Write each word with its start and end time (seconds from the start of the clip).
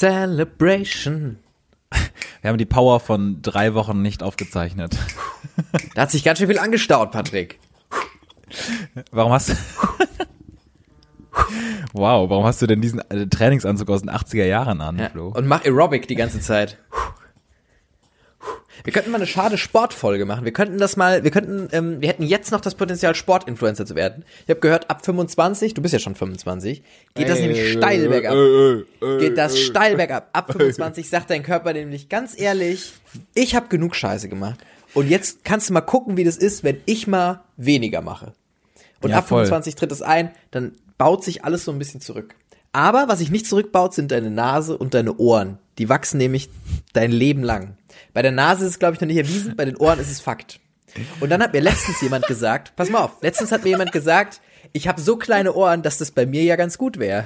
Celebration. 0.00 1.36
Wir 2.40 2.48
haben 2.48 2.56
die 2.56 2.64
Power 2.64 3.00
von 3.00 3.42
drei 3.42 3.74
Wochen 3.74 4.00
nicht 4.00 4.22
aufgezeichnet. 4.22 4.96
Da 5.94 6.02
hat 6.02 6.10
sich 6.10 6.24
ganz 6.24 6.38
schön 6.38 6.48
viel 6.48 6.58
angestaut, 6.58 7.10
Patrick. 7.12 7.58
Warum 9.10 9.30
hast 9.32 9.50
du. 9.50 9.54
wow, 11.92 12.30
warum 12.30 12.46
hast 12.46 12.62
du 12.62 12.66
denn 12.66 12.80
diesen 12.80 13.00
äh, 13.10 13.26
Trainingsanzug 13.26 13.90
aus 13.90 14.00
den 14.00 14.10
80er 14.10 14.46
Jahren 14.46 14.80
an, 14.80 14.98
Ja. 14.98 15.10
Flo? 15.10 15.28
Und 15.36 15.46
mach 15.46 15.66
Aerobic 15.66 16.08
die 16.08 16.16
ganze 16.16 16.40
Zeit. 16.40 16.78
Wir 18.84 18.92
könnten 18.92 19.10
mal 19.10 19.18
eine 19.18 19.26
schade 19.26 19.58
Sportfolge 19.58 20.24
machen. 20.24 20.44
Wir 20.44 20.52
könnten 20.52 20.78
das 20.78 20.96
mal, 20.96 21.24
wir 21.24 21.30
könnten, 21.30 21.68
ähm, 21.72 22.00
wir 22.00 22.08
hätten 22.08 22.22
jetzt 22.22 22.50
noch 22.52 22.60
das 22.60 22.74
Potenzial, 22.74 23.14
Sportinfluencer 23.14 23.86
zu 23.86 23.94
werden. 23.94 24.24
Ich 24.44 24.50
habe 24.50 24.60
gehört, 24.60 24.90
ab 24.90 25.04
25, 25.04 25.74
du 25.74 25.82
bist 25.82 25.92
ja 25.92 25.98
schon 25.98 26.14
25, 26.14 26.82
geht 27.14 27.28
das 27.28 27.40
nämlich 27.40 27.72
steil 27.72 28.08
bergab. 28.08 28.34
geht 29.18 29.36
das 29.36 29.58
steil 29.58 29.96
bergab. 29.96 30.28
Ab 30.32 30.52
25 30.52 31.08
sagt 31.08 31.30
dein 31.30 31.42
Körper 31.42 31.72
nämlich 31.72 32.08
ganz 32.08 32.38
ehrlich, 32.38 32.92
ich 33.34 33.54
habe 33.54 33.68
genug 33.68 33.94
Scheiße 33.94 34.28
gemacht. 34.28 34.60
Und 34.94 35.08
jetzt 35.08 35.44
kannst 35.44 35.68
du 35.68 35.72
mal 35.72 35.80
gucken, 35.82 36.16
wie 36.16 36.24
das 36.24 36.36
ist, 36.36 36.64
wenn 36.64 36.80
ich 36.86 37.06
mal 37.06 37.42
weniger 37.56 38.00
mache. 38.00 38.32
Und 39.00 39.10
Ja, 39.10 39.18
ab 39.18 39.28
voll. 39.28 39.44
25 39.44 39.76
tritt 39.76 39.92
es 39.92 40.02
ein, 40.02 40.30
dann 40.50 40.72
baut 40.98 41.24
sich 41.24 41.44
alles 41.44 41.64
so 41.64 41.72
ein 41.72 41.78
bisschen 41.78 42.00
zurück. 42.00 42.34
Aber 42.72 43.08
was 43.08 43.18
sich 43.18 43.30
nicht 43.30 43.46
zurückbaut, 43.46 43.94
sind 43.94 44.10
deine 44.12 44.30
Nase 44.30 44.76
und 44.76 44.94
deine 44.94 45.16
Ohren. 45.16 45.58
Die 45.78 45.88
wachsen 45.88 46.18
nämlich 46.18 46.50
dein 46.92 47.10
Leben 47.10 47.42
lang. 47.42 47.76
Bei 48.12 48.22
der 48.22 48.32
Nase 48.32 48.64
ist 48.64 48.72
es, 48.72 48.78
glaube 48.78 48.94
ich, 48.94 49.00
noch 49.00 49.08
nicht 49.08 49.16
erwiesen, 49.16 49.56
bei 49.56 49.64
den 49.64 49.76
Ohren 49.76 49.98
ist 49.98 50.10
es 50.10 50.20
Fakt. 50.20 50.60
Und 51.20 51.30
dann 51.30 51.42
hat 51.42 51.52
mir 51.52 51.60
letztens 51.60 52.00
jemand 52.00 52.26
gesagt, 52.26 52.72
pass 52.76 52.90
mal 52.90 53.00
auf, 53.00 53.12
letztens 53.22 53.52
hat 53.52 53.62
mir 53.62 53.70
jemand 53.70 53.92
gesagt, 53.92 54.40
ich 54.72 54.88
habe 54.88 55.00
so 55.00 55.16
kleine 55.16 55.54
Ohren, 55.54 55.82
dass 55.82 55.98
das 55.98 56.10
bei 56.10 56.26
mir 56.26 56.42
ja 56.42 56.56
ganz 56.56 56.78
gut 56.78 56.98
wäre. 56.98 57.24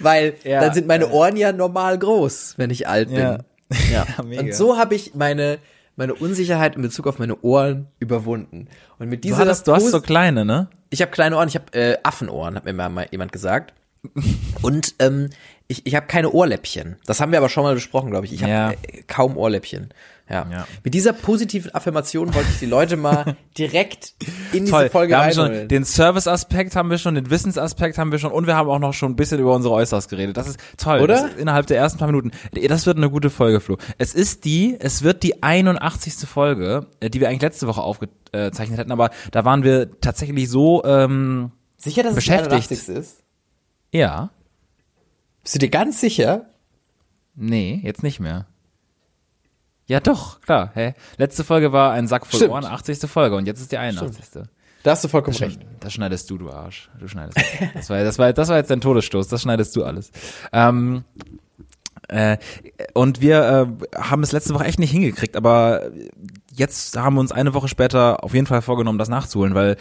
Weil 0.00 0.34
Ja, 0.44 0.60
dann 0.60 0.74
sind 0.74 0.86
meine 0.86 1.10
Ohren 1.10 1.36
ja 1.36 1.52
normal 1.52 1.98
groß, 1.98 2.54
wenn 2.56 2.70
ich 2.70 2.88
alt 2.88 3.08
bin. 3.08 3.18
Ja. 3.18 3.38
Ja. 3.90 4.06
Ja. 4.28 4.40
Und 4.40 4.54
so 4.54 4.76
habe 4.76 4.94
ich 4.94 5.14
meine, 5.14 5.58
meine 5.96 6.14
Unsicherheit 6.14 6.76
in 6.76 6.82
Bezug 6.82 7.06
auf 7.06 7.18
meine 7.18 7.40
Ohren 7.40 7.86
überwunden. 8.00 8.68
Und 8.98 9.08
mit 9.08 9.24
Du, 9.24 9.28
dieser 9.28 9.38
hattest, 9.38 9.66
du 9.66 9.72
hast 9.74 9.90
so 9.90 10.02
kleine, 10.02 10.44
ne? 10.44 10.68
ich 10.90 11.00
habe 11.00 11.10
kleine 11.10 11.38
Ohren, 11.38 11.48
ich 11.48 11.54
habe 11.54 11.72
äh, 11.72 11.96
Affenohren, 12.02 12.54
hat 12.54 12.66
mir 12.66 12.74
mal, 12.74 12.90
mal 12.90 13.06
jemand 13.10 13.32
gesagt. 13.32 13.72
Und 14.62 14.94
ähm, 14.98 15.30
ich, 15.68 15.86
ich 15.86 15.94
habe 15.94 16.06
keine 16.06 16.30
Ohrläppchen. 16.30 16.96
Das 17.06 17.20
haben 17.20 17.32
wir 17.32 17.38
aber 17.38 17.48
schon 17.48 17.62
mal 17.64 17.74
besprochen, 17.74 18.10
glaube 18.10 18.26
ich. 18.26 18.32
Ich 18.32 18.42
habe 18.42 18.52
Ja. 18.52 18.70
äh, 18.72 19.02
kaum 19.06 19.36
Ohrläppchen. 19.36 19.92
Ja. 20.30 20.46
Ja. 20.50 20.66
Mit 20.82 20.94
dieser 20.94 21.12
positiven 21.12 21.74
Affirmation 21.74 22.32
wollte 22.34 22.48
ich 22.52 22.58
die 22.60 22.66
Leute 22.66 22.96
mal 22.96 23.36
direkt 23.58 24.14
in 24.52 24.60
diese 24.64 24.70
Toll. 24.70 24.88
Folge 24.88 25.10
wir 25.12 25.18
haben 25.18 25.32
schon 25.32 25.68
den 25.68 25.84
Service-Aspekt 25.84 26.74
haben 26.76 26.88
wir 26.90 26.96
schon, 26.98 27.16
den 27.16 27.28
Wissensaspekt 27.28 27.98
haben 27.98 28.12
wir 28.12 28.18
schon 28.18 28.32
und 28.32 28.46
wir 28.46 28.56
haben 28.56 28.70
auch 28.70 28.78
noch 28.78 28.94
schon 28.94 29.12
ein 29.12 29.16
bisschen 29.16 29.40
über 29.40 29.54
unsere 29.54 29.74
Äußeres 29.74 30.08
geredet. 30.08 30.36
Das 30.36 30.48
ist 30.48 30.58
toll. 30.78 31.00
Oder? 31.00 31.26
Ist 31.28 31.36
innerhalb 31.38 31.66
der 31.66 31.76
ersten 31.78 31.98
paar 31.98 32.06
Minuten. 32.08 32.30
Das 32.68 32.86
wird 32.86 32.96
eine 32.96 33.10
gute 33.10 33.28
Folge, 33.30 33.60
Flo. 33.60 33.76
Es 33.98 34.14
ist 34.14 34.44
die, 34.46 34.76
es 34.78 35.02
wird 35.02 35.22
die 35.22 35.42
81. 35.42 36.26
Folge, 36.28 36.86
äh, 37.00 37.10
die 37.10 37.20
wir 37.20 37.28
eigentlich 37.28 37.42
letzte 37.42 37.66
Woche 37.66 37.82
aufgezeichnet 37.82 38.78
hätten, 38.78 38.92
aber 38.92 39.10
da 39.32 39.44
waren 39.44 39.64
wir 39.64 40.00
tatsächlich 40.00 40.48
so, 40.48 40.82
ähm, 40.84 41.50
sicher, 41.76 42.04
dass 42.04 42.14
beschäftigt. 42.14 42.70
es 42.70 42.86
die 42.86 42.92
81. 42.92 42.96
ist? 42.96 43.22
ja, 43.92 44.30
Bist 45.42 45.54
du 45.54 45.58
dir 45.58 45.70
ganz 45.70 46.00
sicher? 46.00 46.46
nee, 47.34 47.80
jetzt 47.82 48.02
nicht 48.02 48.20
mehr. 48.20 48.46
Ja, 49.86 50.00
doch, 50.00 50.40
klar. 50.40 50.70
Hä? 50.74 50.94
Letzte 51.16 51.44
Folge 51.44 51.72
war 51.72 51.92
ein 51.92 52.06
Sack 52.06 52.26
voll 52.26 52.38
Stimmt. 52.38 52.52
Ohren, 52.52 52.64
80. 52.64 52.98
Folge 53.10 53.36
und 53.36 53.46
jetzt 53.46 53.60
ist 53.60 53.72
die 53.72 53.78
81. 53.78 54.44
Da 54.82 54.90
hast 54.90 55.04
du 55.04 55.08
vollkommen 55.08 55.36
recht. 55.36 55.60
Das 55.80 55.92
schneidest 55.92 56.28
du, 56.30 56.38
du 56.38 56.50
Arsch. 56.50 56.90
Du 56.98 57.08
schneidest. 57.08 57.38
Das 57.74 57.90
war, 57.90 58.02
das 58.02 58.18
war, 58.18 58.32
das 58.32 58.48
war 58.48 58.56
jetzt 58.56 58.70
dein 58.70 58.80
Todesstoß. 58.80 59.28
Das 59.28 59.42
schneidest 59.42 59.76
du 59.76 59.84
alles. 59.84 60.10
Ähm, 60.52 61.04
äh, 62.08 62.36
und 62.94 63.20
wir 63.20 63.68
äh, 63.94 63.98
haben 63.98 64.22
es 64.22 64.32
letzte 64.32 64.54
Woche 64.54 64.64
echt 64.64 64.78
nicht 64.78 64.90
hingekriegt, 64.90 65.36
aber 65.36 65.90
jetzt 66.52 66.96
haben 66.96 67.14
wir 67.14 67.20
uns 67.20 67.32
eine 67.32 67.54
Woche 67.54 67.68
später 67.68 68.24
auf 68.24 68.34
jeden 68.34 68.46
Fall 68.46 68.62
vorgenommen, 68.62 68.98
das 68.98 69.08
nachzuholen, 69.08 69.54
weil 69.54 69.76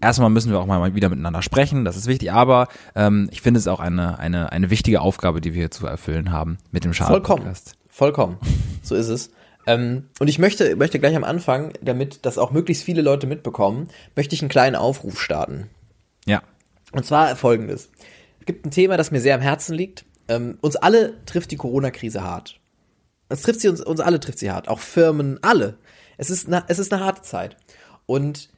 erstmal 0.00 0.30
müssen 0.30 0.50
wir 0.50 0.60
auch 0.60 0.66
mal 0.66 0.94
wieder 0.94 1.08
miteinander 1.08 1.42
sprechen, 1.42 1.84
das 1.84 1.96
ist 1.96 2.06
wichtig, 2.06 2.32
aber 2.32 2.68
ähm, 2.94 3.28
ich 3.30 3.42
finde 3.42 3.58
es 3.58 3.68
auch 3.68 3.80
eine, 3.80 4.18
eine, 4.18 4.52
eine 4.52 4.70
wichtige 4.70 5.00
Aufgabe, 5.00 5.40
die 5.40 5.54
wir 5.54 5.62
hier 5.62 5.70
zu 5.70 5.86
erfüllen 5.86 6.32
haben 6.32 6.58
mit 6.70 6.84
dem 6.84 6.92
Schaden 6.92 7.12
Vollkommen. 7.12 7.42
Podcast. 7.42 7.74
Vollkommen. 7.88 8.38
So 8.82 8.94
ist 8.94 9.08
es. 9.08 9.30
Ähm, 9.66 10.04
und 10.20 10.28
ich 10.28 10.38
möchte, 10.38 10.76
möchte 10.76 11.00
gleich 11.00 11.16
am 11.16 11.24
Anfang, 11.24 11.72
damit 11.82 12.24
das 12.24 12.38
auch 12.38 12.52
möglichst 12.52 12.84
viele 12.84 13.02
Leute 13.02 13.26
mitbekommen, 13.26 13.88
möchte 14.14 14.34
ich 14.34 14.42
einen 14.42 14.48
kleinen 14.48 14.76
Aufruf 14.76 15.20
starten. 15.20 15.68
Ja. 16.24 16.42
Und 16.92 17.04
zwar 17.04 17.34
folgendes. 17.34 17.90
Es 18.38 18.46
gibt 18.46 18.64
ein 18.64 18.70
Thema, 18.70 18.96
das 18.96 19.10
mir 19.10 19.20
sehr 19.20 19.34
am 19.34 19.40
Herzen 19.40 19.74
liegt. 19.74 20.04
Ähm, 20.28 20.58
uns 20.60 20.76
alle 20.76 21.24
trifft 21.26 21.50
die 21.50 21.56
Corona-Krise 21.56 22.22
hart. 22.22 22.60
Es 23.28 23.42
trifft 23.42 23.60
sie 23.60 23.68
uns, 23.68 23.80
uns 23.80 24.00
alle 24.00 24.20
trifft 24.20 24.38
sie 24.38 24.52
hart. 24.52 24.68
Auch 24.68 24.78
Firmen, 24.78 25.38
alle. 25.42 25.78
Es 26.16 26.30
ist 26.30 26.46
eine, 26.46 26.64
es 26.68 26.78
ist 26.78 26.92
eine 26.92 27.04
harte 27.04 27.22
Zeit. 27.22 27.56
Und 28.06 28.50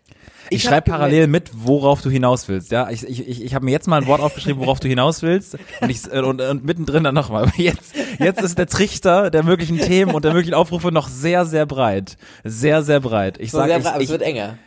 Ich, 0.51 0.67
hab 0.67 0.73
schreibe 0.73 0.91
parallel 0.91 1.27
mit, 1.27 1.51
worauf 1.55 2.01
du 2.03 2.11
hinaus 2.11 2.49
willst. 2.49 2.71
Ja, 2.71 2.91
ich, 2.91 3.03
ich, 3.07 3.29
ich, 3.29 3.45
ich 3.45 3.55
habe 3.55 3.65
mir 3.65 3.71
jetzt 3.71 3.87
mal 3.89 4.01
ein 4.01 4.07
Wort 4.07 4.21
aufgeschrieben, 4.21 4.61
worauf 4.61 4.81
du 4.81 4.89
hinaus 4.89 5.23
willst, 5.23 5.57
und 5.81 5.91
ich 5.91 6.11
äh, 6.13 6.21
und, 6.21 6.41
und 6.41 6.65
mittendrin 6.65 7.05
dann 7.05 7.15
nochmal. 7.15 7.45
Aber 7.45 7.53
jetzt, 7.57 7.95
jetzt 8.19 8.41
ist 8.43 8.59
der 8.59 8.67
Trichter 8.67 9.31
der 9.31 9.43
möglichen 9.43 9.79
Themen 9.79 10.15
und 10.15 10.25
der 10.25 10.33
möglichen 10.33 10.55
Aufrufe 10.55 10.93
noch 10.93 11.09
sehr, 11.09 11.45
sehr 11.45 11.67
breit, 11.67 12.17
sehr, 12.45 12.83
sehr 12.83 13.01
breit. 13.01 13.39
Ich 13.39 13.51
So 13.51 13.59
sag, 13.59 13.69
sehr, 13.69 13.79
ich, 13.79 13.87
aber 13.87 13.97
es 13.97 14.03
ich, 14.05 14.09
wird 14.11 14.23
enger. 14.23 14.59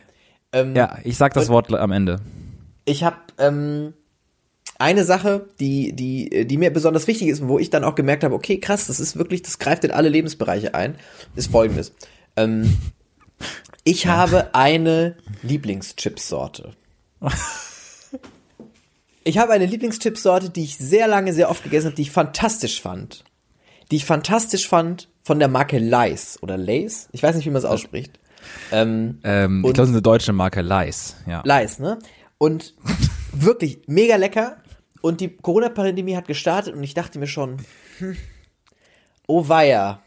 Ähm, 0.52 0.76
ja, 0.76 0.98
ich 1.04 1.16
sag 1.16 1.34
das 1.34 1.48
Wort 1.48 1.72
am 1.72 1.92
Ende. 1.92 2.20
ich 2.84 3.04
habe 3.04 3.16
ähm, 3.38 3.94
eine 4.78 5.04
Sache, 5.04 5.46
die, 5.60 5.92
die, 5.94 6.46
die 6.46 6.58
mir 6.58 6.72
besonders 6.72 7.06
wichtig 7.06 7.28
ist 7.28 7.40
und 7.40 7.48
wo 7.48 7.58
ich 7.58 7.70
dann 7.70 7.84
auch 7.84 7.94
gemerkt 7.94 8.24
habe, 8.24 8.34
okay, 8.34 8.58
krass, 8.58 8.88
das 8.88 9.00
ist 9.00 9.16
wirklich, 9.16 9.42
das 9.42 9.58
greift 9.58 9.84
in 9.84 9.92
alle 9.92 10.08
Lebensbereiche 10.08 10.74
ein, 10.74 10.96
ist 11.36 11.52
folgendes. 11.52 11.92
Ähm, 12.36 12.76
ich 13.84 14.06
habe 14.06 14.54
eine 14.54 15.16
Lieblingschipsorte. 15.42 16.76
Ich 19.24 19.38
habe 19.38 19.52
eine 19.52 19.66
Lieblingschipsorte, 19.66 20.50
die 20.50 20.64
ich 20.64 20.76
sehr 20.76 21.06
lange, 21.08 21.32
sehr 21.32 21.50
oft 21.50 21.62
gegessen 21.62 21.86
habe, 21.86 21.96
die 21.96 22.02
ich 22.02 22.10
fantastisch 22.10 22.80
fand. 22.80 23.24
Die 23.90 23.96
ich 23.96 24.04
fantastisch 24.04 24.68
fand 24.68 25.08
von 25.22 25.38
der 25.38 25.48
Marke 25.48 25.78
Lays 25.78 26.38
oder 26.42 26.56
Lays. 26.56 27.08
Ich 27.12 27.22
weiß 27.22 27.36
nicht, 27.36 27.44
wie 27.46 27.50
man 27.50 27.58
es 27.58 27.64
ausspricht. 27.64 28.18
Ähm, 28.72 29.20
Ähm, 29.22 29.64
ich 29.64 29.72
glaube, 29.74 29.82
es 29.82 29.88
ist 29.90 29.94
eine 29.94 30.02
deutsche 30.02 30.32
Marke, 30.32 30.62
Lice. 30.62 31.16
Ja. 31.26 31.42
Leis, 31.44 31.78
ne? 31.78 31.98
Und 32.38 32.74
wirklich 33.32 33.82
mega 33.86 34.16
lecker. 34.16 34.56
Und 35.00 35.20
die 35.20 35.36
Corona-Pandemie 35.36 36.16
hat 36.16 36.26
gestartet 36.26 36.74
und 36.74 36.82
ich 36.82 36.94
dachte 36.94 37.18
mir 37.18 37.26
schon, 37.26 37.58
hm, 37.98 38.16
oh 39.26 39.48
weia, 39.48 40.00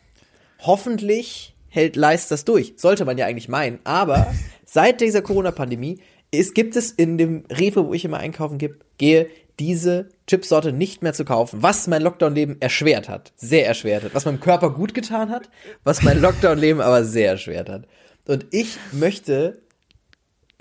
hoffentlich 0.61 1.54
hält 1.75 1.95
Leis 1.95 2.27
das 2.27 2.45
durch. 2.45 2.73
Sollte 2.77 3.05
man 3.05 3.17
ja 3.17 3.25
eigentlich 3.25 3.49
meinen. 3.49 3.79
Aber 3.83 4.33
seit 4.65 5.01
dieser 5.01 5.21
Corona-Pandemie 5.21 5.99
es 6.39 6.53
gibt 6.53 6.75
es 6.75 6.91
in 6.91 7.17
dem 7.17 7.45
Rewe, 7.49 7.87
wo 7.87 7.93
ich 7.93 8.05
immer 8.05 8.17
einkaufen 8.17 8.59
gehe, 8.97 9.29
diese 9.59 10.09
Chipsorte 10.27 10.73
nicht 10.73 11.01
mehr 11.01 11.13
zu 11.13 11.23
kaufen, 11.23 11.63
was 11.63 11.87
mein 11.87 12.01
Lockdown-Leben 12.01 12.57
erschwert 12.59 13.07
hat, 13.07 13.31
sehr 13.37 13.65
erschwert 13.65 14.03
hat, 14.03 14.13
was 14.13 14.25
meinem 14.25 14.41
Körper 14.41 14.71
gut 14.71 14.93
getan 14.93 15.29
hat, 15.29 15.49
was 15.83 16.01
mein 16.01 16.19
Lockdown-Leben 16.19 16.81
aber 16.81 17.05
sehr 17.05 17.31
erschwert 17.31 17.69
hat. 17.69 17.87
Und 18.27 18.47
ich 18.51 18.77
möchte 18.91 19.61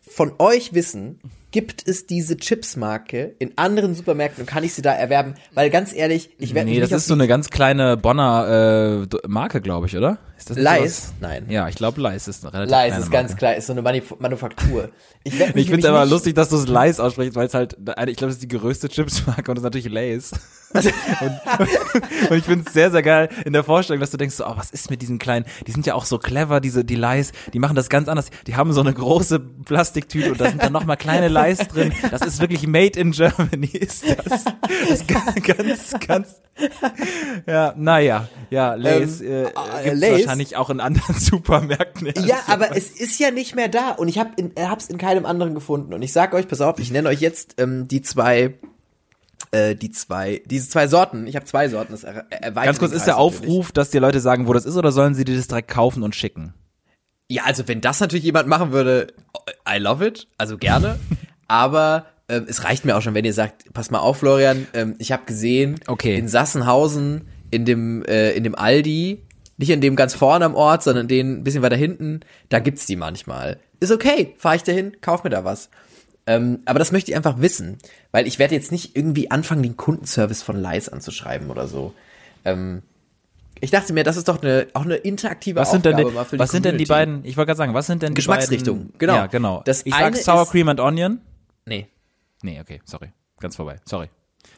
von 0.00 0.34
euch 0.38 0.75
wissen, 0.75 1.19
gibt 1.54 1.87
es 1.87 2.04
diese 2.09 2.37
Chips-Marke 2.37 3.37
in 3.38 3.53
anderen 3.54 3.94
Supermärkten 3.94 4.42
und 4.42 4.47
kann 4.48 4.65
ich 4.65 4.75
sie 4.75 4.82
da 4.82 4.92
erwerben? 4.92 5.34
Weil 5.53 5.70
ganz 5.70 5.94
ehrlich, 5.94 6.31
ich 6.41 6.53
werde 6.53 6.69
Nee, 6.69 6.81
das 6.81 6.91
ist 6.91 7.06
so 7.06 7.15
eine 7.15 7.28
ganz 7.28 7.48
kleine 7.48 7.97
Bonner 7.97 9.06
äh, 9.12 9.28
Marke, 9.28 9.60
glaube 9.60 9.87
ich, 9.87 9.97
oder? 9.97 10.19
Ist 10.37 10.50
das 10.50 10.56
nicht 10.56 10.64
Leis? 10.64 10.81
sowas? 10.81 11.14
Nein. 11.20 11.47
Ja, 11.48 11.69
ich 11.69 11.76
glaube, 11.76 12.00
Leis 12.00 12.26
ist 12.26 12.43
eine 12.44 12.53
relativ 12.54 12.70
Leis 12.72 12.98
ist 12.98 13.10
ganz 13.12 13.37
klar, 13.37 13.54
ist 13.54 13.69
so 13.69 13.72
eine 13.72 13.82
Manif 13.82 14.12
Manufaktur. 14.19 14.91
Ich, 15.22 15.38
Ich 15.54 15.69
finde 15.69 15.78
es 15.78 15.84
aber 15.84 16.00
nicht- 16.00 16.10
lustig, 16.10 16.34
dass 16.34 16.48
du 16.48 16.56
es 16.56 16.66
Leis 16.66 16.98
aussprichst, 16.98 17.37
weil 17.37 17.47
es 17.47 17.54
halt, 17.54 17.76
eine- 17.97 18.10
ich 18.10 18.16
glaube, 18.16 18.31
das 18.32 18.43
ist 18.43 18.43
die 18.43 18.48
größte 18.48 18.88
Chipsmarke 18.88 19.48
und 19.48 19.54
das 19.56 19.59
ist 19.59 19.64
natürlich 19.64 19.88
Lays. 19.88 20.32
und, 20.75 20.84
und 22.31 22.37
ich 22.37 22.44
finde 22.44 22.64
es 22.67 22.73
sehr, 22.73 22.90
sehr 22.90 23.02
geil 23.02 23.29
in 23.44 23.52
der 23.52 23.62
Vorstellung, 23.62 24.00
dass 24.00 24.11
du 24.11 24.17
denkst, 24.17 24.34
so, 24.34 24.44
oh, 24.44 24.55
was 24.56 24.70
ist 24.73 24.90
mit 24.90 25.00
diesen 25.02 25.20
kleinen, 25.20 25.44
die 25.69 25.70
sind 25.70 25.87
ja 25.87 25.94
auch 25.94 26.05
so 26.05 26.19
clever, 26.19 26.61
diese, 26.61 26.84
die 26.84 26.96
Leis, 26.96 27.31
die 27.52 27.61
machen 27.61 27.76
das 27.76 27.88
ganz 27.88 28.08
anders. 28.08 28.31
Die 28.49 28.56
haben 28.56 28.73
so 28.73 28.81
eine 28.81 28.93
große 28.93 29.38
Plastiktüte 29.38 30.32
und 30.32 30.40
da 30.40 30.49
sind 30.50 30.61
dann 30.61 30.73
nochmal 30.73 30.96
kleine 30.96 31.29
Leis 31.29 31.44
drin. 31.52 31.93
Das 32.11 32.23
ist 32.23 32.41
wirklich 32.41 32.67
made 32.67 32.99
in 32.99 33.12
Germany, 33.12 33.67
ist 33.67 34.05
das. 34.08 34.44
Das 34.44 34.91
ist 34.91 35.06
ganz, 35.08 35.94
ganz, 36.06 36.41
ja, 37.46 37.75
naja, 37.76 38.29
ja, 38.50 38.75
Lays, 38.75 39.20
Ähm, 39.20 39.26
äh, 39.26 39.43
äh, 39.43 39.44
gibt's 39.85 40.00
Lay's? 40.00 40.12
wahrscheinlich 40.26 40.56
auch 40.56 40.70
in 40.70 40.81
anderen 40.81 41.14
Supermärkten. 41.19 42.12
Ja, 42.25 42.37
aber 42.46 42.76
es 42.76 42.91
ist 42.91 43.19
ja 43.19 43.31
nicht 43.31 43.55
mehr 43.55 43.69
da 43.69 43.91
und 43.91 44.08
ich 44.08 44.19
habe 44.19 44.31
in, 44.37 44.56
äh, 44.56 44.67
hab's 44.67 44.87
in 44.87 44.99
keinem 44.99 45.26
anderen 45.26 45.55
gefunden 45.55 45.93
und 45.94 46.02
ich 46.02 46.12
sag 46.12 46.35
euch, 46.35 46.49
pass 46.49 46.61
auf, 46.61 46.79
ich 46.79 46.91
nenne 46.91 47.08
euch 47.08 47.20
jetzt 47.20 47.56
ähm, 47.58 47.88
die 47.88 48.02
zwei 48.02 48.55
äh, 49.50 49.75
die 49.75 49.91
zwei 49.91 50.43
diese 50.46 50.69
zwei 50.69 50.87
Sorten. 50.87 51.26
Ich 51.26 51.37
habe 51.37 51.46
zwei 51.46 51.69
Sorten. 51.69 51.93
Das 51.93 52.05
er, 52.05 52.26
erweitert 52.31 52.64
Ganz 52.64 52.79
kurz, 52.79 52.93
ist 52.93 53.06
der 53.06 53.14
Kreis 53.14 53.32
natürlich. 53.32 53.50
Aufruf, 53.50 53.73
dass 53.73 53.91
die 53.91 53.99
Leute 53.99 54.20
sagen, 54.20 54.46
wo 54.46 54.52
das 54.52 54.64
ist, 54.64 54.76
oder 54.76 54.93
sollen 54.93 55.14
sie 55.14 55.25
dir 55.25 55.37
das 55.37 55.49
direkt 55.49 55.69
kaufen 55.69 56.02
und 56.02 56.14
schicken? 56.14 56.55
Ja, 57.29 57.44
also 57.44 57.67
wenn 57.69 57.81
das 57.81 58.00
natürlich 58.00 58.25
jemand 58.25 58.49
machen 58.49 58.70
würde, 58.73 59.08
I 59.69 59.79
love 59.79 60.06
it, 60.06 60.29
also 60.38 60.58
gerne. 60.58 60.99
aber 61.49 62.06
ähm, 62.29 62.46
es 62.49 62.64
reicht 62.64 62.85
mir 62.85 62.96
auch 62.96 63.02
schon, 63.02 63.14
wenn 63.14 63.25
ihr 63.25 63.35
sagt, 63.35 63.73
pass 63.73 63.91
mal 63.91 63.99
auf, 63.99 64.19
Florian, 64.19 64.67
ähm, 64.75 64.94
ich 64.99 65.12
habe 65.12 65.25
gesehen, 65.26 65.79
Okay. 65.87 66.17
in 66.17 66.29
Sassenhausen, 66.29 67.29
in 67.50 67.64
dem, 67.64 68.02
äh, 68.05 68.32
in 68.32 68.44
dem 68.44 68.55
Aldi, 68.55 69.23
nicht 69.56 69.70
in 69.70 69.81
dem 69.81 69.94
ganz 69.94 70.14
vorne 70.14 70.44
am 70.44 70.55
Ort, 70.55 70.82
sondern 70.82 71.06
den 71.06 71.38
ein 71.41 71.44
bisschen 71.44 71.62
weiter 71.62 71.76
hinten, 71.76 72.20
da 72.49 72.58
gibt's 72.58 72.87
die 72.87 72.96
manchmal. 72.96 73.58
Ist 73.81 73.93
okay, 73.93 74.35
fahr 74.38 74.55
ich 74.55 74.62
dahin, 74.62 74.96
kauf 75.00 75.23
mir 75.23 75.31
da 75.31 75.44
was. 75.44 75.69
Ähm, 76.26 76.61
aber 76.64 76.79
das 76.79 76.91
möchte 76.91 77.11
ich 77.11 77.17
einfach 77.17 77.38
wissen, 77.41 77.76
weil 78.11 78.26
ich 78.26 78.38
werde 78.38 78.55
jetzt 78.55 78.73
nicht 78.73 78.96
irgendwie 78.96 79.31
anfangen, 79.31 79.62
den 79.62 79.76
Kundenservice 79.76 80.43
von 80.43 80.56
Leis 80.56 80.88
anzuschreiben 80.88 81.50
oder 81.50 81.69
so. 81.69 81.93
Ähm, 82.46 82.82
ich 83.61 83.70
dachte 83.70 83.93
mir, 83.93 84.02
das 84.05 84.17
ist 84.17 84.29
doch 84.29 84.43
eine, 84.43 84.67
auch 84.73 84.85
eine 84.85 84.96
interaktive 84.96 85.61
Was 85.61 85.70
sind 85.70 85.85
denn 85.85 85.94
Aufgabe 85.94 86.11
die, 86.11 86.17
mal 86.17 86.25
für 86.25 86.37
die 86.37 86.41
was 86.41 86.50
sind 86.50 86.64
denn 86.64 86.79
die 86.79 86.87
Community. 86.87 87.12
beiden, 87.20 87.25
ich 87.31 87.37
wollte 87.37 87.49
gerade 87.49 87.58
sagen, 87.58 87.75
was 87.75 87.87
sind 87.87 88.02
denn 88.02 88.11
die 88.11 88.14
Geschmacksrichtungen, 88.14 88.85
beiden, 88.87 88.99
genau. 88.99 89.14
Ja, 89.17 89.26
genau. 89.26 89.62
Das 89.67 89.82
ich 89.85 89.94
sag 89.94 90.17
Sour 90.17 90.49
Cream 90.49 90.69
and 90.69 90.81
Onion. 90.81 91.20
Nee. 91.66 91.88
Nee, 92.43 92.61
okay, 92.61 92.81
sorry. 92.84 93.12
Ganz 93.40 93.56
vorbei. 93.56 93.81
Sorry. 93.84 94.08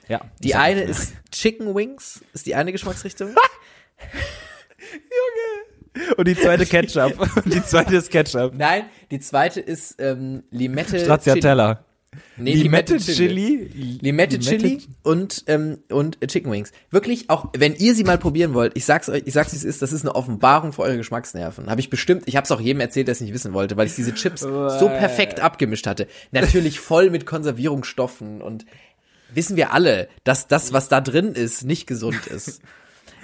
Ja. 0.09 0.21
Die 0.41 0.55
eine 0.55 0.83
ist 0.83 1.15
Chicken 1.31 1.75
Wings, 1.75 2.25
ist 2.33 2.47
die 2.47 2.55
eine 2.55 2.73
Geschmacksrichtung. 2.73 3.35
Und 6.17 6.29
die 6.29 6.37
zweite 6.37 6.67
Ketchup. 6.71 7.19
Und 7.37 7.53
die 7.53 7.63
zweite 7.63 7.97
ist 7.97 8.11
Ketchup. 8.11 8.53
Nein, 8.55 8.85
die 9.11 9.21
zweite 9.21 9.61
ist 9.61 9.97
ähm, 9.99 10.43
Limette 10.51 10.99
Stracciatella. 11.01 11.85
Nee, 12.37 12.55
Limette 12.55 12.99
Chili. 12.99 13.99
Limette 14.01 14.39
Chili 14.39 14.83
und 15.03 15.45
ähm, 15.47 15.79
und 15.91 16.19
Chicken 16.27 16.51
Wings. 16.51 16.73
Wirklich, 16.91 17.31
auch 17.31 17.51
wenn 17.57 17.75
ihr 17.75 17.95
sie 17.95 18.05
mal 18.05 18.19
probieren 18.19 18.55
wollt, 18.55 18.73
ich 18.77 18.85
sag's 18.85 19.09
euch, 19.09 19.23
ich 19.27 19.35
sag's 19.35 19.53
wie 19.53 19.57
es 19.57 19.65
ist, 19.65 19.83
das 19.83 19.93
ist 19.93 20.03
eine 20.03 20.15
Offenbarung 20.15 20.73
für 20.73 20.83
eure 20.83 20.97
Geschmacksnerven. 20.97 21.71
Habe 21.71 21.81
ich 21.81 21.91
bestimmt, 21.91 22.25
ich 22.27 22.37
hab's 22.37 22.51
auch 22.51 22.61
jedem 22.61 22.81
erzählt, 22.81 23.09
der 23.09 23.13
es 23.13 23.21
nicht 23.21 23.35
wissen 23.35 23.53
wollte, 23.53 23.77
weil 23.77 23.87
ich 23.87 23.95
diese 23.95 24.15
Chips 24.15 24.41
so 24.41 24.89
perfekt 24.89 25.41
abgemischt 25.41 25.87
hatte. 25.87 26.07
Natürlich 26.33 26.81
voll 26.81 27.11
mit 27.11 27.27
Konservierungsstoffen 27.27 28.43
und 28.43 28.67
wissen 29.33 29.57
wir 29.57 29.73
alle, 29.73 30.09
dass 30.25 30.49
das, 30.49 30.73
was 30.73 30.89
da 30.89 31.01
drin 31.01 31.33
ist, 31.33 31.65
nicht 31.65 31.87
gesund 31.87 32.27
ist. 32.27 32.61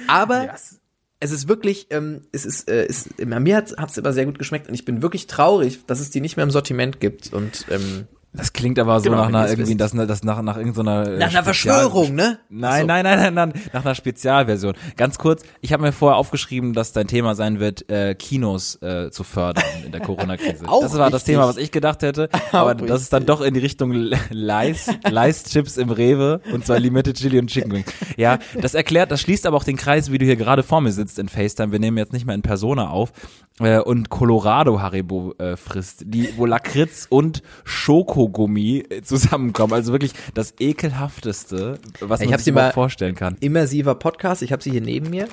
Aber 0.08 0.54
es 1.22 1.30
ist 1.30 1.48
wirklich, 1.48 1.86
ähm, 1.90 2.22
es 2.32 2.44
ist, 2.44 2.68
äh, 2.68 2.84
ist 2.84 3.24
mir 3.24 3.56
hat 3.56 3.90
es 3.90 3.96
immer 3.96 4.12
sehr 4.12 4.26
gut 4.26 4.40
geschmeckt 4.40 4.68
und 4.68 4.74
ich 4.74 4.84
bin 4.84 5.02
wirklich 5.02 5.28
traurig, 5.28 5.86
dass 5.86 6.00
es 6.00 6.10
die 6.10 6.20
nicht 6.20 6.36
mehr 6.36 6.42
im 6.42 6.50
Sortiment 6.50 6.98
gibt 6.98 7.32
und 7.32 7.66
ähm, 7.70 8.08
Das 8.34 8.54
klingt 8.54 8.78
aber 8.78 8.98
so 9.00 9.10
Genau, 9.10 9.18
nach 9.18 9.28
einer 9.28 9.48
irgendwie, 9.50 9.76
das, 9.76 9.92
das 9.92 10.24
nach, 10.24 10.40
nach 10.40 10.56
irgendeiner 10.56 11.06
äh, 11.06 11.18
nach 11.18 11.28
einer 11.30 11.44
Verschwörung, 11.44 12.14
ne? 12.14 12.38
Nein, 12.48 12.80
So. 12.80 12.86
nein, 12.86 13.04
nein, 13.04 13.18
nein, 13.18 13.34
nein, 13.34 13.52
nach 13.74 13.84
einer 13.84 13.94
Spezialversion. 13.94 14.74
Ganz 14.96 15.18
kurz, 15.18 15.42
ich 15.60 15.74
habe 15.74 15.82
mir 15.82 15.92
vorher 15.92 16.16
aufgeschrieben, 16.16 16.72
dass 16.72 16.92
dein 16.92 17.06
Thema 17.06 17.34
sein 17.34 17.60
wird, 17.60 17.90
äh, 17.90 18.14
Kinos 18.14 18.80
äh, 18.80 19.10
zu 19.10 19.22
fördern 19.22 19.64
in 19.84 19.92
der 19.92 20.00
Corona-Krise. 20.00 20.64
Auch 20.68 20.80
Das 20.80 20.94
war 20.96 21.10
das 21.10 21.20
richtig. 21.22 21.34
Thema, 21.34 21.46
was 21.46 21.58
ich 21.58 21.72
gedacht 21.72 22.00
hätte, 22.02 22.30
aber 22.52 22.74
das 22.74 23.02
ist 23.02 23.12
dann 23.12 23.26
doch 23.26 23.42
in 23.42 23.52
die 23.52 23.60
Richtung 23.60 23.92
Leis, 24.30 24.88
Leis-Chips 25.06 25.76
im 25.76 25.90
Rewe 25.90 26.40
und 26.54 26.64
zwar 26.64 26.78
Limette 26.78 27.12
Chili 27.12 27.38
und 27.38 27.48
Chicken 27.48 27.72
Wings. 27.72 27.92
Ja, 28.16 28.38
das 28.58 28.72
erklärt, 28.72 29.10
das 29.10 29.20
schließt 29.20 29.44
aber 29.44 29.58
auch 29.58 29.64
den 29.64 29.76
Kreis, 29.76 30.10
wie 30.10 30.16
du 30.16 30.24
hier 30.24 30.36
gerade 30.36 30.62
vor 30.62 30.80
mir 30.80 30.92
sitzt 30.92 31.18
in 31.18 31.28
FaceTime. 31.28 31.70
Wir 31.70 31.80
nehmen 31.80 31.98
jetzt 31.98 32.14
nicht 32.14 32.24
mehr 32.24 32.34
in 32.34 32.40
Persona 32.42 32.88
auf 32.88 33.12
äh, 33.60 33.78
und 33.78 34.08
Colorado 34.08 34.80
Haribo 34.80 35.34
äh, 35.38 35.56
frisst, 35.58 36.04
die 36.06 36.30
wo 36.38 36.46
Lakritz 36.46 37.06
und 37.10 37.42
Schokogummi 37.64 38.21
äh, 38.28 39.02
zusammenkommen. 39.02 39.72
Also 39.72 39.92
wirklich 39.92 40.12
das 40.34 40.54
ekelhafteste, 40.58 41.78
was 42.00 42.20
Ich 42.20 42.28
man 42.30 42.38
sich 42.38 42.52
mal- 42.54 42.72
vorstellen 42.72 43.14
kann. 43.14 43.36
immersiver 43.40 43.94
Podcast. 43.94 44.42
Ich 44.42 44.52
habe 44.52 44.62
sie 44.62 44.70
hier 44.70 44.80
neben 44.80 45.10
mir. 45.10 45.28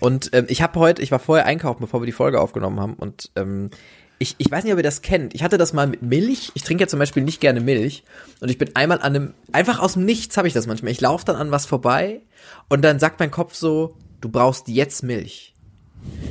Und 0.00 0.30
ähm, 0.32 0.46
ich 0.48 0.60
habe 0.62 0.78
heute, 0.78 1.02
ich 1.02 1.10
war 1.10 1.18
vorher 1.18 1.46
einkaufen, 1.46 1.80
bevor 1.80 2.02
wir 2.02 2.06
die 2.06 2.12
Folge 2.12 2.40
aufgenommen 2.40 2.80
haben. 2.80 2.94
Und 2.94 3.30
ähm, 3.36 3.70
ich, 4.18 4.34
ich 4.38 4.50
weiß 4.50 4.64
nicht, 4.64 4.72
ob 4.72 4.78
ihr 4.78 4.82
das 4.84 5.02
kennt. 5.02 5.34
Ich 5.34 5.42
hatte 5.42 5.58
das 5.58 5.72
mal 5.72 5.86
mit 5.86 6.02
Milch. 6.02 6.50
Ich 6.54 6.62
trinke 6.62 6.84
ja 6.84 6.88
zum 6.88 6.98
Beispiel 6.98 7.22
nicht 7.22 7.40
gerne 7.40 7.60
Milch. 7.60 8.04
Und 8.40 8.50
ich 8.50 8.58
bin 8.58 8.70
einmal 8.74 8.98
an 8.98 9.04
einem, 9.16 9.34
einfach 9.52 9.78
aus 9.80 9.94
dem 9.94 10.04
Nichts 10.04 10.36
habe 10.36 10.46
ich 10.48 10.54
das 10.54 10.66
manchmal. 10.66 10.92
Ich 10.92 11.00
laufe 11.00 11.24
dann 11.24 11.36
an 11.36 11.50
was 11.50 11.66
vorbei 11.66 12.20
und 12.68 12.82
dann 12.82 12.98
sagt 12.98 13.18
mein 13.20 13.30
Kopf 13.30 13.54
so, 13.54 13.96
du 14.20 14.28
brauchst 14.28 14.68
jetzt 14.68 15.02
Milch. 15.02 15.54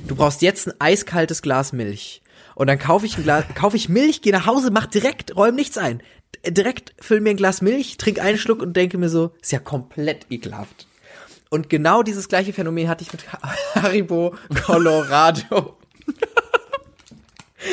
Du 0.07 0.15
brauchst 0.15 0.41
jetzt 0.43 0.67
ein 0.67 0.73
eiskaltes 0.79 1.41
Glas 1.41 1.73
Milch. 1.73 2.21
Und 2.63 2.67
dann 2.67 2.79
kaufe 2.79 3.05
ich 3.05 3.17
ein 3.17 3.23
Glas, 3.23 3.43
kaufe 3.55 3.75
ich 3.75 3.89
Milch, 3.89 4.21
gehe 4.21 4.31
nach 4.31 4.45
Hause, 4.45 4.71
mach 4.71 4.85
direkt, 4.85 5.35
räum 5.35 5.53
nichts 5.53 5.77
ein. 5.77 6.01
Direkt 6.47 6.93
füll 6.97 7.19
mir 7.19 7.31
ein 7.31 7.35
Glas 7.35 7.61
Milch, 7.61 7.97
trink 7.97 8.19
einen 8.21 8.37
Schluck 8.37 8.61
und 8.61 8.77
denke 8.77 8.97
mir 8.97 9.09
so, 9.09 9.31
ist 9.41 9.51
ja 9.51 9.59
komplett 9.59 10.27
ekelhaft. 10.29 10.87
Und 11.49 11.69
genau 11.69 12.03
dieses 12.03 12.29
gleiche 12.29 12.53
Phänomen 12.53 12.87
hatte 12.87 13.03
ich 13.03 13.11
mit 13.11 13.25
Haribo 13.75 14.33
Colorado. 14.65 15.75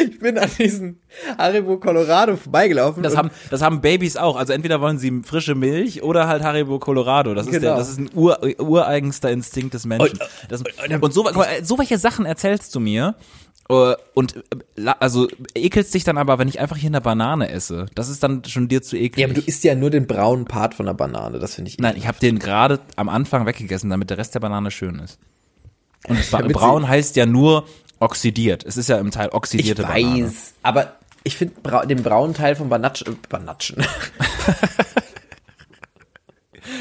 Ich 0.08 0.20
bin 0.20 0.38
an 0.38 0.48
diesen 0.56 1.00
Haribo 1.36 1.76
Colorado 1.78 2.36
vorbeigelaufen. 2.36 3.02
Das 3.02 3.14
und- 3.14 3.18
haben, 3.18 3.30
das 3.50 3.60
haben 3.60 3.80
Babys 3.80 4.16
auch. 4.16 4.36
Also 4.36 4.52
entweder 4.52 4.80
wollen 4.80 4.98
sie 4.98 5.22
frische 5.24 5.56
Milch 5.56 6.04
oder 6.04 6.28
halt 6.28 6.44
Haribo 6.44 6.78
Colorado. 6.78 7.34
Das 7.34 7.46
ist, 7.46 7.52
der, 7.54 7.60
Genau. 7.60 7.76
das 7.76 7.88
ist 7.90 7.98
ein 7.98 8.08
ur, 8.14 8.38
ureigenster 8.60 9.32
Instinkt 9.32 9.74
des 9.74 9.86
Menschen. 9.86 10.20
Und- 10.20 10.28
Das, 10.48 10.60
und- 10.62 11.02
und 11.02 11.12
so, 11.12 11.24
guck 11.24 11.34
mal, 11.34 11.64
so 11.64 11.76
welche 11.76 11.98
Sachen 11.98 12.24
erzählst 12.24 12.72
du 12.76 12.78
mir. 12.78 13.16
Äh, 13.68 13.94
Und 14.14 14.36
äh, 14.36 14.90
also 14.98 15.28
ekelst 15.54 15.94
dich 15.94 16.04
dann 16.04 16.18
aber, 16.18 16.38
wenn 16.38 16.48
ich 16.48 16.58
einfach 16.60 16.76
hier 16.76 16.88
eine 16.88 17.00
Banane 17.00 17.50
esse. 17.50 17.86
Das 17.94 18.08
ist 18.08 18.22
dann 18.22 18.44
schon 18.44 18.68
dir 18.68 18.82
zu 18.82 18.96
eklig. 18.96 19.18
ja, 19.18 19.26
aber 19.26 19.34
du 19.34 19.40
isst 19.42 19.62
ja 19.64 19.74
nur 19.74 19.90
den 19.90 20.06
braunen 20.06 20.44
Part 20.46 20.74
von 20.74 20.86
der 20.86 20.94
Banane. 20.94 21.38
Das 21.38 21.54
finde 21.54 21.70
ich. 21.70 21.78
Nein, 21.78 21.96
ich 21.96 22.06
habe 22.08 22.18
den 22.18 22.38
gerade 22.38 22.80
am 22.96 23.08
Anfang 23.08 23.46
weggegessen, 23.46 23.90
damit 23.90 24.10
der 24.10 24.18
Rest 24.18 24.34
der 24.34 24.40
Banane 24.40 24.70
schön 24.70 24.98
ist. 24.98 25.18
Und 26.08 26.22
sie- 26.22 26.36
braun 26.52 26.88
heißt 26.88 27.16
ja 27.16 27.26
nur 27.26 27.66
oxidiert. 28.00 28.64
Es 28.64 28.76
ist 28.76 28.88
ja 28.88 28.98
im 28.98 29.10
Teil 29.10 29.28
Ich 29.28 29.34
oxidierte 29.34 29.82
weiß, 29.82 30.02
Banane. 30.02 30.32
aber 30.62 30.96
ich 31.22 31.36
finde 31.36 31.54
brau 31.62 31.84
den 31.84 32.02
braunen 32.02 32.34
Teil 32.34 32.56
von 32.56 32.68
Banatschen, 32.70 33.12
äh, 33.12 33.16
Banatschen. 33.28 33.84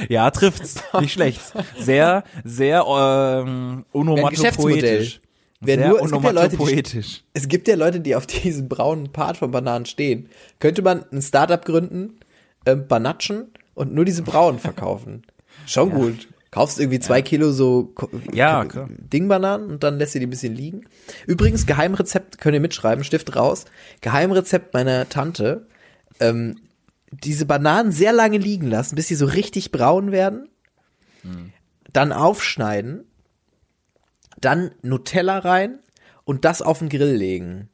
Ja, 0.08 0.30
trifft's. 0.32 0.76
Nicht 1.00 1.14
schlecht. 1.14 1.42
Sehr, 1.78 2.24
sehr 2.44 2.86
ähm, 2.88 3.86
onomatopoetisch. 3.92 5.20
Wer 5.62 5.78
Sehr 5.78 5.90
nur- 5.90 6.02
es 6.02 6.12
gibt 6.12 6.24
ja 6.24 6.32
Leute, 6.32 6.50
die- 6.50 6.56
onomatopoetisch. 6.58 7.24
Es 7.34 7.48
gibt 7.48 7.68
ja 7.68 7.76
Leute, 7.76 8.00
die 8.00 8.16
auf 8.16 8.26
diesen 8.28 8.70
braunen 8.70 9.12
Part 9.12 9.38
von 9.38 9.52
Bananen 9.52 9.86
stehen. 9.86 10.30
Könnte 10.60 10.82
man 10.82 11.04
ein 11.12 11.22
Startup 11.22 11.64
gründen, 11.64 12.20
ähm, 12.66 12.88
Banatschen 12.88 13.48
und 13.76 13.94
nur 13.94 14.06
diese 14.06 14.24
braunen 14.24 14.60
verkaufen? 14.60 15.24
Schon 15.66 15.90
gut. 15.92 16.28
Kaufst 16.52 16.80
irgendwie 16.80 17.00
zwei 17.00 17.22
Kilo 17.22 17.52
so 17.52 17.94
Ja. 18.34 18.66
Dingbananen 18.66 19.70
und 19.70 19.84
dann 19.84 20.00
lässt 20.00 20.16
ihr 20.16 20.20
die 20.22 20.26
ein 20.28 20.32
bisschen 20.32 20.56
liegen. 20.56 20.86
Übrigens, 21.28 21.68
Geheimrezept, 21.68 22.40
könnt 22.40 22.56
ihr 22.56 22.60
mitschreiben, 22.62 23.04
Stift 23.04 23.36
raus. 23.36 23.66
Geheimrezept 24.02 24.74
meiner 24.74 25.10
Tante. 25.10 25.68
Ähm, 26.20 26.56
diese 27.12 27.46
Bananen 27.46 27.92
sehr 27.92 28.14
lange 28.14 28.38
liegen 28.40 28.68
lassen, 28.68 28.96
bis 28.96 29.08
sie 29.10 29.16
so 29.16 29.26
richtig 29.28 29.72
braun 29.72 30.12
werden. 30.12 30.48
Dann 31.94 32.12
aufschneiden. 32.12 33.04
Dann 34.42 34.72
Nutella 34.82 35.40
rein 35.40 35.80
und 36.24 36.46
das 36.46 36.62
auf 36.62 36.80
den 36.80 36.90
Grill 36.90 37.16
legen. 37.16 37.70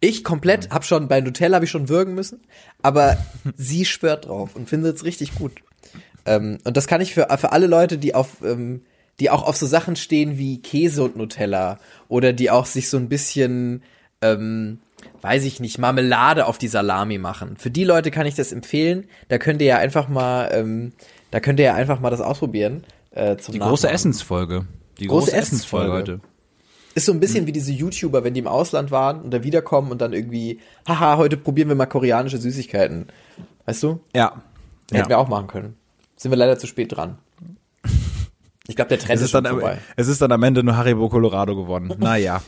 Ich 0.00 0.24
komplett, 0.24 0.70
hab 0.70 0.84
schon, 0.84 1.08
bei 1.08 1.20
Nutella 1.20 1.56
habe 1.56 1.66
ich 1.66 1.70
schon 1.70 1.88
würgen 1.88 2.14
müssen, 2.14 2.40
aber 2.82 3.18
sie 3.56 3.84
schwört 3.84 4.26
drauf 4.26 4.56
und 4.56 4.68
findet 4.68 4.96
es 4.96 5.04
richtig 5.04 5.34
gut. 5.34 5.52
Ähm, 6.24 6.58
und 6.64 6.76
das 6.76 6.86
kann 6.86 7.00
ich 7.00 7.14
für, 7.14 7.28
für 7.38 7.52
alle 7.52 7.66
Leute, 7.66 7.98
die 7.98 8.14
auf, 8.14 8.42
ähm, 8.42 8.82
die 9.20 9.30
auch 9.30 9.42
auf 9.42 9.56
so 9.56 9.66
Sachen 9.66 9.96
stehen 9.96 10.38
wie 10.38 10.60
Käse 10.62 11.02
und 11.02 11.16
Nutella 11.16 11.78
oder 12.08 12.32
die 12.32 12.50
auch 12.50 12.66
sich 12.66 12.88
so 12.88 12.96
ein 12.96 13.08
bisschen, 13.08 13.82
ähm, 14.22 14.78
weiß 15.22 15.44
ich 15.44 15.60
nicht, 15.60 15.78
Marmelade 15.78 16.46
auf 16.46 16.58
die 16.58 16.68
Salami 16.68 17.18
machen. 17.18 17.56
Für 17.58 17.70
die 17.70 17.84
Leute 17.84 18.10
kann 18.10 18.26
ich 18.26 18.34
das 18.34 18.52
empfehlen. 18.52 19.06
Da 19.28 19.38
könnt 19.38 19.60
ihr 19.60 19.68
ja 19.68 19.78
einfach 19.78 20.08
mal, 20.08 20.50
ähm, 20.52 20.92
da 21.30 21.40
könnt 21.40 21.58
ihr 21.60 21.66
ja 21.66 21.74
einfach 21.74 22.00
mal 22.00 22.10
das 22.10 22.20
ausprobieren. 22.20 22.84
Äh, 23.10 23.36
zum 23.36 23.52
Die 23.52 23.58
große 23.58 23.86
Nachmachen. 23.86 23.94
Essensfolge. 23.94 24.66
Die 25.00 25.06
Große 25.06 25.26
große, 25.32 25.36
Essensfolge 25.36 25.86
Essensfolge. 25.92 26.12
heute. 26.12 26.20
Ist 26.94 27.06
so 27.06 27.12
ein 27.12 27.20
bisschen 27.20 27.46
wie 27.46 27.52
diese 27.52 27.72
YouTuber, 27.72 28.24
wenn 28.24 28.34
die 28.34 28.40
im 28.40 28.46
Ausland 28.48 28.90
waren 28.90 29.20
und 29.22 29.30
dann 29.32 29.42
wiederkommen 29.44 29.90
und 29.92 30.00
dann 30.00 30.12
irgendwie, 30.12 30.60
haha, 30.88 31.16
heute 31.16 31.36
probieren 31.36 31.68
wir 31.68 31.76
mal 31.76 31.86
koreanische 31.86 32.38
Süßigkeiten. 32.38 33.06
Weißt 33.66 33.82
du? 33.82 34.00
Ja. 34.14 34.42
Hätten 34.92 35.08
wir 35.08 35.18
auch 35.18 35.28
machen 35.28 35.46
können. 35.46 35.76
Sind 36.16 36.32
wir 36.32 36.36
leider 36.36 36.58
zu 36.58 36.66
spät 36.66 36.92
dran. 36.96 37.18
Ich 38.66 38.76
glaube, 38.76 38.88
der 38.88 38.98
Trend 38.98 39.10
Es 39.12 39.20
ist, 39.20 39.24
ist, 39.26 39.30
schon 39.30 39.44
dann 39.44 39.54
am, 39.54 39.60
vorbei. 39.60 39.78
es 39.96 40.08
ist 40.08 40.20
dann 40.20 40.32
am 40.32 40.42
Ende 40.42 40.62
nur 40.62 40.76
Haribo 40.76 41.08
Colorado 41.08 41.56
geworden. 41.56 41.92
Naja. 41.98 42.42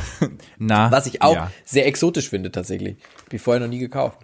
Na. 0.58 0.90
Was 0.90 1.06
ich 1.06 1.20
auch 1.22 1.34
Ja. 1.34 1.50
sehr 1.64 1.86
exotisch 1.86 2.30
finde 2.30 2.50
tatsächlich. 2.50 2.96
Hab 3.26 3.32
ich 3.34 3.40
vorher 3.42 3.60
noch 3.60 3.68
nie 3.68 3.78
gekauft. 3.78 4.18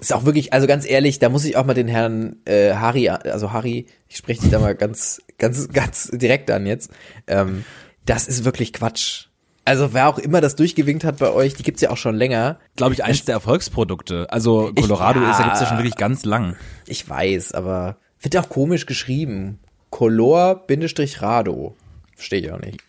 Ist 0.00 0.12
auch 0.12 0.24
wirklich, 0.24 0.52
also 0.52 0.66
ganz 0.66 0.88
ehrlich, 0.88 1.18
da 1.20 1.28
muss 1.28 1.44
ich 1.44 1.56
auch 1.56 1.64
mal 1.64 1.74
den 1.74 1.88
Herrn 1.88 2.36
äh, 2.46 2.74
Harry, 2.74 3.08
also 3.08 3.52
Harry, 3.52 3.86
ich 4.08 4.16
spreche 4.16 4.42
dich 4.42 4.50
da 4.50 4.58
mal 4.58 4.74
ganz, 4.74 5.22
ganz, 5.38 5.68
ganz 5.68 6.10
direkt 6.12 6.50
an 6.50 6.66
jetzt. 6.66 6.90
Ähm, 7.26 7.64
das 8.04 8.26
ist 8.26 8.44
wirklich 8.44 8.72
Quatsch. 8.72 9.26
Also 9.64 9.94
wer 9.94 10.08
auch 10.08 10.18
immer 10.18 10.40
das 10.40 10.56
durchgewinkt 10.56 11.04
hat 11.04 11.18
bei 11.18 11.30
euch, 11.30 11.54
die 11.54 11.62
gibt's 11.62 11.80
ja 11.80 11.90
auch 11.90 11.96
schon 11.96 12.16
länger. 12.16 12.58
Glaube 12.76 12.92
ich, 12.92 13.04
eines 13.04 13.24
der 13.24 13.34
Erfolgsprodukte. 13.34 14.26
Also 14.30 14.72
Colorado 14.74 15.20
ja. 15.20 15.30
ist, 15.30 15.38
da 15.38 15.44
gibt's 15.44 15.60
ja 15.60 15.66
schon 15.66 15.78
wirklich 15.78 15.96
ganz 15.96 16.24
lang. 16.24 16.56
Ich 16.86 17.08
weiß, 17.08 17.52
aber 17.52 17.96
wird 18.20 18.36
auch 18.36 18.48
komisch 18.48 18.86
geschrieben. 18.86 19.60
Color-Rado. 19.90 21.76
Verstehe 22.16 22.40
ich 22.40 22.52
auch 22.52 22.60
nicht. 22.60 22.80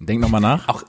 Denk 0.00 0.20
nochmal 0.20 0.40
nach. 0.40 0.68
Auch 0.68 0.84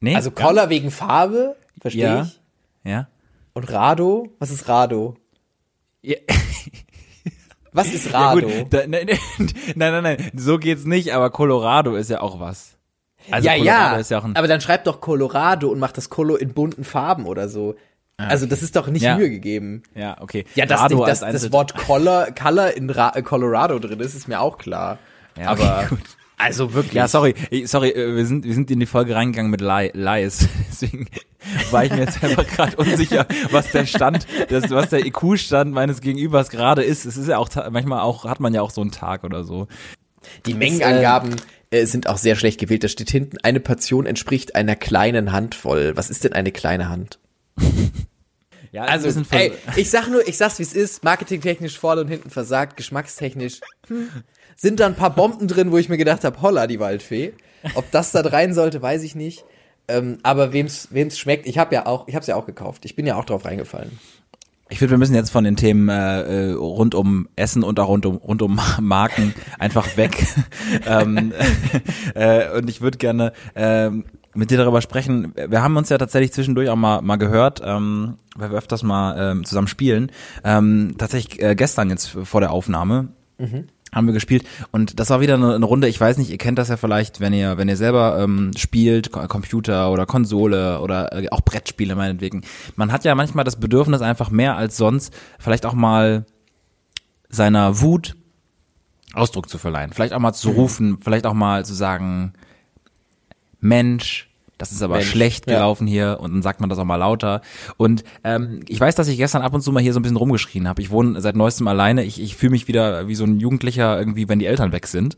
Nee? 0.00 0.14
Also 0.14 0.30
Collar 0.30 0.68
wegen 0.70 0.90
Farbe, 0.90 1.56
verstehe 1.80 2.02
Ja. 2.04 2.22
ich. 2.22 2.40
Ja. 2.84 3.08
Und 3.54 3.70
Rado? 3.72 4.28
Was 4.38 4.50
ist 4.50 4.68
Rado? 4.68 5.16
ja. 6.02 6.16
Was 7.72 7.92
ist 7.92 8.06
Ja, 8.12 8.30
Rado? 8.30 8.46
gut, 8.48 8.72
da, 8.72 8.86
nein, 8.86 9.06
nein, 9.74 9.92
nein, 9.92 10.02
nein, 10.02 10.30
so 10.34 10.58
geht's 10.58 10.84
nicht, 10.86 11.12
aber 11.12 11.28
Colorado 11.30 11.94
ist 11.96 12.08
ja 12.10 12.20
auch 12.22 12.40
was. 12.40 12.76
Also 13.30 13.46
ja, 13.48 13.54
Colorado 13.56 13.94
ja, 13.94 13.96
ist 14.00 14.10
ja 14.10 14.18
auch 14.18 14.24
ein, 14.24 14.34
aber 14.36 14.48
dann 14.48 14.60
schreibt 14.62 14.86
doch 14.86 15.00
Colorado 15.02 15.68
und 15.68 15.78
macht 15.78 15.96
das 15.98 16.08
Colo 16.08 16.36
in 16.36 16.54
bunten 16.54 16.84
Farben 16.84 17.26
oder 17.26 17.48
so. 17.48 17.74
Also 18.18 18.46
das 18.46 18.62
ist 18.62 18.76
doch 18.76 18.86
nicht 18.86 19.02
Ja. 19.02 19.16
Mühe 19.18 19.28
gegeben. 19.28 19.82
ja, 19.94 20.16
okay. 20.22 20.46
Ja, 20.54 20.64
dass, 20.64 20.80
Rado 20.80 20.96
nicht, 20.96 21.08
dass 21.08 21.20
das 21.20 21.52
Wort 21.52 21.74
Color, 21.76 22.28
Color 22.32 22.72
in 22.74 22.88
Ra 22.88 23.10
Colorado 23.20 23.78
drin 23.78 24.00
ist, 24.00 24.14
ist 24.14 24.26
mir 24.26 24.40
auch 24.40 24.56
klar. 24.56 24.98
Ja, 25.38 25.52
okay, 25.52 25.62
aber 25.64 25.86
gut. 25.90 25.98
Also 26.36 26.74
wirklich. 26.74 26.94
Ja, 26.94 27.08
sorry, 27.08 27.34
sorry, 27.64 27.90
äh, 27.90 28.14
wir 28.16 28.26
sind, 28.26 28.44
wir 28.44 28.54
sind 28.54 28.70
in 28.70 28.80
die 28.80 28.86
Folge 28.86 29.14
reingegangen 29.14 29.50
mit 29.50 29.60
Li 29.60 29.90
Lies. 29.94 30.48
Deswegen 30.70 31.08
war 31.70 31.84
ich 31.84 31.92
mir 31.92 32.00
jetzt 32.00 32.22
einfach 32.22 32.46
gerade 32.46 32.76
unsicher, 32.76 33.26
was 33.50 33.70
der 33.72 33.86
Stand, 33.86 34.26
das, 34.48 34.70
was 34.70 34.90
der 34.90 35.06
IQ-Stand 35.06 35.72
meines 35.72 36.00
Gegenübers 36.00 36.50
gerade 36.50 36.82
ist. 36.82 37.06
Es 37.06 37.16
ist 37.16 37.28
ja 37.28 37.38
auch, 37.38 37.48
manchmal 37.70 38.00
auch, 38.00 38.24
hat 38.24 38.40
man 38.40 38.52
ja 38.52 38.62
auch 38.62 38.70
so 38.70 38.80
einen 38.80 38.90
Tag 38.90 39.24
oder 39.24 39.44
so. 39.44 39.68
Die 40.44 40.54
Mengenangaben 40.54 41.36
äh, 41.70 41.86
sind 41.86 42.08
auch 42.08 42.18
sehr 42.18 42.36
schlecht 42.36 42.60
gewählt. 42.60 42.84
Da 42.84 42.88
steht 42.88 43.10
hinten, 43.10 43.38
eine 43.42 43.60
Portion 43.60 44.06
entspricht 44.06 44.54
einer 44.54 44.76
kleinen 44.76 45.32
Handvoll. 45.32 45.96
Was 45.96 46.10
ist 46.10 46.24
denn 46.24 46.32
eine 46.32 46.52
kleine 46.52 46.88
Hand? 46.88 47.18
Ja, 48.72 48.82
Also, 48.82 49.08
ein 49.08 49.22
bisschen 49.22 49.38
ey, 49.38 49.52
ich 49.76 49.88
sag 49.88 50.08
nur, 50.08 50.28
ich 50.28 50.36
sag's 50.36 50.58
wie 50.58 50.62
es 50.62 50.74
ist, 50.74 51.02
marketingtechnisch 51.02 51.78
vorne 51.78 52.02
und 52.02 52.08
hinten 52.08 52.28
versagt, 52.28 52.76
geschmackstechnisch 52.76 53.60
hm, 53.86 54.10
sind 54.56 54.80
da 54.80 54.86
ein 54.86 54.96
paar 54.96 55.14
Bomben 55.14 55.46
drin, 55.48 55.70
wo 55.70 55.78
ich 55.78 55.88
mir 55.88 55.98
gedacht 55.98 56.24
habe, 56.24 56.40
holla, 56.42 56.66
die 56.66 56.80
Waldfee. 56.80 57.34
Ob 57.74 57.90
das 57.90 58.12
da 58.12 58.20
rein 58.22 58.54
sollte, 58.54 58.80
weiß 58.82 59.02
ich 59.02 59.14
nicht. 59.14 59.44
Ähm, 59.88 60.18
aber 60.22 60.52
wem's, 60.52 60.88
wem's 60.90 61.18
schmeckt, 61.18 61.46
ich 61.46 61.58
habe 61.58 61.74
ja 61.74 61.86
auch, 61.86 62.08
ich 62.08 62.16
hab's 62.16 62.26
ja 62.26 62.36
auch 62.36 62.46
gekauft. 62.46 62.84
Ich 62.84 62.96
bin 62.96 63.06
ja 63.06 63.16
auch 63.16 63.24
drauf 63.24 63.44
reingefallen. 63.44 63.98
Ich 64.68 64.80
finde, 64.80 64.92
wir 64.92 64.98
müssen 64.98 65.14
jetzt 65.14 65.30
von 65.30 65.44
den 65.44 65.54
Themen 65.54 65.88
äh, 65.88 66.22
äh, 66.22 66.52
rund 66.52 66.96
um 66.96 67.28
Essen 67.36 67.62
und 67.62 67.78
auch 67.78 67.88
rund 67.88 68.04
um, 68.04 68.16
rund 68.16 68.42
um 68.42 68.60
Marken 68.80 69.32
einfach 69.58 69.96
weg. 69.96 70.26
ähm, 70.86 71.32
äh, 72.14 72.58
und 72.58 72.68
ich 72.68 72.80
würde 72.80 72.98
gerne 72.98 73.32
ähm, 73.54 74.04
mit 74.34 74.50
dir 74.50 74.58
darüber 74.58 74.82
sprechen. 74.82 75.32
Wir 75.36 75.62
haben 75.62 75.76
uns 75.76 75.88
ja 75.88 75.98
tatsächlich 75.98 76.32
zwischendurch 76.32 76.68
auch 76.68 76.76
mal, 76.76 77.00
mal 77.00 77.16
gehört, 77.16 77.62
ähm, 77.64 78.16
weil 78.34 78.50
wir 78.50 78.58
öfters 78.58 78.82
mal 78.82 79.32
ähm, 79.32 79.44
zusammen 79.44 79.68
spielen. 79.68 80.10
Ähm, 80.42 80.96
tatsächlich 80.98 81.40
äh, 81.40 81.54
gestern 81.54 81.88
jetzt 81.88 82.08
vor 82.08 82.40
der 82.40 82.50
Aufnahme. 82.50 83.08
Haben 83.96 84.08
wir 84.08 84.12
gespielt 84.12 84.46
und 84.72 85.00
das 85.00 85.08
war 85.08 85.22
wieder 85.22 85.34
eine, 85.36 85.54
eine 85.54 85.64
Runde. 85.64 85.88
Ich 85.88 85.98
weiß 85.98 86.18
nicht, 86.18 86.30
ihr 86.30 86.36
kennt 86.36 86.58
das 86.58 86.68
ja 86.68 86.76
vielleicht, 86.76 87.20
wenn 87.20 87.32
ihr 87.32 87.56
wenn 87.56 87.66
ihr 87.66 87.78
selber 87.78 88.18
ähm, 88.20 88.50
spielt, 88.54 89.10
Computer 89.10 89.90
oder 89.90 90.04
Konsole 90.04 90.80
oder 90.82 91.14
äh, 91.14 91.30
auch 91.30 91.40
Brettspiele 91.40 91.96
meinetwegen. 91.96 92.42
Man 92.74 92.92
hat 92.92 93.04
ja 93.04 93.14
manchmal 93.14 93.46
das 93.46 93.56
Bedürfnis 93.56 94.02
einfach 94.02 94.28
mehr 94.28 94.54
als 94.54 94.76
sonst, 94.76 95.14
vielleicht 95.38 95.64
auch 95.64 95.72
mal 95.72 96.26
seiner 97.30 97.80
Wut 97.80 98.16
Ausdruck 99.14 99.48
zu 99.48 99.56
verleihen, 99.56 99.94
vielleicht 99.94 100.12
auch 100.12 100.18
mal 100.18 100.34
zu 100.34 100.50
rufen, 100.50 100.98
vielleicht 101.00 101.24
auch 101.24 101.32
mal 101.32 101.64
zu 101.64 101.72
sagen, 101.72 102.34
Mensch, 103.60 104.28
das 104.58 104.72
ist 104.72 104.82
aber 104.82 104.96
Mensch, 104.96 105.10
schlecht 105.10 105.46
ja. 105.46 105.54
gelaufen 105.54 105.86
hier 105.86 106.18
und 106.20 106.32
dann 106.32 106.42
sagt 106.42 106.60
man 106.60 106.70
das 106.70 106.78
auch 106.78 106.84
mal 106.84 106.96
lauter. 106.96 107.42
Und 107.76 108.04
ähm, 108.24 108.60
ich 108.68 108.80
weiß, 108.80 108.94
dass 108.94 109.08
ich 109.08 109.18
gestern 109.18 109.42
ab 109.42 109.54
und 109.54 109.60
zu 109.60 109.72
mal 109.72 109.82
hier 109.82 109.92
so 109.92 110.00
ein 110.00 110.02
bisschen 110.02 110.16
rumgeschrien 110.16 110.68
habe. 110.68 110.80
Ich 110.80 110.90
wohne 110.90 111.20
seit 111.20 111.36
neuestem 111.36 111.68
alleine. 111.68 112.04
Ich, 112.04 112.20
ich 112.20 112.36
fühle 112.36 112.50
mich 112.50 112.68
wieder 112.68 113.08
wie 113.08 113.14
so 113.14 113.24
ein 113.24 113.38
Jugendlicher 113.38 113.98
irgendwie, 113.98 114.28
wenn 114.28 114.38
die 114.38 114.46
Eltern 114.46 114.72
weg 114.72 114.86
sind. 114.86 115.16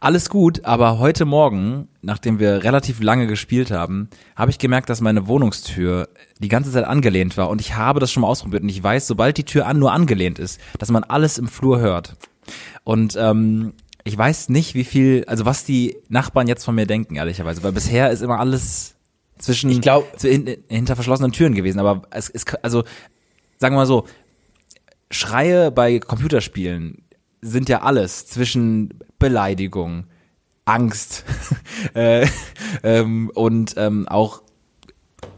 Alles 0.00 0.28
gut, 0.28 0.66
aber 0.66 0.98
heute 0.98 1.24
Morgen, 1.24 1.88
nachdem 2.02 2.38
wir 2.38 2.62
relativ 2.62 3.00
lange 3.00 3.26
gespielt 3.26 3.70
haben, 3.70 4.10
habe 4.36 4.50
ich 4.50 4.58
gemerkt, 4.58 4.90
dass 4.90 5.00
meine 5.00 5.28
Wohnungstür 5.28 6.10
die 6.40 6.48
ganze 6.48 6.70
Zeit 6.72 6.84
angelehnt 6.84 7.38
war 7.38 7.48
und 7.48 7.60
ich 7.62 7.76
habe 7.76 8.00
das 8.00 8.12
schon 8.12 8.20
mal 8.20 8.26
ausprobiert 8.26 8.62
und 8.62 8.68
ich 8.68 8.82
weiß, 8.82 9.06
sobald 9.06 9.38
die 9.38 9.44
Tür 9.44 9.66
an 9.66 9.78
nur 9.78 9.92
angelehnt 9.92 10.38
ist, 10.38 10.60
dass 10.78 10.90
man 10.90 11.04
alles 11.04 11.38
im 11.38 11.48
Flur 11.48 11.80
hört. 11.80 12.16
Und 12.82 13.16
ähm, 13.18 13.72
ich 14.04 14.16
weiß 14.16 14.50
nicht, 14.50 14.74
wie 14.74 14.84
viel, 14.84 15.24
also 15.26 15.44
was 15.46 15.64
die 15.64 15.96
Nachbarn 16.08 16.46
jetzt 16.46 16.64
von 16.64 16.74
mir 16.74 16.86
denken, 16.86 17.16
ehrlicherweise, 17.16 17.62
weil 17.62 17.72
bisher 17.72 18.10
ist 18.10 18.20
immer 18.22 18.38
alles 18.38 18.94
zwischen 19.38 19.70
Ich 19.70 19.80
glaub- 19.80 20.06
hinter 20.20 20.94
verschlossenen 20.94 21.32
Türen 21.32 21.54
gewesen, 21.54 21.78
aber 21.80 22.02
es 22.10 22.28
ist 22.28 22.54
also 22.62 22.84
sagen 23.58 23.74
wir 23.74 23.80
mal 23.80 23.86
so, 23.86 24.04
Schreie 25.10 25.70
bei 25.70 25.98
Computerspielen 26.00 27.02
sind 27.40 27.68
ja 27.68 27.82
alles 27.82 28.26
zwischen 28.26 28.94
Beleidigung, 29.18 30.04
Angst 30.64 31.24
äh, 31.94 32.26
ähm, 32.82 33.30
und 33.34 33.74
ähm, 33.76 34.08
auch 34.08 34.42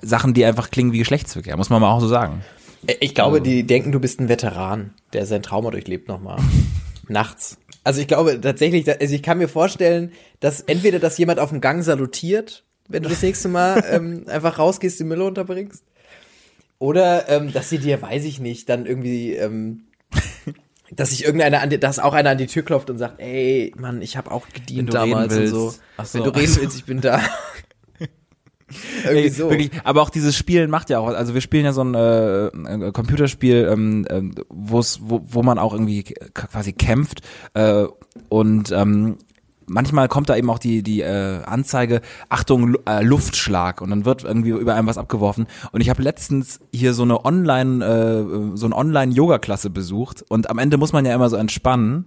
Sachen, 0.03 0.35
die 0.35 0.45
einfach 0.45 0.71
klingen 0.71 0.93
wie 0.93 0.99
Geschlechtsverkehr, 0.99 1.57
muss 1.57 1.71
man 1.71 1.81
mal 1.81 1.91
auch 1.91 2.01
so 2.01 2.09
sagen. 2.09 2.43
Äh, 2.87 2.95
Ich 3.01 3.15
glaube, 3.15 3.41
die 3.41 3.65
denken, 3.65 3.93
du 3.93 4.01
bist 4.01 4.21
ein 4.21 4.29
Veteran, 4.29 4.95
der 5.13 5.27
sein 5.27 5.43
Trauma 5.43 5.71
durchlebt 5.71 6.09
nochmal. 6.09 6.39
Nachts. 7.09 7.59
Also 7.85 8.01
ich 8.01 8.09
glaube 8.09 8.41
tatsächlich, 8.41 8.89
also 8.89 9.15
ich 9.15 9.23
kann 9.23 9.39
mir 9.39 9.49
vorstellen, 9.49 10.13
dass 10.41 10.61
entweder, 10.61 10.99
dass 10.99 11.19
jemand 11.19 11.39
auf 11.39 11.51
dem 11.51 11.61
Gang 11.61 11.85
salutiert, 11.85 12.65
wenn 12.89 13.03
du 13.03 13.09
das 13.09 13.23
nächste 13.23 13.49
Mal 13.49 13.85
ähm, 13.91 14.25
einfach 14.27 14.59
rausgehst, 14.59 14.99
die 14.99 15.05
Mülle 15.05 15.25
unterbringst. 15.25 15.85
Oder 16.79 17.29
ähm, 17.29 17.53
dass 17.53 17.71
sie 17.71 17.79
dir, 17.79 18.03
weiß 18.03 18.25
ich 18.25 18.39
nicht, 18.41 18.69
dann 18.69 18.87
irgendwie, 18.87 19.35
ähm, 19.35 19.85
dass 20.91 21.11
sich 21.11 21.25
irgendeiner 21.25 21.63
an 21.63 21.71
die, 21.71 21.81
dass 21.81 21.99
auch 21.99 22.13
einer 22.13 22.31
an 22.31 22.39
die 22.39 22.47
Tür 22.47 22.65
klopft 22.65 22.91
und 22.91 22.99
sagt, 22.99 23.21
ey, 23.21 23.73
Mann, 23.77 24.03
ich 24.03 24.17
habe 24.17 24.31
auch 24.31 24.49
gedient 24.49 24.93
damals 24.93 25.37
und 25.37 25.47
so. 25.47 25.75
Ach 25.97 26.05
so, 26.05 26.19
Wenn 26.19 26.25
du 26.25 26.39
reden 26.39 26.57
willst, 26.57 26.77
ich 26.77 26.85
bin 26.85 27.01
da. 27.01 27.21
irgendwie 29.05 29.23
Ey, 29.23 29.31
so. 29.31 29.51
Wirklich, 29.51 29.71
aber 29.85 30.03
auch 30.03 30.11
dieses 30.11 30.37
Spielen 30.37 30.71
macht 30.71 30.91
ja 30.91 30.99
auch, 30.99 31.09
also 31.09 31.35
wir 31.35 31.41
spielen 31.41 31.65
ja 31.65 31.73
so 31.73 31.83
ein 31.83 31.95
äh, 31.95 32.47
äh, 32.47 32.93
Computerspiel, 32.93 33.69
ähm, 33.71 34.07
ähm, 34.11 34.35
wo's, 34.49 35.01
wo, 35.03 35.23
wo 35.29 35.43
man 35.43 35.59
auch 35.59 35.73
irgendwie 35.73 36.03
quasi 36.03 36.73
kämpft 36.73 37.21
äh, 37.55 37.85
und 38.29 38.73
ähm, 38.73 39.19
manchmal 39.67 40.09
kommt 40.09 40.29
da 40.29 40.37
eben 40.37 40.51
auch 40.51 40.59
die 40.59 40.83
die 40.83 41.01
äh, 41.01 41.43
Anzeige 41.45 42.01
Achtung 42.29 42.69
Lu- 42.69 42.81
äh, 42.89 43.03
Luftschlag 43.03 43.81
und 43.81 43.91
dann 43.91 44.05
wird 44.05 44.25
irgendwie 44.25 44.51
über 44.51 44.75
einem 44.75 44.87
was 44.87 44.99
abgeworfen. 44.99 45.47
Und 45.73 45.81
ich 45.81 45.91
habe 45.91 46.03
letztens 46.03 46.61
hier 46.73 46.95
so 46.95 47.03
eine 47.03 47.25
Online 47.25 47.85
äh, 47.85 48.57
so 48.57 48.67
eine 48.67 48.77
Online 48.77 49.13
Yoga 49.13 49.39
Klasse 49.39 49.71
besucht 49.71 50.25
und 50.29 50.51
am 50.51 50.59
Ende 50.59 50.77
muss 50.77 50.93
man 50.93 51.05
ja 51.05 51.15
immer 51.15 51.29
so 51.29 51.37
entspannen 51.37 52.07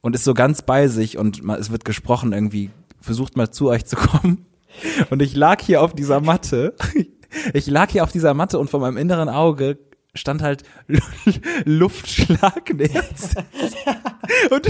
und 0.00 0.14
ist 0.14 0.24
so 0.24 0.34
ganz 0.34 0.62
bei 0.62 0.88
sich 0.88 1.18
und 1.18 1.42
man, 1.42 1.60
es 1.60 1.70
wird 1.70 1.84
gesprochen 1.84 2.32
irgendwie 2.32 2.70
versucht 3.00 3.36
mal 3.36 3.50
zu 3.50 3.68
euch 3.68 3.84
zu 3.84 3.96
kommen 3.96 4.46
und 5.10 5.22
ich 5.22 5.34
lag 5.36 5.60
hier 5.62 5.82
auf 5.82 5.94
dieser 5.94 6.20
Matte. 6.20 6.74
Ich 7.54 7.66
lag 7.66 7.90
hier 7.90 8.04
auf 8.04 8.12
dieser 8.12 8.34
Matte 8.34 8.58
und 8.58 8.68
vor 8.70 8.80
meinem 8.80 8.96
inneren 8.98 9.28
Auge 9.28 9.78
stand 10.14 10.42
halt 10.42 10.64
Lu- 10.86 11.00
Luftschlagnetz. 11.64 13.34
Und, 14.50 14.68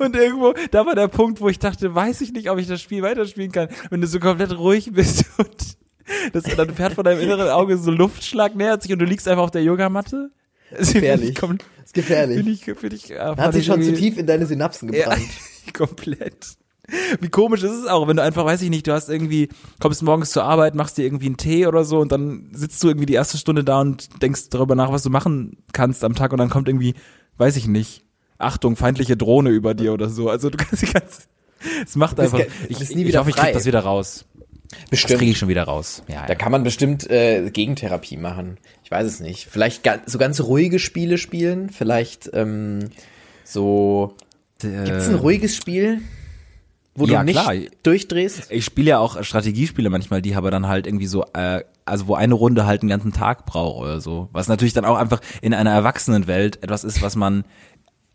und 0.00 0.16
irgendwo, 0.16 0.54
da 0.70 0.86
war 0.86 0.94
der 0.94 1.08
Punkt, 1.08 1.40
wo 1.40 1.48
ich 1.48 1.58
dachte, 1.58 1.94
weiß 1.94 2.20
ich 2.22 2.32
nicht, 2.32 2.50
ob 2.50 2.58
ich 2.58 2.66
das 2.66 2.80
Spiel 2.80 3.02
weiterspielen 3.02 3.52
kann, 3.52 3.68
wenn 3.90 4.00
du 4.00 4.06
so 4.06 4.18
komplett 4.18 4.56
ruhig 4.56 4.90
bist 4.92 5.24
und 5.38 5.76
das, 6.32 6.44
dann 6.44 6.74
fährt 6.74 6.94
vor 6.94 7.04
deinem 7.04 7.20
inneren 7.20 7.48
Auge 7.48 7.78
so 7.78 7.90
Luftschlag 7.90 8.54
nähert 8.56 8.82
sich 8.82 8.92
und 8.92 8.98
du 8.98 9.04
liegst 9.04 9.26
einfach 9.28 9.44
auf 9.44 9.50
der 9.50 9.62
Yogamatte. 9.62 10.30
Das 10.70 10.92
Gefährlich. 10.92 11.30
ich 11.30 11.36
kom- 11.38 11.60
ist 11.84 11.94
gefährlich. 11.94 12.36
Finde 12.38 12.52
ich, 12.52 12.64
finde 12.64 12.96
ich, 12.96 13.10
äh, 13.10 13.18
Hat 13.18 13.52
sich 13.52 13.60
ich 13.62 13.66
schon 13.66 13.82
zu 13.82 13.92
tief 13.94 14.18
in 14.18 14.26
deine 14.26 14.46
Synapsen 14.46 14.92
ja, 14.92 15.04
gebrannt. 15.04 15.28
komplett. 15.74 16.56
Wie 17.20 17.28
komisch 17.28 17.62
ist 17.62 17.72
es 17.72 17.86
auch, 17.86 18.06
wenn 18.08 18.16
du 18.16 18.22
einfach, 18.22 18.44
weiß 18.44 18.60
ich 18.62 18.70
nicht, 18.70 18.86
du 18.86 18.92
hast 18.92 19.08
irgendwie, 19.08 19.48
kommst 19.80 20.02
morgens 20.02 20.30
zur 20.30 20.44
Arbeit, 20.44 20.74
machst 20.74 20.98
dir 20.98 21.04
irgendwie 21.04 21.26
einen 21.26 21.36
Tee 21.36 21.66
oder 21.66 21.84
so 21.84 21.98
und 21.98 22.12
dann 22.12 22.50
sitzt 22.52 22.82
du 22.82 22.88
irgendwie 22.88 23.06
die 23.06 23.14
erste 23.14 23.38
Stunde 23.38 23.64
da 23.64 23.80
und 23.80 24.22
denkst 24.22 24.50
darüber 24.50 24.74
nach, 24.74 24.92
was 24.92 25.02
du 25.02 25.10
machen 25.10 25.56
kannst 25.72 26.04
am 26.04 26.14
Tag 26.14 26.32
und 26.32 26.38
dann 26.38 26.50
kommt 26.50 26.68
irgendwie, 26.68 26.94
weiß 27.38 27.56
ich 27.56 27.66
nicht, 27.66 28.04
Achtung, 28.38 28.76
feindliche 28.76 29.16
Drohne 29.16 29.50
über 29.50 29.74
dir 29.74 29.94
oder 29.94 30.10
so. 30.10 30.28
Also 30.28 30.50
du 30.50 30.58
kannst 30.58 30.82
die 30.82 30.92
ganze, 30.92 31.22
es 31.84 31.96
macht 31.96 32.20
einfach, 32.20 32.40
ich, 32.68 32.78
nie 32.78 33.02
ich 33.02 33.08
wieder 33.08 33.20
hoffe, 33.20 33.30
ich 33.30 33.36
krieg 33.36 33.52
das 33.52 33.64
wieder 33.64 33.80
raus. 33.80 34.26
Das 34.82 34.90
Bestimmt. 34.90 35.18
kriege 35.18 35.30
ich 35.30 35.38
schon 35.38 35.48
wieder 35.48 35.64
raus. 35.64 36.02
Ja, 36.08 36.22
Da 36.22 36.28
ja. 36.28 36.34
kann 36.34 36.50
man 36.50 36.64
bestimmt 36.64 37.08
äh, 37.08 37.48
Gegentherapie 37.50 38.16
machen. 38.16 38.58
Ich 38.82 38.90
weiß 38.90 39.06
es 39.06 39.20
nicht. 39.20 39.46
Vielleicht 39.48 39.82
ga 39.84 39.98
so 40.06 40.18
ganz 40.18 40.40
ruhige 40.40 40.78
Spiele 40.78 41.16
spielen. 41.18 41.70
Vielleicht 41.70 42.30
ähm, 42.34 42.90
so. 43.44 44.16
Gibt's 44.58 45.08
ein 45.08 45.16
ruhiges 45.16 45.54
Spiel, 45.54 46.00
wo 46.94 47.06
Ja, 47.06 47.20
du 47.20 47.24
nicht 47.26 47.40
klar. 47.40 47.54
durchdrehst? 47.82 48.50
Ich 48.50 48.64
spiele 48.64 48.90
ja 48.90 48.98
auch 48.98 49.22
Strategiespiele 49.22 49.90
manchmal, 49.90 50.22
die 50.22 50.34
aber 50.34 50.50
dann 50.50 50.66
halt 50.68 50.86
irgendwie 50.86 51.06
so, 51.06 51.24
äh, 51.34 51.62
also 51.84 52.06
wo 52.06 52.14
eine 52.14 52.34
Runde 52.34 52.66
halt 52.66 52.82
einen 52.82 52.88
ganzen 52.90 53.12
Tag 53.12 53.46
braucht 53.46 53.80
oder 53.82 54.00
so. 54.00 54.28
Was 54.32 54.48
natürlich 54.48 54.72
dann 54.74 54.84
auch 54.84 54.96
einfach 54.96 55.20
in 55.42 55.54
einer 55.54 55.72
Erwachsenenwelt 55.72 56.62
etwas 56.62 56.84
ist, 56.84 57.02
was 57.02 57.16
man, 57.16 57.44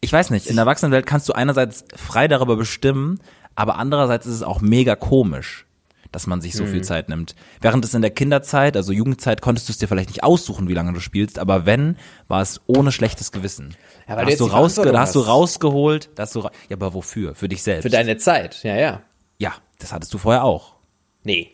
ich 0.01 0.13
weiß 0.13 0.29
nicht, 0.29 0.48
in 0.48 0.55
der 0.55 0.63
Erwachsenenwelt 0.63 1.05
kannst 1.05 1.27
du 1.29 1.33
einerseits 1.33 1.83
frei 1.95 2.27
darüber 2.27 2.55
bestimmen, 2.55 3.19
aber 3.55 3.77
andererseits 3.77 4.25
ist 4.25 4.36
es 4.36 4.43
auch 4.43 4.62
mega 4.62 4.95
komisch, 4.95 5.65
dass 6.11 6.25
man 6.27 6.41
sich 6.41 6.53
so 6.55 6.63
Mhm. 6.63 6.67
viel 6.69 6.83
Zeit 6.83 7.09
nimmt. 7.09 7.35
Während 7.61 7.85
es 7.85 7.93
in 7.93 8.01
der 8.01 8.11
Kinderzeit, 8.11 8.75
also 8.75 8.91
Jugendzeit, 8.91 9.41
konntest 9.41 9.67
du 9.69 9.71
es 9.73 9.77
dir 9.77 9.87
vielleicht 9.87 10.09
nicht 10.09 10.23
aussuchen, 10.23 10.67
wie 10.67 10.73
lange 10.73 10.93
du 10.93 10.99
spielst, 10.99 11.37
aber 11.39 11.65
wenn, 11.65 11.97
war 12.27 12.41
es 12.41 12.61
ohne 12.67 12.91
schlechtes 12.91 13.31
Gewissen. 13.31 13.75
Ja, 14.07 14.15
weil 14.17 14.25
da 14.25 14.31
hast 14.31 14.39
du, 14.39 14.45
rausge 14.45 14.91
da 14.91 14.99
hast 14.99 15.15
du 15.15 15.19
rausgeholt, 15.19 16.09
da 16.15 16.23
hast 16.23 16.35
du, 16.35 16.39
ra 16.39 16.51
ja, 16.69 16.75
aber 16.77 16.93
wofür? 16.93 17.35
Für 17.35 17.47
dich 17.47 17.61
selbst. 17.61 17.83
Für 17.83 17.89
deine 17.89 18.17
Zeit, 18.17 18.63
ja, 18.63 18.75
ja. 18.75 19.01
ja, 19.37 19.53
das 19.77 19.91
hattest 19.93 20.13
du 20.13 20.17
vorher 20.17 20.43
auch. 20.43 20.75
Nee, 21.23 21.51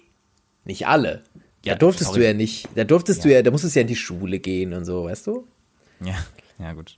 nicht 0.63 0.87
alle. 0.87 1.23
Da 1.63 1.71
Ja, 1.71 1.75
durftest 1.75 2.11
sorry. 2.11 2.19
du 2.21 2.27
ja 2.27 2.33
nicht, 2.33 2.69
da 2.75 2.83
durftest 2.83 3.25
du 3.25 3.31
ja, 3.33 3.41
da 3.41 3.51
musstest 3.51 3.75
du 3.75 3.79
ja 3.79 3.81
in 3.81 3.87
die 3.87 3.95
Schule 3.95 4.39
gehen 4.39 4.73
und 4.73 4.85
so, 4.85 5.05
weißt 5.05 5.27
du? 5.27 5.47
Ja, 6.01 6.15
ja 6.59 6.73
gut. 6.73 6.97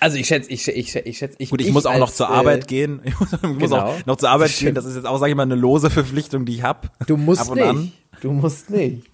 Also 0.00 0.16
ich 0.16 0.26
schätze, 0.26 0.50
ich 0.50 0.62
schätze, 0.62 0.78
ich 0.78 0.90
schätze, 0.90 1.08
ich, 1.08 1.18
schätze, 1.18 1.36
ich 1.38 1.50
Gut, 1.50 1.60
ich, 1.60 1.72
muss 1.72 1.86
auch 1.86 1.92
als, 1.92 2.00
noch 2.00 2.12
zur 2.12 2.26
äh, 2.26 2.32
Arbeit 2.32 2.68
gehen. 2.68 3.00
Ich 3.04 3.18
muss, 3.18 3.32
ich 3.32 3.42
muss 3.42 3.58
genau. 3.58 3.82
auch 3.82 4.06
noch 4.06 4.16
zur 4.16 4.30
Arbeit 4.30 4.56
gehen. 4.56 4.74
Das 4.74 4.84
ist 4.84 4.94
jetzt 4.96 5.06
auch, 5.06 5.18
sage 5.18 5.30
ich 5.30 5.36
mal, 5.36 5.42
eine 5.42 5.54
lose 5.54 5.90
Verpflichtung, 5.90 6.44
die 6.44 6.54
ich 6.54 6.62
habe. 6.62 6.88
Du 7.06 7.16
musst 7.16 7.42
Ab 7.42 7.50
und 7.50 7.56
nicht. 7.56 7.66
an. 7.66 7.92
Du 8.20 8.32
musst 8.32 8.70
nicht. 8.70 9.06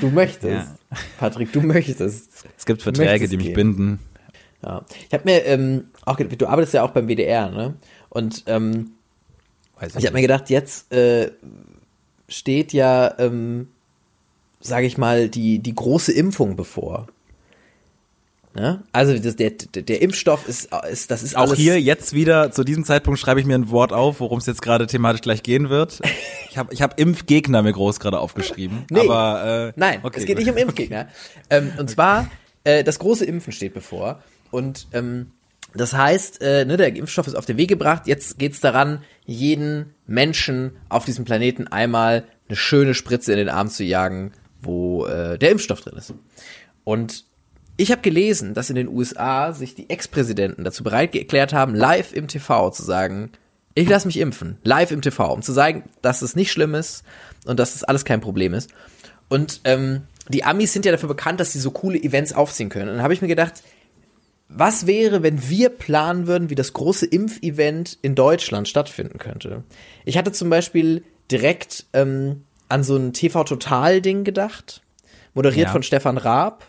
Du 0.00 0.08
möchtest. 0.08 0.68
Ja. 0.68 0.96
Patrick, 1.18 1.52
du 1.52 1.60
möchtest. 1.60 2.30
Es 2.56 2.64
gibt 2.64 2.82
Verträge, 2.82 3.28
die 3.28 3.36
mich 3.36 3.46
gehen. 3.46 3.54
binden. 3.54 3.98
Ja. 4.62 4.84
Ich 5.08 5.12
habe 5.12 5.24
mir 5.24 5.44
ähm, 5.46 5.84
auch 6.04 6.16
gedacht, 6.16 6.40
du 6.40 6.46
arbeitest 6.46 6.74
ja 6.74 6.82
auch 6.82 6.90
beim 6.90 7.08
WDR, 7.08 7.50
ne? 7.50 7.74
Und 8.08 8.44
ähm, 8.46 8.92
Weiß 9.78 9.96
ich 9.96 10.04
habe 10.04 10.14
mir 10.14 10.22
gedacht, 10.22 10.50
jetzt 10.50 10.92
äh, 10.92 11.30
steht 12.28 12.72
ja, 12.72 13.18
ähm, 13.18 13.68
sage 14.60 14.86
ich 14.86 14.98
mal, 14.98 15.28
die 15.28 15.58
die 15.58 15.74
große 15.74 16.12
Impfung 16.12 16.56
bevor. 16.56 17.08
Ne? 18.54 18.82
Also 18.90 19.16
das, 19.16 19.36
der, 19.36 19.50
der 19.50 20.02
Impfstoff 20.02 20.48
ist, 20.48 20.70
ist 20.90 21.10
das 21.10 21.22
ist 21.22 21.36
Auch 21.36 21.54
hier 21.54 21.80
jetzt 21.80 22.14
wieder, 22.14 22.50
zu 22.50 22.64
diesem 22.64 22.84
Zeitpunkt 22.84 23.20
schreibe 23.20 23.38
ich 23.38 23.46
mir 23.46 23.54
ein 23.54 23.70
Wort 23.70 23.92
auf, 23.92 24.18
worum 24.18 24.38
es 24.38 24.46
jetzt 24.46 24.60
gerade 24.60 24.88
thematisch 24.88 25.20
gleich 25.20 25.44
gehen 25.44 25.70
wird. 25.70 26.00
Ich 26.50 26.58
habe 26.58 26.74
ich 26.74 26.82
hab 26.82 26.98
Impfgegner 26.98 27.62
mir 27.62 27.72
groß 27.72 28.00
gerade 28.00 28.18
aufgeschrieben. 28.18 28.84
Nee. 28.90 29.00
Aber, 29.00 29.68
äh, 29.68 29.72
Nein, 29.76 30.00
okay, 30.02 30.18
es 30.18 30.26
geht 30.26 30.36
gut. 30.36 30.44
nicht 30.44 30.52
um 30.52 30.58
Impfgegner. 30.58 31.06
ähm, 31.48 31.72
und 31.78 31.88
zwar, 31.90 32.28
äh, 32.64 32.82
das 32.82 32.98
große 32.98 33.24
Impfen 33.24 33.52
steht 33.52 33.72
bevor. 33.72 34.20
Und 34.50 34.88
ähm, 34.92 35.30
das 35.74 35.92
heißt, 35.92 36.42
äh, 36.42 36.64
ne, 36.64 36.76
der 36.76 36.94
Impfstoff 36.96 37.28
ist 37.28 37.36
auf 37.36 37.46
den 37.46 37.56
Weg 37.56 37.68
gebracht. 37.68 38.08
Jetzt 38.08 38.38
geht's 38.38 38.58
daran, 38.58 39.04
jeden 39.26 39.94
Menschen 40.08 40.72
auf 40.88 41.04
diesem 41.04 41.24
Planeten 41.24 41.68
einmal 41.68 42.24
eine 42.48 42.56
schöne 42.56 42.94
Spritze 42.94 43.30
in 43.30 43.38
den 43.38 43.48
Arm 43.48 43.68
zu 43.68 43.84
jagen, 43.84 44.32
wo 44.60 45.06
äh, 45.06 45.38
der 45.38 45.52
Impfstoff 45.52 45.82
drin 45.82 45.96
ist. 45.96 46.14
Und 46.82 47.29
ich 47.80 47.90
habe 47.90 48.02
gelesen, 48.02 48.52
dass 48.54 48.68
in 48.70 48.76
den 48.76 48.88
USA 48.88 49.52
sich 49.52 49.74
die 49.74 49.88
Ex-Präsidenten 49.88 50.64
dazu 50.64 50.82
bereit 50.84 51.14
erklärt 51.14 51.52
haben, 51.52 51.74
live 51.74 52.12
im 52.12 52.28
TV 52.28 52.70
zu 52.70 52.82
sagen, 52.82 53.30
ich 53.74 53.88
lasse 53.88 54.06
mich 54.06 54.18
impfen, 54.18 54.58
live 54.64 54.90
im 54.90 55.00
TV, 55.00 55.32
um 55.32 55.42
zu 55.42 55.52
sagen, 55.52 55.84
dass 56.02 56.22
es 56.22 56.36
nicht 56.36 56.52
schlimm 56.52 56.74
ist 56.74 57.04
und 57.46 57.58
dass 57.58 57.74
es 57.74 57.84
alles 57.84 58.04
kein 58.04 58.20
Problem 58.20 58.52
ist. 58.52 58.70
Und 59.28 59.60
ähm, 59.64 60.02
die 60.28 60.44
Amis 60.44 60.72
sind 60.72 60.84
ja 60.84 60.92
dafür 60.92 61.08
bekannt, 61.08 61.40
dass 61.40 61.52
sie 61.52 61.60
so 61.60 61.70
coole 61.70 61.98
Events 62.02 62.32
aufziehen 62.32 62.68
können. 62.68 62.88
Und 62.88 62.96
dann 62.96 63.02
habe 63.02 63.14
ich 63.14 63.22
mir 63.22 63.28
gedacht, 63.28 63.62
was 64.48 64.86
wäre, 64.86 65.22
wenn 65.22 65.48
wir 65.48 65.70
planen 65.70 66.26
würden, 66.26 66.50
wie 66.50 66.56
das 66.56 66.72
große 66.72 67.06
Impfevent 67.06 67.96
in 68.02 68.14
Deutschland 68.14 68.68
stattfinden 68.68 69.18
könnte? 69.18 69.62
Ich 70.04 70.18
hatte 70.18 70.32
zum 70.32 70.50
Beispiel 70.50 71.04
direkt 71.30 71.86
ähm, 71.92 72.42
an 72.68 72.82
so 72.82 72.96
ein 72.96 73.12
TV-Total-Ding 73.12 74.24
gedacht, 74.24 74.82
moderiert 75.32 75.68
Ja. 75.68 75.72
von 75.72 75.82
Stefan 75.84 76.18
Raab. 76.18 76.66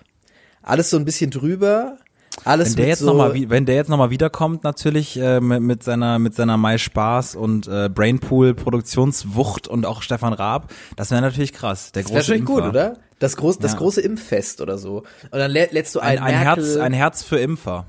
Alles 0.63 0.89
so 0.89 0.98
ein 0.98 1.06
bisschen 1.06 1.32
drüber. 1.32 1.98
Alles 2.46 2.70
Wenn 2.70 2.75
der 2.77 2.88
jetzt 2.88 3.00
so, 3.00 3.08
noch 3.08 3.15
mal, 3.15 3.50
wenn 3.50 3.65
der 3.65 3.75
jetzt 3.75 3.89
nochmal 3.89 4.10
wiederkommt, 4.10 4.63
natürlich 4.63 5.18
äh, 5.20 5.41
mit, 5.41 5.62
mit 5.62 5.84
seiner 5.84 6.18
mit 6.18 6.34
seiner 6.34 6.56
Mai 6.58 6.77
Spaß 6.77 7.36
und 7.36 7.68
äh, 7.68 7.89
Brainpool 7.94 8.53
Produktionswucht 8.53 9.68
und 9.68 9.86
auch 9.86 10.01
Stefan 10.01 10.32
Raab, 10.34 10.72
das 10.96 11.12
wäre 11.12 11.22
natürlich 11.22 11.51
krass. 11.53 11.91
Der 11.91 12.03
Das 12.03 12.12
große 12.12 12.30
wäre 12.30 12.38
schon 12.38 12.46
gut, 12.46 12.63
oder? 12.63 12.98
Das, 13.20 13.36
groß, 13.38 13.60
das 13.60 13.74
Ja. 13.74 13.77
große 13.80 14.01
Impffest 14.01 14.62
oder 14.62 14.77
so. 14.77 15.00
Und 15.30 15.39
dann 15.39 15.51
lä 15.51 15.68
lädst 15.72 15.94
du 15.94 16.00
Ein, 16.00 16.18
ein, 16.20 16.24
ein 16.34 16.38
Herz, 16.39 16.77
ein 16.77 16.94
Herz 16.94 17.22
für 17.22 17.38
Impfer. 17.38 17.86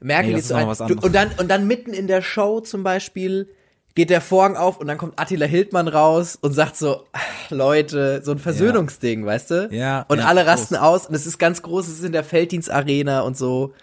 Merkel 0.00 0.32
Nee, 0.32 0.38
ist 0.38 0.50
noch 0.50 0.58
ein. 0.58 0.66
was 0.68 0.78
Du, 0.78 0.84
anderes. 0.84 1.04
und 1.04 1.14
dann 1.14 1.30
und 1.38 1.48
dann 1.50 1.66
mitten 1.66 1.92
in 1.92 2.06
der 2.06 2.22
Show 2.22 2.60
zum 2.60 2.82
Beispiel 2.84 3.48
geht 3.94 4.10
der 4.10 4.20
Vorhang 4.20 4.56
auf 4.56 4.78
und 4.78 4.86
dann 4.86 4.98
kommt 4.98 5.18
Attila 5.20 5.46
Hildmann 5.46 5.88
raus 5.88 6.36
und 6.40 6.52
sagt 6.52 6.76
so, 6.76 7.04
"Ach, 7.12 7.50
Leute, 7.50 8.22
so 8.24 8.32
ein 8.32 8.38
Versöhnungsding, 8.38 9.24
weißt 9.26 9.50
du? 9.50 9.68
Ja, 9.70 10.04
Und 10.08 10.18
ja, 10.18 10.24
alle 10.26 10.42
groß. 10.42 10.50
rasten 10.52 10.76
aus 10.76 11.06
und 11.06 11.14
es 11.14 11.26
ist 11.26 11.38
ganz 11.38 11.62
groß, 11.62 11.88
es 11.88 11.94
ist 11.98 12.04
in 12.04 12.12
der 12.12 12.24
Felddienstarena 12.24 13.20
und 13.20 13.36
so. 13.36 13.74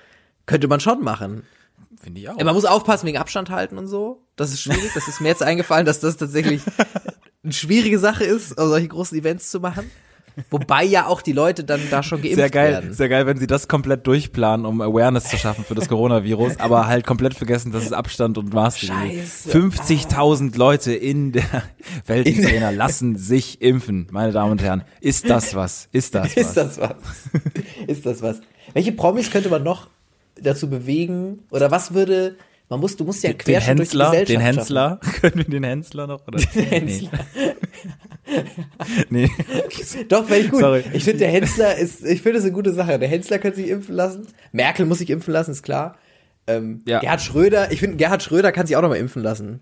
Könnte 0.45 0.67
man 0.67 0.79
schon 0.79 1.03
machen. 1.03 1.43
Finde 2.01 2.21
ich 2.21 2.29
auch. 2.29 2.37
Ja, 2.37 2.43
man 2.45 2.55
muss 2.55 2.65
aufpassen 2.65 3.05
wegen 3.07 3.17
Abstand 3.17 3.49
halten 3.49 3.77
und 3.77 3.87
so. 3.87 4.21
Das 4.35 4.51
ist 4.51 4.61
schwierig. 4.61 4.91
Das 4.95 5.07
ist 5.07 5.19
mir 5.21 5.27
jetzt 5.27 5.43
eingefallen, 5.43 5.85
dass 5.85 5.99
das 5.99 6.17
tatsächlich 6.17 6.61
eine 7.43 7.53
schwierige 7.53 7.99
Sache 7.99 8.23
ist, 8.23 8.49
solche 8.57 8.87
großen 8.87 9.17
Events 9.17 9.51
zu 9.51 9.59
machen. 9.59 9.91
Wobei 10.49 10.83
ja 10.83 11.05
auch 11.07 11.21
die 11.21 11.31
Leute 11.31 11.63
dann 11.63 11.81
da 11.89 12.03
schon 12.03 12.21
geimpft 12.21 12.35
Sehr 12.37 12.49
geil, 12.49 12.71
werden. 12.71 12.93
sehr 12.93 13.09
geil, 13.09 13.25
wenn 13.25 13.37
sie 13.37 13.47
das 13.47 13.67
komplett 13.67 14.05
durchplanen, 14.07 14.65
um 14.65 14.81
Awareness 14.81 15.25
zu 15.25 15.37
schaffen 15.37 15.63
für 15.63 15.75
das 15.75 15.87
Coronavirus, 15.87 16.55
aber 16.59 16.87
halt 16.87 17.05
komplett 17.05 17.33
vergessen, 17.33 17.71
dass 17.71 17.85
es 17.85 17.93
Abstand 17.93 18.37
und 18.37 18.53
Maßregeln 18.53 19.09
gibt. 19.09 19.21
Scheiße. 19.23 19.49
50.000 19.57 20.57
Leute 20.57 20.93
in 20.93 21.31
der 21.31 21.43
Weltarena 22.05 22.69
lassen 22.71 23.15
sich 23.17 23.61
impfen, 23.61 24.07
meine 24.11 24.31
Damen 24.31 24.51
und 24.51 24.61
Herren. 24.61 24.83
Ist 25.01 25.29
das 25.29 25.55
was? 25.55 25.89
Ist 25.91 26.15
das 26.15 26.35
was? 26.35 26.37
Ist 26.37 26.57
das 26.57 26.79
was? 26.79 26.95
Ist 27.87 28.05
das 28.05 28.21
was? 28.21 28.41
Welche 28.73 28.91
Promis 28.91 29.31
könnte 29.31 29.49
man 29.49 29.63
noch 29.63 29.87
dazu 30.41 30.69
bewegen? 30.69 31.39
Oder 31.49 31.71
was 31.71 31.93
würde, 31.93 32.35
man 32.69 32.79
muss, 32.79 32.95
du 32.95 33.03
musst 33.03 33.23
ja 33.23 33.31
den 33.31 33.37
quer 33.39 33.59
durch 33.75 33.89
die 33.89 33.97
Gesellschaft 33.97 34.29
den 34.29 34.41
schaffen. 34.41 34.57
Hensler, 34.57 34.99
können 35.21 35.37
wir 35.37 35.43
den 35.45 35.63
Hensler 35.63 36.07
noch? 36.07 36.27
Oder? 36.27 36.39
Hensler. 36.53 37.09
Nee. 39.09 39.27
nee. 39.27 39.31
Doch, 40.09 40.29
wäre 40.29 40.39
ich 40.41 40.51
gut. 40.51 40.59
Sorry. 40.59 40.83
Ich 40.93 41.03
finde, 41.03 41.19
der 41.19 41.29
Hensler 41.31 41.75
ist, 41.77 42.05
ich 42.05 42.21
finde, 42.21 42.37
das 42.37 42.43
eine 42.43 42.53
gute 42.53 42.73
Sache. 42.73 42.99
Der 42.99 43.09
Hensler 43.09 43.39
könnte 43.39 43.57
sich 43.57 43.69
impfen 43.69 43.95
lassen. 43.95 44.27
Merkel 44.51 44.85
muss 44.85 44.99
sich 44.99 45.09
impfen 45.09 45.33
lassen, 45.33 45.51
ist 45.51 45.63
klar. 45.63 45.97
Ähm, 46.45 46.81
Ja. 46.85 46.99
Gerhard 46.99 47.21
Schröder, 47.21 47.71
ich 47.71 47.79
finde, 47.79 47.97
Gerhard 47.97 48.21
Schröder 48.21 48.51
kann 48.51 48.67
sich 48.67 48.75
auch 48.75 48.81
noch 48.81 48.89
mal 48.89 48.97
impfen 48.97 49.23
lassen. 49.23 49.61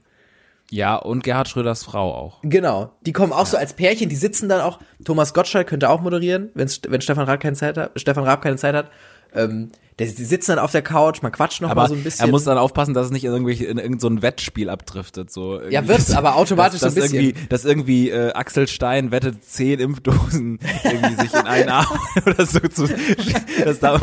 Ja, 0.69 0.97
und 0.97 1.23
Gerhard 1.23 1.47
Schröders 1.47 1.83
Frau 1.85 2.13
auch. 2.13 2.41
Genau. 2.43 2.91
Die 3.05 3.13
kommen 3.13 3.31
auch 3.31 3.45
so 3.45 3.55
als 3.55 3.73
Pärchen, 3.73 4.09
die 4.09 4.17
sitzen 4.17 4.49
dann 4.49 4.59
auch. 4.59 4.79
Thomas 5.05 5.33
Gottschalk 5.33 5.67
könnte 5.67 5.89
auch 5.89 6.01
moderieren, 6.01 6.49
wenn 6.55 6.67
Stefan 7.01 7.23
Raab 7.23 7.39
keine 7.39 7.55
Zeit 7.55 7.77
hat. 7.77 7.91
Stefan 7.97 8.25
Raab 8.25 8.41
keine 8.41 8.57
Zeit 8.57 8.75
hat. 8.75 8.91
Ähm, 9.33 9.71
der, 9.99 10.07
die 10.07 10.25
sitzen 10.25 10.51
dann 10.51 10.59
auf 10.59 10.71
der 10.71 10.81
Couch, 10.83 11.21
man 11.23 11.31
quatscht 11.31 11.61
noch 11.61 11.69
Aber 11.71 11.83
mal 11.83 11.87
so 11.89 11.95
ein 11.95 12.03
bisschen. 12.03 12.25
er 12.25 12.31
muss 12.31 12.43
dann 12.43 12.57
aufpassen, 12.57 12.93
dass 12.93 13.07
es 13.07 13.11
nicht 13.11 13.23
irgendwie 13.23 13.53
in 13.63 13.77
irgendein 13.77 13.99
so 13.99 14.07
ein 14.07 14.21
Wettspiel 14.21 14.69
abdriftet. 14.69 15.31
So 15.31 15.55
irgendwie, 15.55 15.73
Ja, 15.73 15.87
wird's, 15.87 16.05
dass- 16.07 16.15
aber 16.15 16.35
automatisch 16.35 16.79
dass, 16.79 16.93
so 16.93 16.99
ein 16.99 17.03
dass 17.03 17.11
bisschen. 17.11 17.25
Irgendwie, 17.29 17.47
dass 17.49 17.65
irgendwie 17.65 18.09
äh, 18.11 18.31
Axel 18.33 18.67
Stein 18.67 19.11
wettet 19.11 19.43
zehn 19.43 19.79
Impfdosen 19.79 20.59
irgendwie 20.83 21.21
sich 21.21 21.33
in 21.33 21.47
einen 21.47 21.69
Arm 21.69 21.87
oder 22.25 22.45
so 22.45 22.59
zu. 22.59 22.87
Das 23.65 23.79
da, 23.79 23.99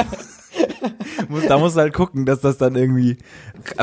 muss, 1.29 1.47
da 1.47 1.59
muss 1.59 1.77
halt 1.77 1.95
gucken, 1.95 2.27
dass 2.27 2.41
das 2.41 2.59
dann 2.59 2.75
irgendwie 2.75 3.17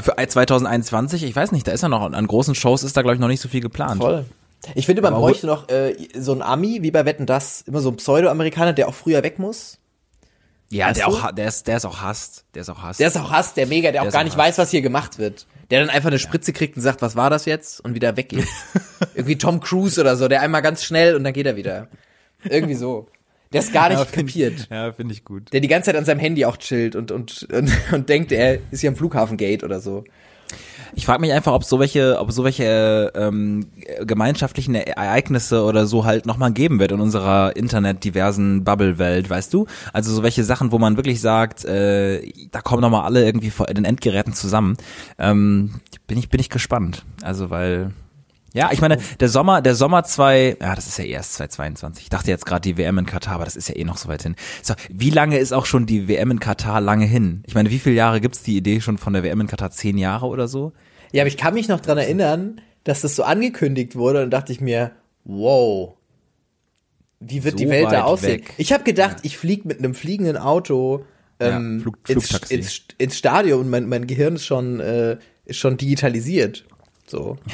für 0.01 0.15
2021, 0.27 1.23
ich 1.23 1.35
weiß 1.35 1.51
nicht, 1.51 1.67
da 1.67 1.71
ist 1.71 1.81
ja 1.81 1.89
noch 1.89 2.01
an 2.01 2.27
großen 2.27 2.55
Shows 2.55 2.83
ist 2.83 2.95
da 2.97 3.01
glaube 3.01 3.15
ich 3.15 3.19
noch 3.21 3.27
nicht 3.27 3.41
so 3.41 3.49
viel 3.49 3.61
geplant. 3.61 4.01
Voll. 4.01 4.25
Ich 4.75 4.85
finde, 4.85 5.01
man 5.01 5.13
Aber 5.13 5.21
bräuchte 5.23 5.47
noch 5.47 5.69
äh, 5.69 5.95
so 6.19 6.33
ein 6.33 6.41
Ami, 6.43 6.79
wie 6.83 6.91
bei 6.91 7.05
Wetten 7.05 7.25
das, 7.25 7.61
immer 7.61 7.79
so 7.81 7.89
ein 7.89 7.95
Pseudo-Amerikaner, 7.97 8.73
der 8.73 8.87
auch 8.89 8.93
früher 8.93 9.23
weg 9.23 9.39
muss. 9.39 9.79
Ja, 10.71 10.93
der 10.93 11.07
auch, 11.07 11.31
der 11.31 11.47
ist, 11.47 11.67
der 11.67 11.77
ist 11.77 11.85
auch 11.85 12.01
hasst, 12.01 12.45
der 12.55 12.61
ist 12.61 12.69
auch 12.69 12.81
hasst. 12.81 12.99
Der 12.99 13.07
ist 13.07 13.17
auch 13.17 13.29
Hass, 13.29 13.53
der 13.53 13.67
mega, 13.67 13.91
der 13.91 14.03
auch 14.03 14.07
ist 14.07 14.13
gar 14.13 14.21
auch 14.21 14.23
nicht 14.23 14.37
Hass. 14.37 14.47
weiß, 14.47 14.57
was 14.57 14.71
hier 14.71 14.81
gemacht 14.81 15.19
wird. 15.19 15.45
Der 15.69 15.81
dann 15.81 15.89
einfach 15.89 16.07
eine 16.07 16.19
Spritze 16.19 16.53
kriegt 16.53 16.77
und 16.77 16.81
sagt, 16.81 17.01
was 17.01 17.15
war 17.15 17.29
das 17.29 17.45
jetzt? 17.45 17.81
Und 17.81 17.93
wieder 17.93 18.15
weggeht. 18.15 18.47
Irgendwie 19.15 19.37
Tom 19.37 19.59
Cruise 19.59 19.99
oder 19.99 20.15
so, 20.15 20.27
der 20.27 20.41
einmal 20.41 20.61
ganz 20.61 20.83
schnell 20.83 21.15
und 21.15 21.23
dann 21.23 21.33
geht 21.33 21.45
er 21.45 21.57
wieder. 21.57 21.87
Irgendwie 22.43 22.75
so. 22.75 23.07
Der 23.51 23.61
ist 23.61 23.73
gar 23.73 23.89
nicht 23.89 23.99
ja, 23.99 24.05
find 24.05 24.29
kapiert. 24.29 24.67
Ja, 24.69 24.93
finde 24.93 25.13
ich 25.13 25.25
gut. 25.25 25.51
Der 25.51 25.59
die 25.59 25.67
ganze 25.67 25.87
Zeit 25.87 25.97
an 25.97 26.05
seinem 26.05 26.19
Handy 26.19 26.45
auch 26.45 26.57
chillt 26.57 26.95
und, 26.95 27.11
und, 27.11 27.47
und, 27.51 27.71
und 27.91 28.09
denkt, 28.09 28.31
er 28.31 28.59
ist 28.71 28.79
hier 28.79 28.89
am 28.89 28.95
Flughafengate 28.95 29.65
oder 29.65 29.81
so. 29.81 30.05
Ich 30.93 31.05
frage 31.05 31.21
mich 31.21 31.31
einfach, 31.31 31.53
ob 31.53 31.63
so 31.63 31.79
welche, 31.79 32.19
ob 32.19 32.31
so 32.31 32.43
welche 32.43 33.11
ähm, 33.15 33.67
gemeinschaftlichen 34.01 34.75
Ereignisse 34.75 35.63
oder 35.63 35.85
so 35.85 36.05
halt 36.05 36.25
nochmal 36.25 36.51
geben 36.51 36.79
wird 36.79 36.91
in 36.91 36.99
unserer 36.99 37.55
Internet-diversen 37.55 38.63
Bubble-Welt, 38.63 39.29
weißt 39.29 39.53
du? 39.53 39.67
Also 39.93 40.13
so 40.13 40.23
welche 40.23 40.43
Sachen, 40.43 40.71
wo 40.71 40.79
man 40.79 40.97
wirklich 40.97 41.21
sagt, 41.21 41.65
äh, 41.65 42.31
da 42.51 42.61
kommen 42.61 42.81
nochmal 42.81 43.05
alle 43.05 43.23
irgendwie 43.23 43.51
vor 43.51 43.67
den 43.67 43.85
Endgeräten 43.85 44.33
zusammen. 44.33 44.77
Ähm, 45.17 45.75
bin 46.07 46.17
ich, 46.17 46.29
bin 46.29 46.39
ich 46.39 46.49
gespannt. 46.49 47.05
Also 47.21 47.49
weil. 47.49 47.91
Ja, 48.53 48.69
ich 48.73 48.81
meine, 48.81 48.97
der 49.19 49.29
Sommer, 49.29 49.61
der 49.61 49.75
Sommer 49.75 50.03
zwei, 50.03 50.57
ja, 50.59 50.75
das 50.75 50.87
ist 50.87 50.97
ja 50.97 51.05
erst 51.05 51.33
2022. 51.35 52.03
Ich 52.03 52.09
dachte 52.09 52.29
jetzt 52.29 52.45
gerade 52.45 52.61
die 52.61 52.77
WM 52.77 52.97
in 52.97 53.05
Katar, 53.05 53.35
aber 53.35 53.45
das 53.45 53.55
ist 53.55 53.69
ja 53.69 53.75
eh 53.77 53.85
noch 53.85 53.97
so 53.97 54.09
weit 54.09 54.23
hin. 54.23 54.35
So, 54.61 54.73
wie 54.89 55.09
lange 55.09 55.37
ist 55.37 55.53
auch 55.53 55.65
schon 55.65 55.85
die 55.85 56.07
WM 56.09 56.31
in 56.31 56.39
Katar 56.41 56.81
lange 56.81 57.05
hin? 57.05 57.43
Ich 57.47 57.55
meine, 57.55 57.69
wie 57.71 57.79
viele 57.79 57.95
Jahre 57.95 58.19
gibt's 58.19 58.43
die 58.43 58.57
Idee 58.57 58.81
schon 58.81 58.97
von 58.97 59.13
der 59.13 59.23
WM 59.23 59.39
in 59.39 59.47
Katar? 59.47 59.71
Zehn 59.71 59.97
Jahre 59.97 60.25
oder 60.25 60.47
so? 60.49 60.73
Ja, 61.13 61.23
aber 61.23 61.29
ich 61.29 61.37
kann 61.37 61.53
mich 61.53 61.69
noch 61.69 61.79
dran 61.79 61.97
erinnern, 61.97 62.59
dass 62.83 63.01
das 63.01 63.15
so 63.15 63.23
angekündigt 63.23 63.95
wurde 63.95 64.23
und 64.23 64.31
dachte 64.31 64.51
ich 64.51 64.59
mir, 64.59 64.91
wow, 65.23 65.93
wie 67.19 67.43
wird 67.43 67.57
So 67.57 67.63
die 67.65 67.69
Welt 67.69 67.91
da 67.91 68.03
aussehen? 68.03 68.41
weg. 68.41 68.53
Ich 68.57 68.73
habe 68.73 68.83
gedacht, 68.83 69.17
ich 69.21 69.37
fliege 69.37 69.67
mit 69.67 69.79
einem 69.79 69.93
fliegenden 69.93 70.35
Auto 70.37 71.05
ähm, 71.39 71.77
Ja, 71.77 71.83
Flug- 71.83 72.09
ins, 72.09 72.31
ins, 72.51 72.81
ins 72.97 73.17
Stadion 73.17 73.61
und 73.61 73.69
mein, 73.69 73.87
mein 73.87 74.07
Gehirn 74.07 74.35
ist 74.35 74.45
schon, 74.45 74.79
äh, 74.79 75.17
ist 75.45 75.57
schon 75.59 75.77
digitalisiert. 75.77 76.65
So. 77.07 77.37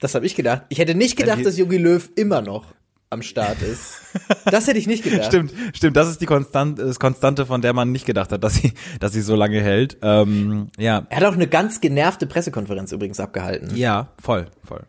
Das 0.00 0.14
habe 0.14 0.26
ich 0.26 0.34
gedacht. 0.34 0.62
Ich 0.68 0.78
hätte 0.78 0.94
nicht 0.94 1.16
gedacht, 1.16 1.44
dass 1.44 1.58
Jogi 1.58 1.76
Löw 1.78 2.08
immer 2.16 2.40
noch 2.40 2.66
am 3.10 3.22
Start 3.22 3.62
ist. 3.62 4.00
Das 4.44 4.66
hätte 4.66 4.78
ich 4.78 4.86
nicht 4.86 5.02
gedacht. 5.02 5.24
Stimmt, 5.28 5.52
stimmt. 5.72 5.96
Das 5.96 6.08
ist 6.08 6.20
die 6.20 6.26
Konstant, 6.26 6.78
das 6.78 7.00
Konstante, 7.00 7.46
von 7.46 7.62
der 7.62 7.72
man 7.72 7.90
nicht 7.90 8.04
gedacht 8.04 8.30
hat, 8.32 8.44
dass 8.44 8.56
sie, 8.56 8.74
dass 9.00 9.12
sie 9.12 9.22
so 9.22 9.34
lange 9.34 9.60
hält. 9.62 9.96
Ähm, 10.02 10.68
ja, 10.78 11.06
Er 11.08 11.16
hat 11.16 11.24
auch 11.24 11.32
eine 11.32 11.46
ganz 11.48 11.80
genervte 11.80 12.26
Pressekonferenz 12.26 12.92
übrigens 12.92 13.18
abgehalten. 13.18 13.74
ja, 13.76 14.08
voll, 14.22 14.46
voll. 14.62 14.82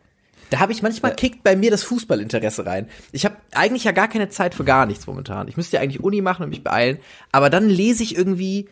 Da 0.50 0.58
habe 0.58 0.72
ich 0.72 0.82
manchmal 0.82 1.14
kickt 1.14 1.44
bei 1.44 1.54
mir 1.54 1.70
das 1.70 1.84
Fußballinteresse 1.84 2.66
rein. 2.66 2.88
Ich 3.12 3.24
habe 3.24 3.36
eigentlich 3.52 3.84
ja 3.84 3.92
gar 3.92 4.08
keine 4.08 4.28
Zeit 4.30 4.54
für 4.54 4.64
gar 4.64 4.84
nichts 4.84 5.06
momentan. 5.06 5.46
Ich 5.46 5.56
müsste 5.56 5.76
ja 5.76 5.82
eigentlich 5.82 6.02
Uni 6.02 6.20
machen 6.22 6.42
und 6.42 6.48
mich 6.50 6.64
beeilen, 6.64 6.98
aber 7.32 7.50
dann 7.50 7.68
lese 7.68 8.02
ich 8.02 8.16
irgendwie, 8.16 8.68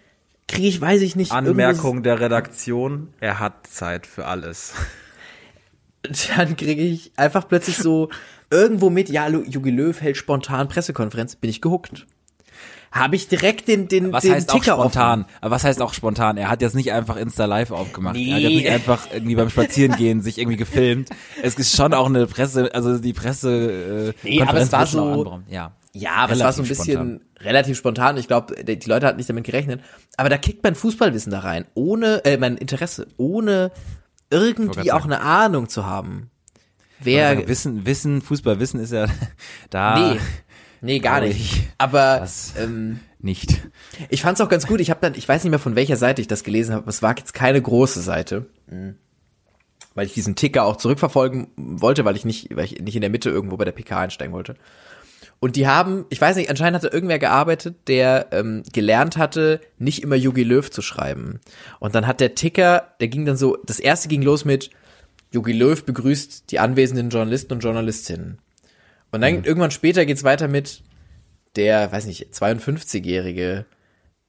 kriege 0.48 0.66
ich, 0.66 0.80
weiß 0.80 1.00
ich 1.02 1.14
nicht, 1.16 1.30
Anmerkung 1.30 2.02
der 2.02 2.18
Redaktion, 2.20 3.08
er 3.20 3.38
hat 3.38 3.66
Zeit 3.68 4.06
für 4.08 4.26
alles. 4.26 4.74
dann 6.36 6.56
kriege 6.56 6.82
ich 6.82 7.12
einfach 7.16 7.48
plötzlich 7.48 7.76
so 7.76 8.08
irgendwo 8.50 8.90
mit, 8.90 9.08
ja, 9.08 9.28
Jogi 9.28 9.70
Löw 9.70 10.00
hält 10.00 10.16
spontan 10.16 10.68
Pressekonferenz, 10.68 11.36
bin 11.36 11.50
ich 11.50 11.60
gehuckt. 11.60 12.06
Habe 12.90 13.16
ich 13.16 13.28
direkt 13.28 13.68
den 13.68 13.86
den 13.86 14.12
Was 14.12 14.22
den 14.22 14.32
heißt 14.32 14.48
auch 14.50 14.54
Ticker 14.54 14.76
spontan? 14.76 15.26
Aber 15.42 15.50
was 15.50 15.64
heißt 15.64 15.82
auch 15.82 15.92
spontan? 15.92 16.38
Er 16.38 16.48
hat 16.48 16.62
jetzt 16.62 16.74
nicht 16.74 16.90
einfach 16.90 17.16
Insta 17.16 17.44
Live 17.44 17.70
aufgemacht. 17.70 18.16
Er 18.16 18.34
hat 18.36 18.40
jetzt 18.40 18.50
Nee. 18.50 18.56
nicht 18.56 18.70
einfach 18.70 19.08
irgendwie 19.12 19.34
beim 19.34 19.50
Spazierengehen 19.50 20.22
sich 20.22 20.38
irgendwie 20.38 20.56
gefilmt. 20.56 21.10
Es 21.42 21.56
ist 21.56 21.76
schon 21.76 21.92
auch 21.92 22.06
eine 22.06 22.26
Presse, 22.26 22.74
also 22.74 22.98
die 22.98 23.12
Presse. 23.12 24.14
Äh, 24.24 24.26
Nee, 24.26 24.40
aber 24.42 24.58
es 24.60 24.72
war 24.72 24.84
auch 24.84 24.86
so-. 24.86 25.40
Ja. 25.50 25.72
Ja, 25.92 26.12
aber 26.12 26.32
es 26.34 26.40
war 26.40 26.52
so 26.52 26.62
ein 26.62 26.66
Relativ 26.66 26.86
bisschen 26.86 27.20
relativ 27.40 27.76
spontan. 27.76 28.16
Ich 28.16 28.26
glaube, 28.26 28.54
die 28.62 28.78
die 28.78 28.88
Leute 28.88 29.06
hatten 29.06 29.16
nicht 29.18 29.28
damit 29.28 29.44
gerechnet. 29.44 29.82
Aber 30.16 30.28
da 30.30 30.38
kickt 30.38 30.62
mein 30.62 30.74
Fußballwissen 30.74 31.32
da 31.32 31.40
rein, 31.40 31.66
ohne, 31.74 32.24
äh, 32.24 32.36
mein 32.38 32.56
Interesse, 32.56 33.06
ohne 33.16 33.70
irgendwie 34.30 34.92
auch 34.92 35.00
sagen. 35.00 35.12
eine 35.12 35.22
Ahnung 35.22 35.68
zu 35.68 35.86
haben. 35.86 36.30
Wer, 37.00 37.46
Wissen, 37.48 37.86
Wissen, 37.86 38.22
Fußballwissen 38.22 38.80
ist 38.80 38.92
ja 38.92 39.06
da 39.70 39.98
nee, 40.14 40.20
nee, 40.80 40.98
gar 40.98 41.20
nicht. 41.20 41.38
ich, 41.40 41.68
Aber 41.78 42.18
das- 42.20 42.54
ähm, 42.58 43.00
nicht. 43.20 43.60
ich 44.10 44.22
fand's 44.22 44.40
auch 44.40 44.48
ganz 44.48 44.66
gut. 44.66 44.80
Ich 44.80 44.90
habe 44.90 45.00
dann, 45.00 45.14
ich 45.14 45.28
weiß 45.28 45.42
nicht 45.44 45.50
mehr 45.50 45.58
von 45.58 45.76
welcher 45.76 45.96
Seite 45.96 46.20
ich 46.22 46.28
das 46.28 46.44
gelesen 46.44 46.72
habe, 46.72 46.82
aber 46.82 46.90
es 46.90 47.02
war 47.02 47.16
jetzt 47.16 47.34
keine 47.34 47.60
große 47.60 48.00
Seite. 48.00 48.46
Mhm. 48.68 48.96
Weil 49.94 50.06
ich 50.06 50.14
diesen 50.14 50.36
Ticker 50.36 50.64
auch 50.64 50.76
zurückverfolgen 50.76 51.48
wollte, 51.56 52.04
weil 52.04 52.14
ich 52.14 52.24
nicht, 52.24 52.54
weil 52.56 52.64
ich 52.66 52.80
nicht 52.80 52.94
in 52.94 53.00
der 53.00 53.10
Mitte 53.10 53.30
irgendwo 53.30 53.56
bei 53.56 53.64
der 53.64 53.72
PK 53.72 53.98
einsteigen 54.00 54.32
wollte. 54.32 54.54
Und 55.40 55.54
die 55.56 55.68
haben, 55.68 56.04
ich 56.10 56.20
weiß 56.20 56.36
nicht, 56.36 56.50
anscheinend 56.50 56.76
hatte 56.76 56.92
irgendwer 56.92 57.18
gearbeitet, 57.18 57.76
der 57.86 58.28
ähm, 58.32 58.64
gelernt 58.72 59.16
hatte, 59.16 59.60
nicht 59.78 60.02
immer 60.02 60.16
Jogi 60.16 60.42
Löw 60.42 60.68
zu 60.68 60.82
schreiben. 60.82 61.40
Und 61.78 61.94
dann 61.94 62.06
hat 62.06 62.20
der 62.20 62.34
Ticker, 62.34 62.94
der 63.00 63.08
ging 63.08 63.24
dann 63.24 63.36
so, 63.36 63.56
das 63.64 63.78
erste 63.78 64.08
ging 64.08 64.22
los 64.22 64.44
mit 64.44 64.70
Jogi 65.30 65.52
Löw 65.52 65.84
begrüßt 65.84 66.50
die 66.50 66.58
anwesenden 66.58 67.10
Journalisten 67.10 67.52
und 67.52 67.60
Journalistinnen. 67.60 68.38
Und 69.12 69.20
dann 69.20 69.44
irgendwann 69.44 69.70
später 69.70 70.06
geht's 70.06 70.24
weiter 70.24 70.48
mit 70.48 70.82
der, 71.56 71.92
weiß 71.92 72.06
nicht, 72.06 72.32
52-Jährige 72.32 73.66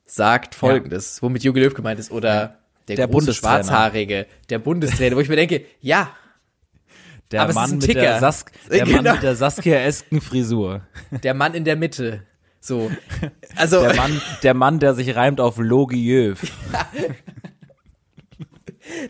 sagt 0.06 0.56
folgendes, 0.56 1.22
womit 1.22 1.43
Jogi 1.43 1.62
Löw 1.62 1.74
gemeint 1.74 2.00
ist, 2.00 2.12
oder 2.12 2.60
der, 2.88 2.95
Der 2.95 3.08
Bundestrainer. 3.08 3.63
Schwarzhaarige, 3.63 4.26
der 4.50 4.60
Bundestrainer, 4.60 5.15
wo 5.15 5.19
ich 5.19 5.30
mir 5.30 5.36
denke, 5.36 5.63
ja, 5.80 6.12
Der 7.32 7.44
Aber 7.44 7.54
Mann 7.54 7.78
mit 7.78 7.94
der, 7.96 8.20
Sas 8.20 8.46
der 8.72 8.86
Genau. 8.86 9.02
Mann 9.04 9.13
mit 9.15 9.24
der 9.24 9.36
Saskia-esken 9.36 10.20
Frisur. 10.22 10.82
der 11.24 11.34
Mann 11.34 11.54
in 11.54 11.63
der 11.63 11.76
Mitte. 11.76 12.24
So. 12.60 12.92
Also, 13.56 13.82
Der 13.82 13.96
Mann, 13.96 14.22
der 14.44 14.54
Mann, 14.54 14.80
der 14.80 14.94
sich 14.96 15.15
reimt 15.15 15.39
auf 15.39 15.58
Logiöw. 15.58 16.36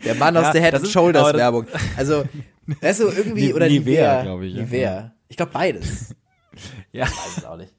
Der 0.04 0.14
Mann 0.14 0.36
aus 0.36 0.44
Ja, 0.46 0.52
der 0.52 0.62
Head 0.62 0.74
and 0.74 0.88
Shoulders 0.88 1.28
das- 1.28 1.36
Werbung. 1.36 1.66
Also, 1.96 2.24
weißt 2.80 3.00
du, 3.00 3.08
irgendwie, 3.08 3.46
Ni- 3.46 3.54
oder 3.54 3.66
Nivea, 3.66 4.22
Nivea, 4.22 4.22
glaub 4.22 4.42
ich, 4.42 4.54
ja. 4.54 4.60
Nivea. 4.62 5.12
Ich 5.28 5.36
glaube 5.36 5.52
beides. 5.52 6.14
Ja. 6.92 7.04
Weiß 7.06 7.38
es 7.38 7.44
auch 7.44 7.56
nicht. 7.56 7.72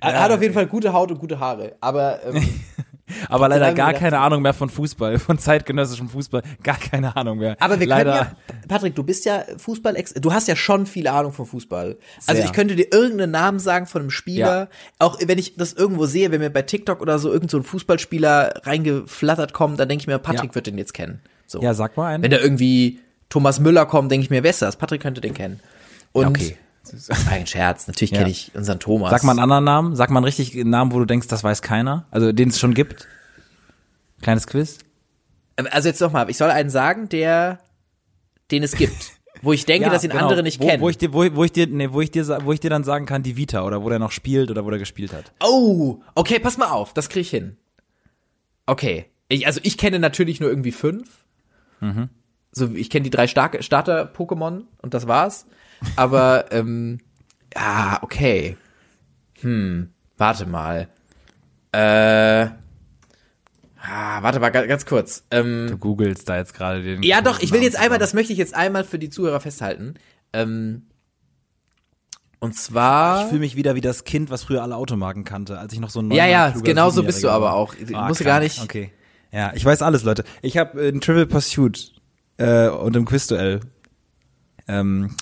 Er 0.00 0.20
hat 0.20 0.30
auf 0.32 0.42
jeden 0.42 0.52
Fall 0.54 0.66
gute 0.66 0.92
Haut 0.92 1.10
und 1.10 1.18
gute 1.18 1.38
Haare, 1.40 1.76
aber 1.80 2.22
ähm, 2.24 2.46
Aber 3.28 3.48
leider 3.48 3.72
gar 3.74 3.92
keine 3.94 4.18
Ahnung 4.18 4.42
mehr 4.42 4.54
von 4.54 4.68
Fußball, 4.70 5.18
von 5.18 5.38
zeitgenössischem 5.38 6.08
Fußball, 6.08 6.42
gar 6.62 6.76
keine 6.78 7.16
Ahnung 7.16 7.38
mehr. 7.38 7.56
aber 7.60 7.78
wir 7.80 7.86
leider, 7.86 8.12
können 8.16 8.36
ja, 8.48 8.66
Patrick, 8.68 8.94
du 8.94 9.02
bist 9.02 9.24
ja 9.24 9.44
Fußball, 9.56 9.94
du 10.16 10.32
hast 10.32 10.48
ja 10.48 10.56
schon 10.56 10.86
viel 10.86 11.08
Ahnung 11.08 11.32
von 11.32 11.46
Fußball. 11.46 11.96
Also 12.26 12.40
Sehr. 12.40 12.44
ich 12.44 12.52
könnte 12.52 12.76
dir 12.76 12.92
irgendeinen 12.92 13.32
Namen 13.32 13.58
sagen 13.58 13.86
von 13.86 14.02
einem 14.02 14.10
Spieler, 14.10 14.58
Ja. 14.62 14.68
auch 14.98 15.18
wenn 15.24 15.38
ich 15.38 15.56
das 15.56 15.72
irgendwo 15.72 16.06
sehe, 16.06 16.30
wenn 16.30 16.40
mir 16.40 16.50
bei 16.50 16.62
TikTok 16.62 17.00
oder 17.00 17.18
so 17.18 17.32
irgend 17.32 17.50
so 17.50 17.56
ein 17.58 17.62
Fußballspieler 17.62 18.62
reingeflattert 18.64 19.52
kommt, 19.52 19.78
dann 19.80 19.88
denke 19.88 20.02
ich 20.02 20.06
mir, 20.06 20.18
Patrick 20.18 20.50
Ja. 20.50 20.54
wird 20.54 20.66
den 20.66 20.78
jetzt 20.78 20.94
kennen. 20.94 21.20
So. 21.46 21.60
Ja, 21.62 21.74
sag 21.74 21.96
mal 21.96 22.06
einen. 22.14 22.22
Wenn 22.22 22.30
da 22.30 22.38
irgendwie 22.38 23.00
Thomas 23.28 23.60
Müller 23.60 23.86
kommt, 23.86 24.10
denke 24.12 24.24
ich 24.24 24.30
mir, 24.30 24.42
wer 24.42 24.50
ist 24.50 24.62
das? 24.62 24.76
Patrick 24.76 25.02
könnte 25.02 25.20
den 25.20 25.34
kennen. 25.34 25.60
Und 26.12 26.26
okay. 26.26 26.56
Ein 27.30 27.46
Scherz, 27.46 27.86
natürlich 27.86 28.10
Ja. 28.10 28.18
kenne 28.18 28.30
ich 28.30 28.52
unseren 28.54 28.80
Thomas. 28.80 29.10
Sag 29.10 29.22
mal 29.24 29.32
einen 29.32 29.40
anderen 29.40 29.64
Namen, 29.64 29.96
sag 29.96 30.10
mal 30.10 30.18
einen 30.18 30.24
richtigen 30.24 30.70
Namen, 30.70 30.92
wo 30.92 30.98
du 30.98 31.04
denkst, 31.04 31.28
das 31.28 31.44
weiß 31.44 31.62
keiner. 31.62 32.06
Also 32.10 32.32
den 32.32 32.48
es 32.48 32.58
schon 32.58 32.74
gibt. 32.74 33.06
Kleines 34.22 34.46
Quiz. 34.46 34.78
Also 35.56 35.88
jetzt 35.88 36.00
nochmal, 36.00 36.30
ich 36.30 36.36
soll 36.36 36.50
einen 36.50 36.70
sagen, 36.70 37.08
der, 37.08 37.58
den 38.50 38.62
es 38.62 38.76
gibt. 38.76 38.96
Wo 39.42 39.52
ich 39.52 39.66
denke, 39.66 39.86
Ja, 39.86 39.92
dass 39.92 40.02
ihn 40.02 40.10
genau. 40.10 40.24
andere 40.24 40.42
nicht 40.42 40.60
wo, 40.60 40.66
kennen. 40.66 40.82
Wo 40.82 40.88
ich 40.88 40.98
dir, 40.98 41.12
wo, 41.12 41.24
wo 41.36 41.44
ich 41.44 41.52
dir, 41.52 41.68
nee, 41.68 41.92
wo 41.92 42.00
ich 42.00 42.10
dir, 42.10 42.26
wo 42.44 42.52
ich 42.52 42.58
dir 42.58 42.70
dann 42.70 42.82
sagen 42.82 43.06
kann, 43.06 43.22
die 43.22 43.36
Vita 43.36 43.62
oder 43.64 43.84
wo 43.84 43.88
der 43.88 44.00
noch 44.00 44.10
spielt 44.10 44.50
oder 44.50 44.64
wo 44.64 44.70
der 44.70 44.80
gespielt 44.80 45.12
hat. 45.12 45.32
oh, 45.40 46.00
okay, 46.16 46.40
pass 46.40 46.58
mal 46.58 46.70
auf, 46.70 46.92
das 46.92 47.08
krieg 47.08 47.20
ich 47.20 47.30
hin. 47.30 47.56
Okay, 48.66 49.06
ich, 49.28 49.46
also 49.46 49.60
ich 49.62 49.78
kenne 49.78 50.00
natürlich 50.00 50.40
nur 50.40 50.50
irgendwie 50.50 50.72
fünf. 50.72 51.24
Mhm. 51.80 52.08
So, 52.50 52.74
ich 52.74 52.90
kenne 52.90 53.04
die 53.04 53.10
drei 53.10 53.28
starke 53.28 53.62
Starter-Pokémon 53.62 54.62
und 54.82 54.94
das 54.94 55.06
war's. 55.06 55.46
Aber, 55.96 56.46
ähm, 56.50 56.98
ja, 57.54 57.98
okay. 58.02 58.56
Hm, 59.40 59.90
warte 60.16 60.46
mal. 60.46 60.88
Äh, 61.72 62.46
ah, 63.80 64.22
warte 64.22 64.40
mal, 64.40 64.50
ga- 64.50 64.66
ganz 64.66 64.86
kurz. 64.86 65.24
Ähm, 65.30 65.66
Du 65.70 65.78
googelst 65.78 66.28
da 66.28 66.36
jetzt 66.38 66.54
gerade 66.54 66.82
den. 66.82 67.02
Ja, 67.02 67.20
doch, 67.20 67.40
ich 67.40 67.52
will 67.52 67.62
jetzt 67.62 67.78
einmal, 67.78 67.98
das 67.98 68.14
möchte 68.14 68.32
ich 68.32 68.38
jetzt 68.38 68.54
einmal 68.54 68.84
für 68.84 68.98
die 68.98 69.10
Zuhörer 69.10 69.40
festhalten. 69.40 69.94
Ähm, 70.32 70.82
und 72.40 72.54
zwar. 72.54 73.22
Ich 73.22 73.28
fühle 73.28 73.40
mich 73.40 73.56
wieder 73.56 73.74
wie 73.74 73.80
das 73.80 74.04
Kind, 74.04 74.30
was 74.30 74.44
früher 74.44 74.62
alle 74.62 74.76
Automarken 74.76 75.24
kannte, 75.24 75.58
als 75.58 75.72
ich 75.72 75.80
noch 75.80 75.90
so 75.90 76.00
ein 76.00 76.10
Ja, 76.10 76.26
ja, 76.26 76.50
genau 76.62 76.90
so 76.90 77.02
bist 77.02 77.22
du 77.24 77.28
aber 77.30 77.52
auch. 77.54 77.74
Du 77.74 77.94
Ah, 77.96 78.06
musst 78.08 78.20
krank. 78.20 78.26
gar 78.28 78.40
nicht- 78.40 78.62
Okay. 78.62 78.92
Ja, 79.32 79.52
ich 79.54 79.64
weiß 79.64 79.82
alles, 79.82 80.04
Leute. 80.04 80.24
Ich 80.40 80.56
habe 80.56 80.80
äh, 80.82 80.88
ein 80.88 81.00
Trivial 81.02 81.26
Pursuit 81.26 81.92
äh, 82.38 82.68
und 82.68 82.96
im 82.96 83.04
Quizduell. 83.04 83.60
Ähm, 84.66 85.14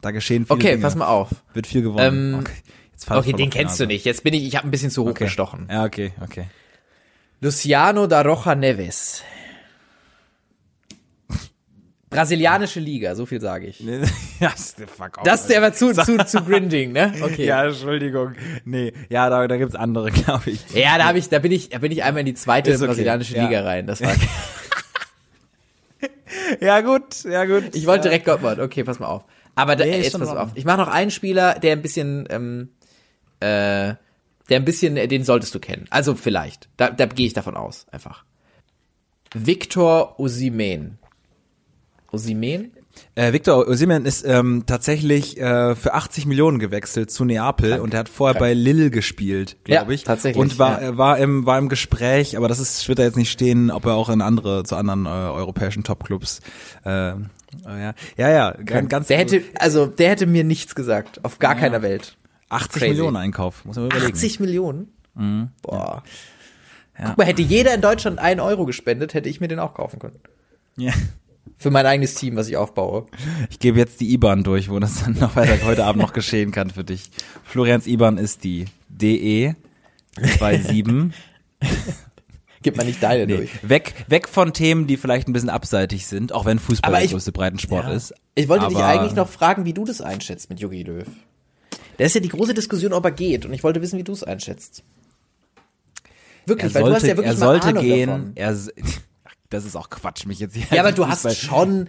da 0.00 0.10
geschehen 0.10 0.46
viele 0.46 0.58
okay, 0.58 0.70
Dinge. 0.70 0.82
pass 0.82 0.94
mal 0.94 1.06
auf. 1.06 1.30
Wird 1.54 1.66
viel 1.66 1.82
gewonnen. 1.82 2.34
Ähm, 2.34 2.40
okay, 2.40 2.52
jetzt 2.92 3.10
Okay, 3.10 3.32
den 3.32 3.50
kennst 3.50 3.78
du 3.80 3.86
nicht. 3.86 4.04
Jetzt 4.04 4.24
bin 4.24 4.34
ich, 4.34 4.46
ich 4.46 4.56
habe 4.56 4.66
ein 4.66 4.70
bisschen 4.70 4.90
zu 4.90 5.04
hoch 5.04 5.10
Okay. 5.10 5.24
gestochen. 5.24 5.68
Ja, 5.70 5.84
okay, 5.84 6.12
okay. 6.22 6.46
Luciano 7.40 8.06
da 8.06 8.22
Rocha 8.22 8.54
Neves. 8.54 9.22
Brasilianische 12.10 12.80
Liga, 12.80 13.14
so 13.14 13.26
viel 13.26 13.40
sage 13.40 13.66
ich. 13.66 13.84
Das 14.40 15.40
ist 15.42 15.50
der 15.50 15.58
aber 15.58 15.72
zu, 15.72 15.92
zu, 15.92 16.16
zu 16.26 16.42
grinding, 16.42 16.92
ne? 16.92 17.12
Okay. 17.22 17.44
Ja, 17.44 17.66
Entschuldigung. 17.66 18.34
Nee, 18.64 18.92
ja, 19.10 19.28
da, 19.28 19.46
da 19.48 19.56
gibt's 19.56 19.74
andere, 19.74 20.10
glaube 20.12 20.50
ich. 20.50 20.60
Ja, 20.74 20.96
da 20.96 21.04
habe 21.06 21.18
ich, 21.18 21.28
da 21.28 21.38
bin 21.40 21.52
ich, 21.52 21.70
da 21.70 21.78
bin 21.78 21.90
ich 21.92 22.02
einmal 22.04 22.20
in 22.20 22.26
die 22.26 22.34
zweite 22.34 22.72
okay. 22.74 22.86
brasilianische 22.86 23.36
Ja. 23.36 23.44
Liga 23.44 23.62
rein. 23.62 23.86
Das 23.86 24.00
war, 24.00 24.14
Ja, 26.60 26.80
gut, 26.80 27.24
ja, 27.24 27.44
gut. 27.44 27.74
ich 27.74 27.86
wollte 27.86 28.04
direkt 28.08 28.24
Gottmord. 28.24 28.58
Okay, 28.60 28.84
pass 28.84 28.98
mal 29.00 29.06
auf. 29.06 29.24
Aber 29.58 29.74
da, 29.74 29.84
Nee, 29.84 29.98
ist 29.98 30.04
jetzt 30.12 30.18
pass 30.18 30.28
auf. 30.28 30.50
Ich 30.54 30.64
mache 30.64 30.78
noch 30.78 30.86
einen 30.88 31.10
Spieler, 31.10 31.54
der 31.58 31.72
ein 31.72 31.82
bisschen, 31.82 32.26
ähm, 32.30 32.68
äh, 33.40 33.94
der 34.48 34.56
ein 34.60 34.64
bisschen, 34.64 34.96
äh, 34.96 35.08
den 35.08 35.24
solltest 35.24 35.52
du 35.54 35.58
kennen. 35.58 35.86
Also 35.90 36.14
vielleicht. 36.14 36.68
Da, 36.76 36.90
da 36.90 37.06
gehe 37.06 37.26
ich 37.26 37.32
davon 37.32 37.56
aus, 37.56 37.86
einfach. 37.90 38.24
Victor 39.34 40.18
Osimen. 40.20 40.98
Osimen? 42.12 42.70
Äh, 43.14 43.32
Victor 43.32 43.66
Osimhen 43.68 44.06
ist 44.06 44.24
ähm, 44.24 44.64
tatsächlich 44.66 45.38
äh, 45.40 45.74
für 45.74 45.94
80 45.94 46.26
Millionen 46.26 46.58
gewechselt 46.58 47.10
zu 47.10 47.24
Neapel 47.24 47.80
und 47.80 47.94
er 47.94 48.00
hat 48.00 48.08
vorher 48.08 48.34
Krank. 48.34 48.40
bei 48.50 48.54
Lille 48.54 48.90
gespielt, 48.90 49.56
glaube 49.64 49.90
Ja, 49.90 49.94
ich. 49.94 50.04
tatsächlich, 50.04 50.40
Und 50.40 50.58
war, 50.58 50.72
ja. 50.80 50.88
er 50.88 50.98
war 50.98 51.18
im 51.18 51.46
war 51.46 51.58
im 51.58 51.68
Gespräch, 51.68 52.36
aber 52.36 52.48
das 52.48 52.58
ist 52.60 52.88
wird 52.88 52.98
da 52.98 53.02
jetzt 53.04 53.16
nicht 53.16 53.30
stehen, 53.30 53.70
ob 53.70 53.86
er 53.86 53.94
auch 53.94 54.08
in 54.08 54.20
andere 54.20 54.64
zu 54.64 54.74
anderen 54.76 55.06
äh, 55.06 55.08
europäischen 55.10 55.84
Topclubs. 55.84 56.40
Äh, 56.84 57.12
äh, 57.66 57.80
ja, 57.80 57.94
ja, 58.16 58.30
ja, 58.30 58.50
ganz, 58.64 58.88
ganz 58.88 59.06
Der 59.08 59.18
hätte, 59.18 59.42
also 59.58 59.86
der 59.86 60.10
hätte 60.10 60.26
mir 60.26 60.44
nichts 60.44 60.74
gesagt. 60.74 61.24
Auf 61.24 61.38
gar 61.38 61.54
keiner 61.54 61.82
Welt. 61.82 62.16
80 62.50 62.72
crazy. 62.72 62.88
Millionen 62.90 63.16
Einkauf, 63.16 63.64
muss 63.64 63.76
man 63.76 63.86
überlegen. 63.86 64.12
80 64.12 64.40
Millionen? 64.40 64.92
Boah. 65.62 66.02
Ja. 66.98 67.06
Guck 67.06 67.18
mal, 67.18 67.26
hätte 67.26 67.42
jeder 67.42 67.74
in 67.74 67.80
Deutschland 67.80 68.18
einen 68.18 68.40
Euro 68.40 68.66
gespendet, 68.66 69.14
hätte 69.14 69.28
ich 69.28 69.40
mir 69.40 69.48
den 69.48 69.58
auch 69.58 69.74
kaufen 69.74 69.98
können. 69.98 70.18
Ja. 70.76 70.92
Für 71.56 71.70
mein 71.70 71.86
eigenes 71.86 72.14
Team, 72.14 72.36
was 72.36 72.48
ich 72.48 72.56
aufbaue. 72.56 73.06
Ich 73.50 73.58
gebe 73.58 73.78
jetzt 73.78 74.00
die 74.00 74.12
IBAN 74.12 74.44
durch, 74.44 74.68
wo 74.70 74.78
das 74.78 75.04
dann 75.04 75.14
noch 75.14 75.34
weiter 75.34 75.64
heute 75.64 75.84
Abend 75.84 76.00
noch 76.02 76.12
geschehen 76.12 76.52
kann 76.52 76.70
für 76.70 76.84
dich. 76.84 77.10
Florians 77.44 77.86
IBAN 77.86 78.18
ist 78.18 78.44
die 78.44 78.66
DE 78.88 79.54
27 80.16 81.12
Gib 82.62 82.76
mal 82.76 82.84
nicht 82.84 83.02
deine 83.02 83.26
Nee, 83.26 83.36
durch. 83.36 83.68
weg, 83.68 83.94
weg 84.08 84.28
von 84.28 84.52
Themen, 84.52 84.86
die 84.86 84.96
vielleicht 84.96 85.28
ein 85.28 85.32
bisschen 85.32 85.50
abseitig 85.50 86.06
sind, 86.06 86.32
auch 86.32 86.44
wenn 86.44 86.58
Fußball 86.58 86.88
Aber 86.88 86.96
der 86.98 87.04
ich- 87.06 87.12
größte 87.12 87.32
Breitensport 87.32 87.84
Ja. 87.86 87.92
ist. 87.92 88.12
Ich 88.34 88.48
wollte 88.48 88.68
dich 88.68 88.78
eigentlich 88.78 89.14
noch 89.14 89.28
fragen, 89.28 89.64
wie 89.64 89.72
du 89.72 89.84
das 89.84 90.00
einschätzt 90.00 90.50
mit 90.50 90.60
Jogi 90.60 90.82
Löw. 90.82 91.06
Da 91.98 92.04
ist 92.04 92.14
ja 92.14 92.20
die 92.20 92.28
große 92.28 92.54
Diskussion, 92.54 92.92
ob 92.92 93.04
er 93.04 93.10
geht. 93.10 93.44
Und 93.46 93.52
ich 93.52 93.62
wollte 93.64 93.80
wissen, 93.82 93.98
wie 93.98 94.04
du 94.04 94.12
es 94.12 94.22
einschätzt. 94.24 94.82
Er 96.04 96.48
Wirklich, 96.48 96.74
weil 96.74 96.82
du 96.84 96.86
hast 96.94 97.00
sollte, 97.02 97.06
ja 97.08 97.16
wirklich 97.16 97.32
er 97.32 97.36
sollte 97.36 97.66
Ahnung 97.68 97.82
gehen. 97.82 98.08
davon. 98.08 98.32
Er, 98.36 98.56
das 99.50 99.64
ist 99.64 99.76
auch 99.76 99.90
Quatsch, 99.90 100.26
mich 100.26 100.38
jetzt 100.38 100.54
hier. 100.56 100.66
Ja, 100.70 100.80
aber 100.82 100.92
du 100.92 101.06
hast 101.06 101.36
schon, 101.36 101.88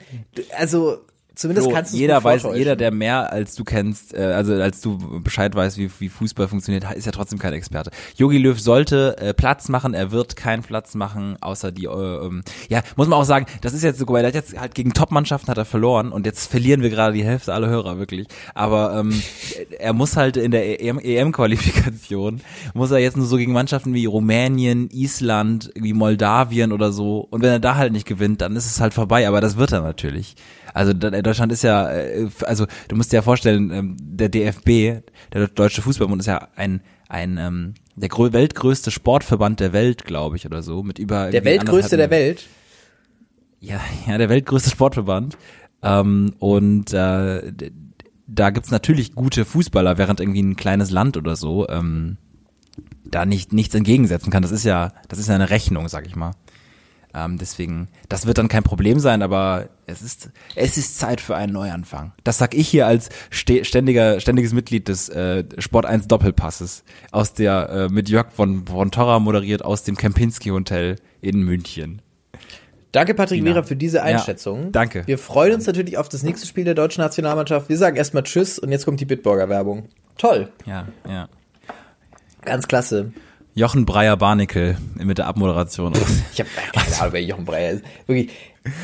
also 0.57 0.99
zumindest 1.39 1.67
Flo, 1.67 1.75
kannst 1.75 1.93
du 1.93 1.95
es 1.95 2.01
jeder 2.01 2.23
weiß, 2.23 2.43
jeder, 2.55 2.75
der 2.75 2.91
mehr 2.91 3.31
als 3.31 3.55
du 3.55 3.63
kennst, 3.63 4.13
äh, 4.13 4.23
also 4.23 4.53
als 4.53 4.81
du 4.81 4.97
Bescheid 5.21 5.55
weißt, 5.55 5.77
wie, 5.77 5.89
wie 5.99 6.09
Fußball 6.09 6.47
funktioniert, 6.47 6.85
ist 6.95 7.05
ja 7.05 7.11
trotzdem 7.11 7.39
kein 7.39 7.53
Experte. 7.53 7.91
Jogi 8.17 8.37
Löw 8.37 8.59
sollte 8.59 9.17
äh, 9.17 9.33
Platz 9.33 9.69
machen, 9.69 9.93
er 9.93 10.11
wird 10.11 10.35
keinen 10.35 10.63
Platz 10.63 10.95
machen, 10.95 11.37
außer 11.39 11.71
die, 11.71 11.85
äh, 11.85 11.89
ähm, 11.89 12.43
ja, 12.67 12.81
muss 12.97 13.07
man 13.07 13.17
auch 13.19 13.23
sagen, 13.23 13.45
das 13.61 13.73
ist 13.73 13.83
jetzt 13.83 13.99
so, 13.99 14.07
weil 14.09 14.23
er 14.23 14.27
hat 14.27 14.35
jetzt 14.35 14.59
halt 14.59 14.75
gegen 14.75 14.93
Top-Mannschaften 14.93 15.49
hat 15.49 15.57
er 15.57 15.65
verloren 15.65 16.11
und 16.11 16.25
jetzt 16.25 16.51
verlieren 16.51 16.81
wir 16.81 16.89
gerade 16.89 17.13
die 17.13 17.23
Hälfte 17.23 17.53
aller 17.53 17.69
Hörer, 17.69 17.97
wirklich. 17.99 18.27
Aber 18.53 18.97
ähm, 18.99 19.21
er 19.79 19.93
muss 19.93 20.17
halt 20.17 20.35
in 20.35 20.51
der 20.51 20.81
EM 20.81 20.99
EM-Qualifikation, 20.99 22.41
muss 22.73 22.91
er 22.91 22.99
jetzt 22.99 23.15
nur 23.15 23.25
so 23.25 23.37
gegen 23.37 23.53
Mannschaften 23.53 23.93
wie 23.93 24.05
Rumänien, 24.05 24.89
Island, 24.91 25.71
wie 25.75 25.93
Moldawien 25.93 26.73
oder 26.73 26.91
so 26.91 27.25
und 27.29 27.41
wenn 27.41 27.51
er 27.51 27.59
da 27.59 27.75
halt 27.75 27.93
nicht 27.93 28.07
gewinnt, 28.07 28.41
dann 28.41 28.57
ist 28.57 28.65
es 28.65 28.81
halt 28.81 28.93
vorbei, 28.93 29.25
aber 29.27 29.39
das 29.39 29.55
wird 29.55 29.71
er 29.71 29.81
natürlich. 29.81 30.35
Also 30.73 30.93
Deutschland 30.93 31.51
ist 31.51 31.63
ja, 31.63 31.89
äh, 31.91 32.27
also 32.45 32.65
du 32.87 32.95
musst 32.95 33.11
dir 33.11 33.17
ja 33.17 33.21
vorstellen, 33.21 33.71
ähm, 33.71 33.97
der 33.99 34.29
DFB, 34.29 35.01
der 35.33 35.47
Deutsche 35.47 35.81
Fußballbund 35.81 36.21
ist 36.21 36.27
ja 36.27 36.47
ein 36.55 36.81
ein 37.07 37.37
ähm, 37.37 37.73
der 37.95 38.09
grö- 38.09 38.33
weltgrößte 38.33 38.91
Sportverband 38.91 39.59
der 39.59 39.73
Welt, 39.73 40.05
glaube 40.05 40.35
ich, 40.35 40.45
oder 40.45 40.61
so, 40.61 40.83
mit 40.83 40.99
über 40.99 41.31
Der 41.31 41.43
weltgrößte 41.43 41.97
der 41.97 42.11
Welt. 42.11 42.45
ja, 43.59 43.79
ja, 44.07 44.17
der 44.17 44.29
weltgrößte 44.29 44.69
Sportverband. 44.69 45.37
Ähm, 45.81 46.33
und 46.39 46.93
äh, 46.93 47.51
da 48.27 48.49
gibt's 48.51 48.69
natürlich 48.69 49.15
gute 49.15 49.43
Fußballer, 49.43 49.97
während 49.97 50.19
irgendwie 50.19 50.43
ein 50.43 50.55
kleines 50.55 50.91
Land 50.91 51.17
oder 51.17 51.35
so 51.35 51.67
ähm, 51.67 52.17
da 53.03 53.25
nicht 53.25 53.53
nichts 53.53 53.73
entgegensetzen 53.73 54.31
kann. 54.31 54.43
Das 54.43 54.51
ist 54.51 54.63
ja, 54.65 54.93
das 55.07 55.17
ist 55.17 55.29
ja 55.29 55.35
eine 55.35 55.49
Rechnung, 55.49 55.87
sag 55.89 56.05
ich 56.05 56.15
mal. 56.15 56.33
Ähm, 57.13 57.37
deswegen, 57.39 57.87
das 58.07 58.27
wird 58.27 58.37
dann 58.37 58.49
kein 58.49 58.63
Problem 58.63 58.99
sein, 58.99 59.23
aber 59.23 59.69
es 59.87 60.01
ist, 60.01 60.29
es 60.55 60.77
ist 60.77 60.99
Zeit 60.99 61.21
für 61.21 61.35
einen 61.35 61.53
Neuanfang. 61.53 62.13
Das 62.23 62.37
sag 62.37 62.53
ich 62.53 62.67
hier 62.67 62.85
als 62.85 63.09
ständiger, 63.31 64.19
ständiges 64.19 64.53
Mitglied 64.53 64.87
des 64.87 65.09
äh, 65.09 65.43
Sport 65.57 65.85
1 65.85 66.07
Doppelpasses 66.07 66.83
aus 67.11 67.33
der 67.33 67.69
äh, 67.69 67.89
mit 67.89 68.09
Jörg 68.09 68.31
von, 68.31 68.67
von 68.67 68.91
Torra 68.91 69.19
moderiert 69.19 69.65
aus 69.65 69.83
dem 69.83 69.97
Kempinski 69.97 70.49
Hotel 70.49 70.97
in 71.21 71.41
München. 71.41 72.01
Danke, 72.91 73.13
Patrick. 73.13 73.43
Wierer, 73.43 73.63
für 73.63 73.75
diese 73.75 74.01
Einschätzung. 74.01 74.65
Ja, 74.65 74.69
danke. 74.71 75.03
Wir 75.05 75.19
freuen 75.19 75.53
uns 75.53 75.67
natürlich 75.67 75.97
auf 75.97 76.09
das 76.09 76.23
nächste 76.23 76.47
Spiel 76.47 76.63
der 76.63 76.73
deutschen 76.73 77.01
Nationalmannschaft. 77.01 77.69
Wir 77.69 77.77
sagen 77.77 77.95
erstmal 77.95 78.23
Tschüss 78.23 78.57
und 78.57 78.71
jetzt 78.71 78.85
kommt 78.85 78.99
die 78.99 79.05
Bitburger-Werbung. 79.05 79.89
Toll. 80.17 80.49
Ja, 80.65 80.87
ja. 81.07 81.29
Ganz 82.41 82.67
klasse. 82.67 83.11
Jochen 83.55 83.85
Breyer-Barnickel 83.85 84.77
mit 85.03 85.17
der 85.17 85.27
Abmoderation. 85.27 85.93
Ich 86.33 86.39
habe 86.39 86.49
keine 86.73 86.95
Ahnung, 86.99 87.13
wer 87.13 87.23
Jochen 87.23 87.45
Breyer 87.45 87.71
ist. 87.71 87.83
Wirklich, 88.07 88.29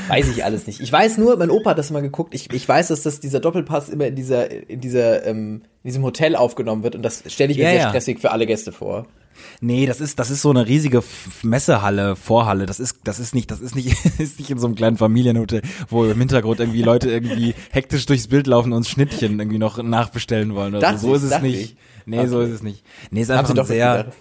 weiß 0.10 0.28
ich 0.30 0.43
alles 0.43 0.67
nicht. 0.67 0.82
Ich 0.82 0.91
weiß 0.91 1.17
nur, 1.17 1.38
mein 1.38 1.49
Opa 1.49 1.71
hat 1.71 1.78
das 1.78 1.91
mal 1.91 2.01
geguckt. 2.01 2.34
Ich, 2.34 2.51
ich 2.51 2.67
weiß, 2.67 2.88
dass 2.89 3.04
das 3.04 3.19
dieser 3.19 3.39
Doppelpass 3.39 3.89
immer 3.89 4.08
in 4.08 4.15
dieser, 4.15 4.49
in 4.69 4.82
dieser, 4.82 5.25
ähm, 5.25 5.62
in 5.84 5.89
diesem 5.89 6.04
Hotel 6.04 6.36
aufgenommen 6.36 6.84
wird 6.84 6.95
und 6.95 7.04
das 7.04 7.23
stelle 7.28 7.51
ich 7.51 7.58
mir 7.58 7.65
Ja, 7.65 7.69
sehr 7.71 7.80
ja. 7.82 7.89
stressig 7.89 8.19
für 8.19 8.32
alle 8.32 8.45
Gäste 8.45 8.71
vor. 8.71 9.06
Nee, 9.60 9.86
das 9.86 9.99
ist, 10.01 10.17
das 10.17 10.30
ist 10.30 10.41
so 10.41 10.49
eine 10.49 10.65
riesige 10.65 11.04
Messehalle, 11.43 12.15
Vorhalle. 12.15 12.65
Das 12.65 12.80
ist, 12.80 12.99
das 13.04 13.19
ist 13.19 13.36
nicht, 13.36 13.51
das 13.51 13.60
ist 13.62 13.75
nicht, 13.75 13.95
ist 14.19 14.39
nicht 14.39 14.49
in 14.49 14.58
so 14.60 14.65
einem 14.67 14.75
kleinen 14.75 14.97
Familienhotel, 14.97 15.62
wo 15.89 16.06
im 16.06 16.17
Hintergrund 16.19 16.60
irgendwie 16.60 16.82
Leute 16.82 17.10
irgendwie 17.12 17.54
hektisch 17.71 18.06
durchs 18.06 18.28
Bild 18.28 18.47
laufen 18.47 18.73
und 18.73 18.88
Schnittchen 18.88 19.39
irgendwie 19.39 19.58
noch 19.60 19.82
nachbestellen 19.82 20.56
wollen. 20.56 20.75
Oder 20.75 20.97
so. 20.97 21.10
so 21.10 21.15
ist 21.15 21.23
es 21.23 21.41
nicht. 21.41 21.62
ich. 21.62 21.75
Nee, 22.06 22.28
so 22.28 22.38
Okay. 22.38 22.47
ist 22.47 22.54
es 22.56 22.63
nicht. 22.63 22.84
Nee, 23.12 23.21
ist 23.21 23.32
einfach 23.32 23.56
ein 23.56 23.65
sehr, 23.65 23.97
gedacht. 24.04 24.17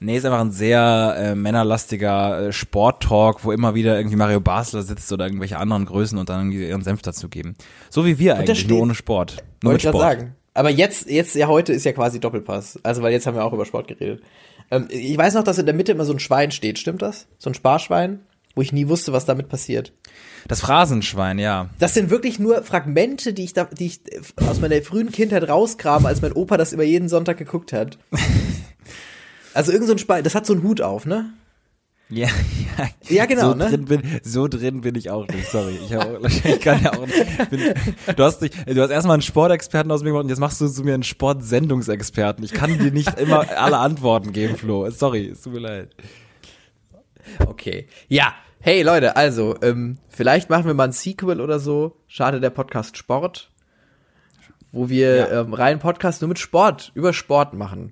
Nee, 0.00 0.16
ist 0.16 0.24
einfach 0.24 0.40
ein 0.40 0.52
sehr 0.52 1.14
äh, 1.18 1.34
männerlastiger 1.34 2.48
äh, 2.48 2.52
Sporttalk, 2.52 3.44
wo 3.44 3.52
immer 3.52 3.74
wieder 3.74 3.96
irgendwie 3.96 4.16
Mario 4.16 4.40
Basler 4.40 4.82
sitzt 4.82 5.12
oder 5.12 5.26
irgendwelche 5.26 5.58
anderen 5.58 5.84
Größen 5.86 6.18
und 6.18 6.28
dann 6.28 6.40
irgendwie 6.50 6.68
ihren 6.68 6.82
Senf 6.82 7.02
dazu 7.02 7.28
geben. 7.28 7.54
So 7.90 8.04
wie 8.06 8.18
wir 8.18 8.36
eigentlich, 8.36 8.58
steht- 8.60 8.70
nur 8.70 8.80
ohne 8.82 8.94
Sport. 8.94 9.36
Nur 9.62 9.72
mit 9.72 9.82
Wollte 9.84 9.88
ich 9.88 9.90
Sport. 9.90 10.02
gerade 10.04 10.20
sagen. 10.20 10.34
Aber 10.54 10.70
jetzt, 10.70 11.08
jetzt, 11.08 11.34
ja, 11.36 11.46
heute 11.46 11.72
ist 11.72 11.84
ja 11.84 11.92
quasi 11.92 12.18
Doppelpass. 12.18 12.80
Also, 12.82 13.02
weil 13.02 13.12
jetzt 13.12 13.26
haben 13.26 13.36
wir 13.36 13.44
auch 13.44 13.52
über 13.52 13.64
Sport 13.64 13.86
geredet. 13.88 14.22
Ähm, 14.70 14.86
ich 14.90 15.16
weiß 15.16 15.34
noch, 15.34 15.44
dass 15.44 15.58
in 15.58 15.66
der 15.66 15.74
Mitte 15.74 15.92
immer 15.92 16.04
so 16.04 16.12
ein 16.12 16.18
Schwein 16.18 16.50
steht. 16.50 16.78
Stimmt 16.80 17.00
das? 17.02 17.26
So 17.38 17.50
ein 17.50 17.54
Sparschwein? 17.54 18.20
Wo 18.56 18.62
ich 18.62 18.72
nie 18.72 18.88
wusste, 18.88 19.12
was 19.12 19.24
damit 19.24 19.48
passiert. 19.48 19.92
Das 20.48 20.60
Phrasenschwein, 20.60 21.38
ja. 21.38 21.68
Das 21.78 21.94
sind 21.94 22.10
wirklich 22.10 22.40
nur 22.40 22.64
Fragmente, 22.64 23.32
die 23.32 23.44
ich 23.44 23.52
da, 23.52 23.64
die 23.66 23.86
ich 23.86 24.00
aus 24.48 24.58
meiner 24.60 24.82
frühen 24.82 25.12
Kindheit 25.12 25.48
rauskrame, 25.48 26.08
als 26.08 26.22
mein 26.22 26.32
Opa 26.32 26.56
das 26.56 26.72
immer 26.72 26.82
jeden 26.82 27.08
Sonntag 27.08 27.36
geguckt 27.38 27.72
hat. 27.72 27.98
Also 29.58 29.72
irgend 29.72 29.88
so 29.88 29.92
ein 29.94 29.98
Schwein, 29.98 30.22
das 30.22 30.36
hat 30.36 30.46
so 30.46 30.52
einen 30.52 30.62
Hut 30.62 30.80
auf, 30.80 31.04
ne? 31.04 31.30
Ja, 32.10 32.28
ja, 32.78 32.88
Ja, 33.08 33.26
genau, 33.26 33.50
so 33.50 33.54
ne? 33.56 33.68
Drin 33.68 33.84
bin, 33.86 34.02
so 34.22 34.46
drin 34.46 34.82
bin 34.82 34.94
ich 34.94 35.10
auch 35.10 35.26
nicht, 35.26 35.48
sorry. 35.48 35.76
Ich, 35.84 35.92
hab, 35.92 36.24
ich 36.46 36.60
kann 36.60 36.80
ja 36.80 36.92
auch 36.92 37.04
nicht. 37.06 37.50
Bin, 37.50 37.74
du 38.16 38.22
hast 38.22 38.38
dich, 38.40 38.52
du 38.52 38.80
hast 38.80 38.90
erstmal 38.90 39.14
einen 39.14 39.22
Sportexperten 39.22 39.90
aus 39.90 40.02
mir 40.04 40.10
gemacht 40.10 40.22
und 40.22 40.28
jetzt 40.30 40.38
machst 40.38 40.60
du 40.60 40.68
zu 40.68 40.84
mir 40.84 40.94
einen 40.94 41.02
Sportsendungsexperten. 41.02 42.44
Ich 42.44 42.52
kann 42.52 42.78
dir 42.78 42.92
nicht 42.92 43.18
immer 43.18 43.46
alle 43.58 43.78
Antworten 43.78 44.32
geben, 44.32 44.56
Flo. 44.56 44.88
Sorry, 44.90 45.26
es 45.30 45.42
tut 45.42 45.54
mir 45.54 45.58
leid. 45.58 45.94
Okay. 47.44 47.88
Ja. 48.06 48.32
Hey 48.60 48.82
Leute, 48.82 49.16
also, 49.16 49.56
ähm, 49.62 49.98
vielleicht 50.08 50.50
machen 50.50 50.66
wir 50.66 50.74
mal 50.74 50.84
ein 50.84 50.92
Sequel 50.92 51.40
oder 51.40 51.58
so. 51.58 51.96
Schade 52.06 52.40
der 52.40 52.50
Podcast 52.50 52.96
Sport. 52.96 53.50
Wo 54.72 54.88
wir 54.88 55.16
Ja. 55.16 55.40
ähm, 55.40 55.52
rein 55.52 55.78
Podcast 55.78 56.22
nur 56.22 56.28
mit 56.28 56.38
Sport, 56.38 56.92
über 56.94 57.12
Sport 57.12 57.54
machen. 57.54 57.90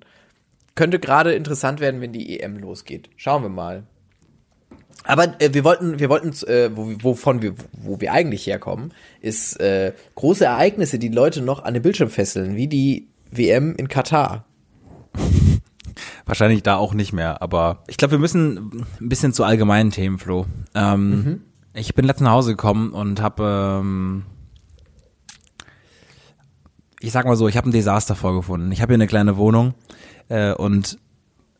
Könnte 0.77 0.99
gerade 0.99 1.33
interessant 1.33 1.79
werden, 1.79 2.01
wenn 2.01 2.13
die 2.13 2.39
EM 2.39 2.57
losgeht. 2.59 3.09
Schauen 3.15 3.41
wir 3.41 3.49
mal. 3.49 3.83
Aber 5.05 5.41
äh, 5.41 5.51
wir 5.51 5.63
wollten, 5.63 5.99
wir 5.99 6.07
wollten, 6.07 6.29
äh, 6.47 6.69
wo, 6.75 6.93
wovon 7.01 7.41
wir, 7.41 7.55
wo 7.71 7.99
wir 7.99 8.13
eigentlich 8.13 8.45
herkommen, 8.45 8.93
ist 9.19 9.59
äh, 9.59 9.93
große 10.13 10.45
Ereignisse, 10.45 10.99
die 10.99 11.07
Leute 11.07 11.41
noch 11.41 11.63
an 11.63 11.73
den 11.73 11.81
Bildschirm 11.81 12.09
fesseln, 12.09 12.55
wie 12.55 12.67
die 12.67 13.07
WM 13.31 13.73
in 13.75 13.87
Katar. 13.87 14.45
Wahrscheinlich 16.25 16.61
da 16.61 16.75
auch 16.75 16.93
nicht 16.93 17.11
mehr, 17.11 17.41
aber 17.41 17.83
ich 17.87 17.97
glaube, 17.97 18.11
wir 18.11 18.19
müssen 18.19 18.85
ein 19.01 19.09
bisschen 19.09 19.33
zu 19.33 19.43
allgemeinen 19.43 19.89
Themen, 19.89 20.19
Flo. 20.19 20.45
Ähm, 20.75 21.09
Mhm. 21.09 21.41
Ich 21.73 21.95
bin 21.95 22.05
letztens 22.05 22.25
nach 22.25 22.33
Hause 22.33 22.51
gekommen 22.51 22.91
und 22.91 23.21
habe, 23.21 23.79
ähm, 23.81 24.23
ich 26.99 27.11
sag 27.11 27.25
mal 27.25 27.35
so, 27.35 27.47
ich 27.47 27.55
habe 27.55 27.69
ein 27.69 27.71
Desaster 27.71 28.15
vorgefunden. 28.15 28.71
Ich 28.71 28.81
habe 28.81 28.91
hier 28.91 28.97
eine 28.97 29.07
kleine 29.07 29.37
Wohnung 29.37 29.75
äh, 30.29 30.53
und 30.53 30.97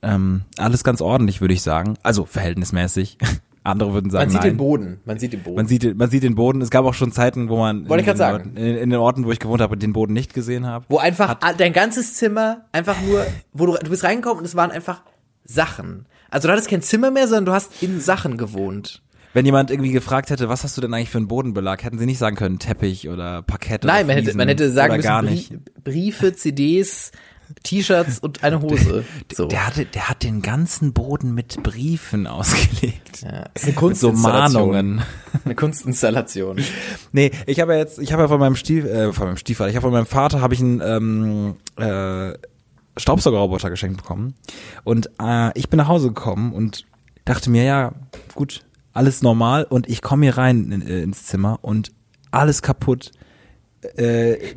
ähm, 0.02 0.44
alles 0.58 0.84
ganz 0.84 1.02
ordentlich, 1.02 1.42
würde 1.42 1.54
ich 1.54 1.62
sagen. 1.62 1.96
Also 2.04 2.26
verhältnismäßig. 2.26 3.18
Andere 3.64 3.94
würden 3.94 4.10
sagen, 4.10 4.26
Man 4.26 4.30
sieht 4.32 4.40
nein. 4.42 4.50
den 4.52 4.58
Boden, 4.58 5.00
man 5.04 5.20
sieht 5.20 5.34
den 5.34 5.44
Boden. 5.44 5.56
Man 5.58 5.68
sieht, 5.68 5.98
man 5.98 6.10
sieht 6.10 6.24
den 6.24 6.36
Boden. 6.36 6.62
Es 6.62 6.70
gab 6.70 6.86
auch 6.86 6.94
schon 6.94 7.12
Zeiten, 7.12 7.50
wo 7.50 7.58
man 7.58 7.90
Wollte 7.90 8.04
ich 8.04 8.08
in, 8.08 8.14
den 8.14 8.18
sagen. 8.18 8.38
Orten- 8.46 8.56
in, 8.58 8.78
in 8.78 8.90
den 8.92 9.00
Orten, 9.00 9.26
wo 9.26 9.32
ich 9.34 9.40
gewohnt 9.40 9.60
habe, 9.62 9.76
den 9.76 9.92
Boden 9.92 10.14
nicht 10.14 10.34
gesehen 10.34 10.66
habe. 10.66 10.86
wo 10.88 11.00
einfach 11.00 11.42
a- 11.42 11.52
dein 11.54 11.74
ganzes 11.74 12.14
Zimmer 12.14 12.66
einfach 12.72 12.96
nur, 13.02 13.26
wo 13.52 13.66
du, 13.66 13.74
du 13.76 13.90
bist 13.90 14.06
reingekommen 14.06 14.40
und 14.40 14.46
es 14.46 14.56
waren 14.56 14.72
einfach 14.72 15.02
Sachen. 15.44 16.06
Also 16.30 16.48
du 16.48 16.54
hattest 16.54 16.70
kein 16.70 16.82
Zimmer 16.82 17.12
mehr, 17.12 17.28
sondern 17.28 17.46
du 17.46 17.52
hast 17.52 17.84
in 17.84 18.00
Sachen 18.00 18.38
gewohnt. 18.38 19.02
Wenn 19.34 19.46
jemand 19.46 19.70
irgendwie 19.70 19.92
gefragt 19.92 20.30
hätte, 20.30 20.48
was 20.48 20.64
hast 20.64 20.78
du 20.78 20.82
denn 20.82 20.94
eigentlich 20.94 21.10
für 21.10 21.18
einen 21.18 21.28
Bodenbelag, 21.28 21.84
hätten 21.84 22.00
sie 22.00 22.06
nicht 22.06 22.18
sagen 22.20 22.38
können, 22.38 22.60
Teppich 22.60 23.10
oder 23.10 23.42
Parkett 23.42 23.84
Nein, 23.84 24.06
oder 24.06 24.16
man 24.16 24.24
hätte, 24.24 24.38
man 24.38 24.48
hätte 24.48 24.72
sagen 24.72 24.96
müssen, 24.96 25.04
gar 25.08 25.22
Brie- 25.24 25.30
nicht. 25.30 25.54
Briefe, 25.84 26.34
CDs, 26.34 27.12
T-Shirts 27.64 28.20
und 28.20 28.44
eine 28.44 28.62
Hose. 28.62 29.06
So. 29.34 29.46
Der, 29.46 29.68
hatte, 29.68 29.86
der 29.86 30.10
hat 30.10 30.24
den 30.24 30.42
ganzen 30.42 30.94
Boden 30.94 31.34
mit 31.34 31.62
Briefen 31.64 32.28
ausgelegt. 32.28 33.22
ja, 33.22 33.50
ist 33.54 33.64
eine 33.64 33.72
Mit 33.72 33.98
so 33.98 34.12
Kunstinstallation. 34.12 34.72
Mahnungen. 34.72 35.02
Eine 35.46 35.56
Kunstinstallation. 35.56 36.62
Nee, 37.12 37.32
ich 37.46 37.60
habe 37.60 37.74
ja 37.74 37.80
jetzt, 37.80 38.00
ich 38.00 38.12
habe 38.12 38.24
ja 38.24 38.28
von 38.28 38.40
meinem 38.40 38.56
Stief, 38.56 38.86
äh, 38.86 39.14
von 39.14 39.28
meinem 39.28 39.38
Stiefvater, 39.38 39.70
ich 39.70 39.76
habe 39.76 39.84
von 39.84 39.94
meinem 39.94 40.06
Vater 40.06 40.42
habe 40.42 40.54
ich 40.54 40.60
einen 40.60 40.82
ähm, 40.82 41.56
äh, 41.78 42.38
Staubsaugerroboter 42.98 43.70
geschenkt 43.70 43.98
bekommen. 43.98 44.36
Und 44.84 45.10
äh, 45.22 45.58
ich 45.58 45.70
bin 45.70 45.78
nach 45.78 45.88
Hause 45.88 46.10
gekommen 46.10 46.54
und 46.54 46.86
dachte 47.26 47.50
mir, 47.50 47.64
ja, 47.64 47.94
gut, 48.36 48.66
alles 48.94 49.22
normal. 49.22 49.64
Und 49.64 49.88
ich 49.88 50.02
komme 50.02 50.26
hier 50.26 50.38
rein 50.38 50.72
in, 50.72 50.82
äh, 50.82 51.02
ins 51.02 51.26
Zimmer 51.26 51.60
und 51.62 51.92
alles 52.32 52.62
kaputt. 52.62 53.12
Äh, 53.96 54.56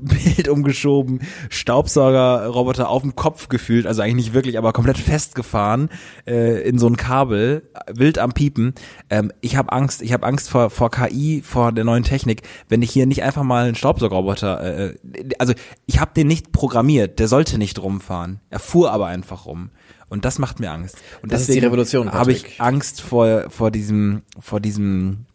Bild 0.00 0.48
umgeschoben, 0.48 1.20
Staubsaugerroboter 1.50 2.88
auf 2.88 3.02
dem 3.02 3.14
Kopf 3.14 3.48
gefühlt, 3.48 3.86
also 3.86 4.02
eigentlich 4.02 4.26
nicht 4.26 4.34
wirklich, 4.34 4.58
aber 4.58 4.72
komplett 4.72 4.98
festgefahren 4.98 5.88
äh, 6.26 6.62
in 6.68 6.78
so 6.78 6.86
ein 6.86 6.96
Kabel, 6.96 7.70
wild 7.92 8.18
am 8.18 8.32
Piepen. 8.32 8.74
Ähm, 9.10 9.32
ich 9.40 9.56
habe 9.56 9.72
Angst, 9.72 10.02
ich 10.02 10.12
habe 10.12 10.26
Angst 10.26 10.50
vor, 10.50 10.70
vor 10.70 10.90
KI, 10.90 11.42
vor 11.44 11.72
der 11.72 11.84
neuen 11.84 12.04
Technik, 12.04 12.42
wenn 12.68 12.82
ich 12.82 12.90
hier 12.90 13.06
nicht 13.06 13.22
einfach 13.22 13.42
mal 13.42 13.66
einen 13.66 13.74
Staubsaugerroboter, 13.74 14.88
äh, 14.88 14.94
also 15.38 15.54
ich 15.86 16.00
habe 16.00 16.12
den 16.16 16.26
nicht 16.26 16.52
programmiert, 16.52 17.18
der 17.18 17.28
sollte 17.28 17.58
nicht 17.58 17.80
rumfahren, 17.80 18.40
er 18.50 18.58
fuhr 18.58 18.92
aber 18.92 19.06
einfach 19.06 19.46
rum. 19.46 19.70
Und 20.10 20.24
das 20.24 20.38
macht 20.38 20.58
mir 20.58 20.70
Angst. 20.70 20.96
Und 21.22 21.32
Das 21.32 21.42
ist 21.42 21.48
die 21.48 21.52
deswegen 21.52 21.66
Revolution, 21.66 22.12
Habe 22.12 22.32
ich. 22.32 22.60
Angst 22.60 23.02
vor, 23.02 23.50
vor 23.50 23.70
diesem, 23.70 24.22
vor 24.40 24.58
diesem 24.58 25.26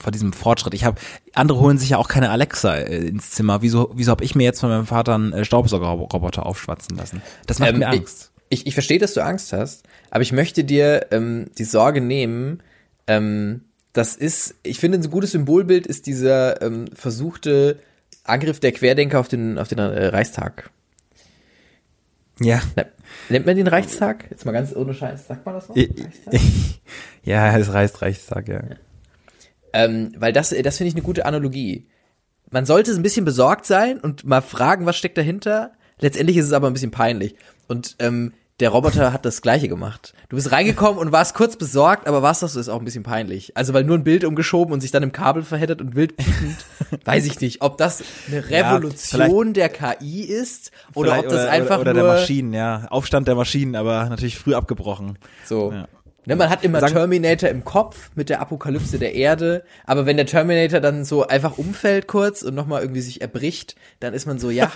vor 0.00 0.12
diesem 0.12 0.32
Fortschritt. 0.32 0.74
Ich 0.74 0.84
habe 0.84 1.00
andere 1.34 1.60
holen 1.60 1.78
sich 1.78 1.90
ja 1.90 1.98
auch 1.98 2.08
keine 2.08 2.30
Alexa 2.30 2.74
äh, 2.76 3.06
ins 3.06 3.30
Zimmer. 3.30 3.62
Wieso 3.62 3.90
wieso 3.94 4.10
habe 4.10 4.24
ich 4.24 4.34
mir 4.34 4.44
jetzt 4.44 4.60
von 4.60 4.70
meinem 4.70 4.86
Vater 4.86 5.14
einen 5.14 5.32
äh, 5.32 5.44
Staubsaugerroboter 5.44 6.46
aufschwatzen 6.46 6.96
lassen? 6.96 7.22
Das 7.46 7.58
macht 7.58 7.70
Ähm, 7.70 7.78
mir 7.78 7.88
Angst. 7.88 8.32
Ich, 8.48 8.66
ich 8.66 8.74
verstehe, 8.74 8.98
dass 8.98 9.14
du 9.14 9.22
Angst 9.22 9.52
hast, 9.52 9.84
aber 10.10 10.22
ich 10.22 10.32
möchte 10.32 10.64
dir 10.64 11.06
ähm, 11.12 11.50
die 11.56 11.64
Sorge 11.64 12.00
nehmen, 12.00 12.62
ähm, 13.06 13.62
Das 13.92 14.16
ist, 14.16 14.54
ich 14.62 14.78
finde, 14.78 14.98
ein 14.98 15.10
gutes 15.10 15.32
Symbolbild 15.32 15.86
ist 15.86 16.06
dieser 16.06 16.62
ähm, 16.62 16.86
versuchte 16.94 17.78
Angriff 18.24 18.60
der 18.60 18.72
Querdenker 18.72 19.18
auf 19.18 19.28
den, 19.28 19.58
auf 19.58 19.68
den 19.68 19.78
äh, 19.78 20.06
Reichstag. 20.06 20.70
Ja. 22.40 22.60
Na, 22.76 22.84
nennt 23.28 23.46
man 23.46 23.56
den 23.56 23.66
Reichstag? 23.66 24.24
Jetzt 24.30 24.46
mal 24.46 24.52
ganz 24.52 24.74
ohne 24.74 24.94
Scheiß, 24.94 25.26
sagt 25.26 25.44
man 25.44 25.56
das 25.56 25.68
noch? 25.68 25.76
Reichstag? 25.76 26.34
ja, 27.24 27.56
es 27.58 27.72
reißt 27.72 28.02
Reichstag, 28.02 28.48
ja. 28.48 28.62
Ähm, 29.72 30.12
weil 30.16 30.32
das, 30.32 30.50
das 30.50 30.76
finde 30.76 30.88
ich 30.88 30.94
eine 30.94 31.02
gute 31.02 31.26
Analogie. 31.26 31.86
Man 32.50 32.66
sollte 32.66 32.92
ein 32.92 33.02
bisschen 33.02 33.24
besorgt 33.24 33.66
sein 33.66 34.00
und 34.00 34.24
mal 34.24 34.42
fragen, 34.42 34.86
was 34.86 34.96
steckt 34.96 35.16
dahinter. 35.16 35.72
Letztendlich 36.00 36.36
ist 36.36 36.46
es 36.46 36.52
aber 36.52 36.66
ein 36.66 36.72
bisschen 36.72 36.90
peinlich. 36.90 37.34
Und 37.68 37.96
ähm, 38.00 38.32
der 38.60 38.70
Roboter 38.70 39.12
hat 39.12 39.24
das 39.24 39.40
gleiche 39.40 39.68
gemacht. 39.68 40.12
Du 40.28 40.36
bist 40.36 40.52
reingekommen 40.52 40.98
und 41.00 41.12
warst 41.12 41.34
kurz 41.34 41.56
besorgt, 41.56 42.06
aber 42.06 42.22
was 42.22 42.40
das 42.40 42.56
ist 42.56 42.68
auch 42.68 42.78
ein 42.78 42.84
bisschen 42.84 43.02
peinlich. 43.02 43.56
Also 43.56 43.72
weil 43.72 43.84
nur 43.84 43.96
ein 43.96 44.04
Bild 44.04 44.24
umgeschoben 44.24 44.72
und 44.74 44.80
sich 44.80 44.90
dann 44.90 45.02
im 45.02 45.12
Kabel 45.12 45.42
verheddert 45.42 45.80
und 45.80 45.96
wild 45.96 46.16
piepend, 46.16 46.56
weiß 47.04 47.24
ich 47.26 47.40
nicht, 47.40 47.62
ob 47.62 47.78
das 47.78 48.04
eine 48.28 48.48
Revolution 48.48 49.48
ja, 49.48 49.52
der 49.52 49.68
KI 49.70 50.22
ist 50.22 50.72
oder 50.94 51.18
ob 51.18 51.24
das 51.24 51.42
oder, 51.44 51.50
einfach 51.50 51.80
oder, 51.80 51.92
oder 51.92 52.00
nur 52.00 52.12
der 52.12 52.20
Maschinen, 52.20 52.52
ja. 52.52 52.86
Aufstand 52.90 53.28
der 53.28 53.34
Maschinen, 53.34 53.76
aber 53.76 54.08
natürlich 54.08 54.38
früh 54.38 54.54
abgebrochen. 54.54 55.18
so. 55.46 55.72
Ja. 55.72 55.88
Ne, 56.26 56.36
man 56.36 56.50
hat 56.50 56.62
immer 56.64 56.80
Sagen- 56.80 56.92
Terminator 56.94 57.48
im 57.48 57.64
Kopf 57.64 58.10
mit 58.14 58.28
der 58.28 58.40
Apokalypse 58.40 58.98
der 58.98 59.14
Erde, 59.14 59.64
aber 59.86 60.04
wenn 60.06 60.16
der 60.18 60.26
Terminator 60.26 60.78
dann 60.80 61.04
so 61.04 61.26
einfach 61.26 61.56
umfällt 61.58 62.06
kurz 62.08 62.42
und 62.42 62.54
nochmal 62.54 62.82
irgendwie 62.82 63.00
sich 63.00 63.20
erbricht, 63.22 63.74
dann 64.00 64.12
ist 64.12 64.26
man 64.26 64.38
so, 64.38 64.50
ja, 64.50 64.70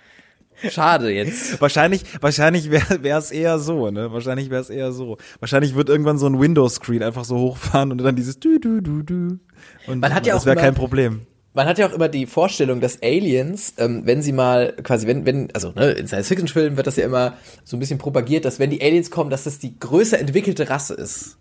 schade 0.68 1.10
jetzt. 1.10 1.60
Wahrscheinlich, 1.60 2.02
wahrscheinlich 2.20 2.70
wäre 2.70 3.18
es 3.18 3.30
eher 3.30 3.58
so, 3.58 3.90
ne? 3.90 4.12
Wahrscheinlich 4.12 4.50
wäre 4.50 4.60
es 4.60 4.68
eher 4.70 4.92
so. 4.92 5.16
Wahrscheinlich 5.38 5.74
wird 5.74 5.88
irgendwann 5.88 6.18
so 6.18 6.26
ein 6.26 6.38
Windows-Screen 6.40 7.02
einfach 7.02 7.24
so 7.24 7.38
hochfahren 7.38 7.92
und 7.92 7.98
dann 7.98 8.16
dieses 8.16 8.38
du 8.40 8.58
du 8.58 8.80
du 8.80 9.02
du. 9.02 9.38
Und 9.86 10.00
Man 10.00 10.14
hat 10.14 10.26
ja 10.26 10.34
das 10.34 10.42
auch 10.42 10.46
wäre 10.46 10.54
immer- 10.56 10.62
kein 10.62 10.74
Problem. 10.74 11.22
Man 11.52 11.66
hat 11.66 11.78
ja 11.78 11.88
auch 11.88 11.92
immer 11.92 12.08
die 12.08 12.26
Vorstellung, 12.26 12.80
dass 12.80 13.02
Aliens, 13.02 13.74
ähm, 13.78 14.02
wenn 14.04 14.22
sie 14.22 14.32
mal 14.32 14.74
quasi, 14.84 15.06
wenn, 15.08 15.26
wenn, 15.26 15.48
also 15.52 15.72
ne, 15.72 15.90
in 15.92 16.06
Science-Fiction-Filmen 16.06 16.76
wird 16.76 16.86
das 16.86 16.96
ja 16.96 17.04
immer 17.04 17.34
so 17.64 17.76
ein 17.76 17.80
bisschen 17.80 17.98
propagiert, 17.98 18.44
dass 18.44 18.58
wenn 18.60 18.70
die 18.70 18.80
Aliens 18.82 19.10
kommen, 19.10 19.30
dass 19.30 19.44
das 19.44 19.58
die 19.58 19.78
größer 19.78 20.18
entwickelte 20.18 20.70
Rasse 20.70 20.94
ist. 20.94 21.38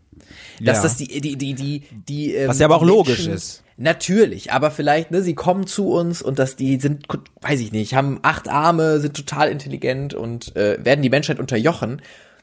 Dass 0.62 0.78
Ja. 0.78 0.84
das 0.84 0.98
die, 0.98 1.22
die, 1.22 1.38
die, 1.38 1.54
die, 1.54 1.84
die 2.08 2.34
ähm, 2.34 2.50
Was 2.50 2.60
ja 2.60 2.65
aber 2.65 2.78
auch 2.78 2.84
logisch 2.84 3.28
ist. 3.28 3.63
Natürlich, 3.78 4.52
aber 4.52 4.72
vielleicht, 4.72 5.12
ne, 5.12 5.22
sie 5.22 5.36
kommen 5.36 5.65
zu 5.67 5.91
uns 5.91 6.22
und 6.22 6.38
dass 6.38 6.56
die 6.58 6.80
sind, 6.82 7.06
weiß 7.41 7.60
ich 7.62 7.72
nicht, 7.72 7.93
haben 7.93 8.19
acht 8.24 8.50
Arme, 8.50 9.00
sind 9.00 9.15
total 9.15 9.50
intelligent 9.50 10.13
und 10.13 10.56
äh, 10.58 10.84
werden 10.84 11.02
die 11.02 11.10
Menschheit 11.10 11.39
unterjochen. 11.39 12.02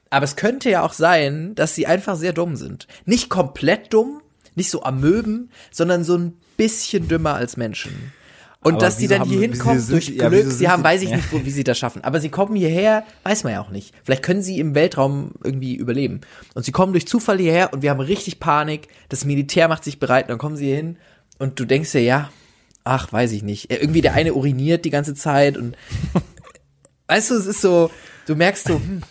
Aber 0.09 0.25
es 0.25 0.37
könnte 0.37 0.71
ja 0.71 0.83
auch 0.83 0.95
sein, 0.95 1.55
dass 1.57 1.75
sie 1.75 1.87
einfach 1.87 2.17
sehr 2.17 2.33
dumm 2.33 2.57
sind. 2.57 2.87
Nicht 3.05 3.29
komplett 3.29 3.93
dumm, 3.93 4.23
nicht 4.55 4.71
so 4.71 4.83
Amöben, 4.83 5.51
sondern 5.71 6.05
so 6.05 6.17
ein 6.17 6.39
bisschen 6.57 7.09
dümmer 7.09 7.35
als 7.35 7.57
Menschen. 7.57 8.13
Und 8.67 8.75
Aber 8.75 8.81
dass 8.81 8.97
die 8.97 9.07
dann 9.07 9.23
hier 9.29 9.39
hinkommen 9.39 9.87
durch 9.89 10.09
ja, 10.09 10.29
Glück, 10.29 10.51
sie 10.51 10.69
haben, 10.69 10.83
weiß 10.83 11.03
ich 11.03 11.11
ja. 11.11 11.17
nicht, 11.17 11.33
wo, 11.33 11.45
wie 11.45 11.51
sie 11.51 11.63
das 11.63 11.79
schaffen. 11.79 12.03
Aber 12.03 12.19
sie 12.19 12.31
kommen 12.31 12.57
hierher, 12.57 13.05
weiß 13.23 13.45
man 13.45 13.53
ja 13.53 13.61
auch 13.61 13.71
nicht. 13.71 13.95
Vielleicht 14.03 14.25
können 14.25 14.43
sie 14.43 14.59
im 14.59 14.75
Weltraum 14.75 15.33
irgendwie 15.45 15.77
überleben. 15.77 16.23
Und 16.55 16.65
sie 16.65 16.73
kommen 16.73 16.93
durch 16.93 17.07
Zufall 17.07 17.39
hierher 17.39 17.73
und 17.73 17.83
wir 17.83 17.91
haben 17.91 18.01
richtig 18.01 18.41
Panik. 18.41 18.89
Das 19.09 19.25
Militär 19.25 19.69
macht 19.69 19.85
sich 19.85 20.01
bereit 20.01 20.25
und 20.25 20.31
dann 20.31 20.39
kommen 20.39 20.57
sie 20.57 20.67
hier 20.67 20.77
hin 20.77 20.97
und 21.39 21.61
du 21.61 21.65
denkst 21.65 21.93
dir, 21.93 22.03
ja, 22.03 22.31
ach, 22.83 23.13
weiß 23.13 23.33
ich 23.33 23.45
nicht. 23.45 23.71
Äh, 23.71 23.77
Irgendwie 23.77 24.01
der 24.01 24.15
eine 24.15 24.35
uriniert 24.35 24.85
die 24.85 24.91
ganze 24.91 25.15
Zeit 25.15 25.57
und 25.57 25.77
weißt 27.07 27.31
du, 27.31 27.35
es 27.37 27.47
ist 27.47 27.61
so, 27.61 27.91
du 28.27 28.35
merkst 28.35 28.67
so, 28.67 28.75
hm, 28.75 29.03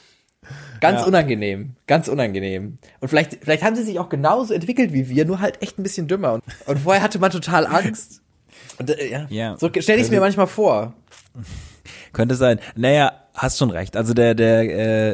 ganz 0.89 1.01
Ja. 1.01 1.07
unangenehm, 1.07 1.75
ganz 1.87 2.07
unangenehm. 2.07 2.77
Und 2.99 3.07
vielleicht, 3.07 3.39
vielleicht 3.43 3.63
haben 3.63 3.75
sie 3.75 3.83
sich 3.83 3.99
auch 3.99 4.09
genauso 4.09 4.53
entwickelt 4.53 4.93
wie 4.93 5.09
wir, 5.09 5.25
nur 5.25 5.39
halt 5.39 5.61
echt 5.61 5.77
ein 5.79 5.83
bisschen 5.83 6.07
dümmer. 6.07 6.33
Und, 6.33 6.43
und 6.67 6.79
vorher 6.79 7.01
hatte 7.03 7.19
man 7.19 7.31
total 7.31 7.65
Angst. 7.79 8.21
Und, 8.77 8.89
äh, 8.89 9.09
ja. 9.09 9.25
Ja. 9.29 9.57
So 9.57 9.69
stelle 9.79 9.99
ich 9.99 10.05
es 10.05 10.11
mir 10.11 10.19
manchmal 10.19 10.47
vor. 10.47 10.93
Könnte 12.13 12.35
sein. 12.35 12.59
Naja, 12.75 13.11
hast 13.35 13.57
schon 13.57 13.69
recht. 13.69 13.97
Also 13.97 14.13
der, 14.13 14.33
der, 14.33 14.61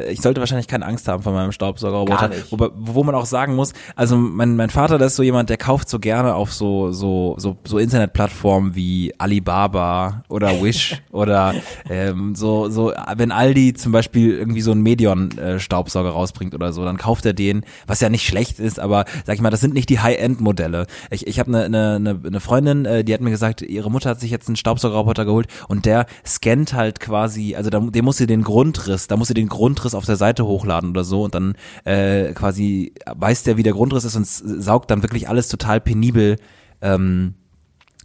äh, 0.06 0.12
ich 0.12 0.20
sollte 0.20 0.40
wahrscheinlich 0.40 0.68
keine 0.68 0.86
Angst 0.86 1.08
haben 1.08 1.22
von 1.22 1.34
meinem 1.34 1.52
Staubsaugerroboter. 1.52 2.30
Wobei, 2.50 2.68
wo 2.74 3.02
man 3.02 3.14
auch 3.14 3.26
sagen 3.26 3.54
muss, 3.54 3.72
also 3.96 4.16
mein, 4.16 4.56
mein 4.56 4.70
Vater, 4.70 4.98
das 4.98 5.12
ist 5.12 5.16
so 5.16 5.22
jemand, 5.22 5.50
der 5.50 5.56
kauft 5.56 5.88
so 5.88 5.98
gerne 5.98 6.34
auf 6.34 6.52
so, 6.52 6.92
so, 6.92 7.34
so, 7.38 7.56
so 7.64 7.78
Internetplattformen 7.78 8.74
wie 8.74 9.12
Alibaba 9.18 10.22
oder 10.28 10.50
Wish 10.62 11.02
oder 11.10 11.54
ähm, 11.90 12.34
so, 12.34 12.68
so, 12.68 12.92
wenn 13.16 13.32
Aldi 13.32 13.74
zum 13.74 13.92
Beispiel 13.92 14.36
irgendwie 14.36 14.60
so 14.60 14.70
einen 14.70 14.82
Medion-Staubsauger 14.82 16.10
rausbringt 16.10 16.54
oder 16.54 16.72
so, 16.72 16.84
dann 16.84 16.98
kauft 16.98 17.26
er 17.26 17.32
den, 17.32 17.64
was 17.86 18.00
ja 18.00 18.08
nicht 18.08 18.26
schlecht 18.26 18.60
ist, 18.60 18.78
aber 18.78 19.04
sag 19.26 19.34
ich 19.34 19.40
mal, 19.40 19.50
das 19.50 19.60
sind 19.60 19.74
nicht 19.74 19.88
die 19.88 20.00
High-End-Modelle. 20.00 20.86
Ich, 21.10 21.26
ich 21.26 21.38
habe 21.40 21.48
eine 21.48 21.68
ne, 21.68 21.98
ne, 21.98 22.30
ne 22.30 22.40
Freundin, 22.40 22.84
äh, 22.84 23.02
die 23.04 23.12
hat 23.12 23.20
mir 23.20 23.30
gesagt, 23.30 23.62
ihre 23.62 23.90
Mutter 23.90 24.10
hat 24.10 24.20
sich 24.20 24.30
jetzt 24.30 24.48
einen 24.48 24.56
Staubsaugerroboter 24.56 25.24
geholt 25.24 25.48
und 25.68 25.86
der 25.86 26.06
scannt 26.24 26.72
halt 26.72 27.00
quasi, 27.00 27.56
also 27.56 27.70
da, 27.70 27.80
dem 27.80 28.04
muss 28.04 28.11
sie 28.16 28.26
den 28.26 28.42
Grundriss, 28.42 29.06
da 29.06 29.16
muss 29.16 29.28
sie 29.28 29.34
den 29.34 29.48
Grundriss 29.48 29.94
auf 29.94 30.06
der 30.06 30.16
Seite 30.16 30.46
hochladen 30.46 30.90
oder 30.90 31.04
so 31.04 31.22
und 31.22 31.34
dann 31.34 31.54
äh, 31.84 32.32
quasi 32.32 32.94
weiß 33.06 33.44
der, 33.44 33.56
wie 33.56 33.62
der 33.62 33.72
Grundriss 33.72 34.04
ist 34.04 34.16
und 34.16 34.26
saugt 34.26 34.90
dann 34.90 35.02
wirklich 35.02 35.28
alles 35.28 35.48
total 35.48 35.80
penibel 35.80 36.36
ähm, 36.80 37.34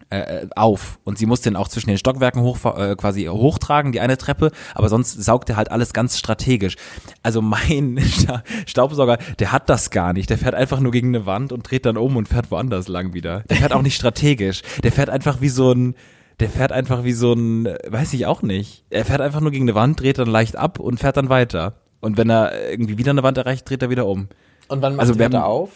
äh, 0.09 0.47
auf 0.55 0.99
und 1.03 1.17
sie 1.17 1.25
muss 1.25 1.41
den 1.41 1.55
auch 1.55 1.67
zwischen 1.67 1.89
den 1.89 1.97
Stockwerken 1.97 2.41
hoch, 2.41 2.57
äh, 2.77 2.95
quasi 2.95 3.25
hochtragen, 3.25 3.91
die 3.91 3.99
eine 3.99 4.17
Treppe, 4.17 4.51
aber 4.73 4.89
sonst 4.89 5.21
saugt 5.21 5.49
er 5.49 5.57
halt 5.57 5.71
alles 5.71 5.93
ganz 5.93 6.17
strategisch. 6.17 6.75
Also 7.23 7.41
mein 7.41 7.99
Sta 8.01 8.43
Staubsauger, 8.65 9.17
der 9.39 9.51
hat 9.51 9.69
das 9.69 9.89
gar 9.89 10.13
nicht. 10.13 10.29
Der 10.29 10.37
fährt 10.37 10.55
einfach 10.55 10.79
nur 10.79 10.91
gegen 10.91 11.09
eine 11.09 11.25
Wand 11.25 11.51
und 11.51 11.69
dreht 11.69 11.85
dann 11.85 11.97
um 11.97 12.15
und 12.15 12.29
fährt 12.29 12.51
woanders 12.51 12.87
lang 12.87 13.13
wieder. 13.13 13.43
Der 13.49 13.57
fährt 13.57 13.73
auch 13.73 13.81
nicht 13.81 13.95
strategisch. 13.95 14.61
Der 14.83 14.91
fährt 14.91 15.09
einfach 15.09 15.41
wie 15.41 15.49
so 15.49 15.71
ein 15.73 15.95
der 16.39 16.49
fährt 16.49 16.71
einfach 16.71 17.03
wie 17.03 17.13
so 17.13 17.33
ein, 17.33 17.65
weiß 17.87 18.13
ich 18.13 18.25
auch 18.25 18.41
nicht. 18.41 18.85
Er 18.89 19.05
fährt 19.05 19.21
einfach 19.21 19.41
nur 19.41 19.51
gegen 19.51 19.65
eine 19.65 19.75
Wand, 19.75 19.99
dreht 19.99 20.19
dann 20.19 20.27
leicht 20.27 20.55
ab 20.55 20.79
und 20.79 20.99
fährt 20.99 21.17
dann 21.17 21.29
weiter. 21.29 21.73
Und 21.99 22.17
wenn 22.17 22.29
er 22.29 22.69
irgendwie 22.69 22.97
wieder 22.97 23.11
eine 23.11 23.23
Wand 23.23 23.37
erreicht, 23.37 23.67
dreht 23.69 23.81
er 23.81 23.89
wieder 23.89 24.05
um. 24.05 24.27
Und 24.67 24.81
wann 24.81 24.95
macht 24.95 25.07
Also 25.07 25.19
er 25.19 25.25
haben- 25.25 25.35
auf? 25.35 25.69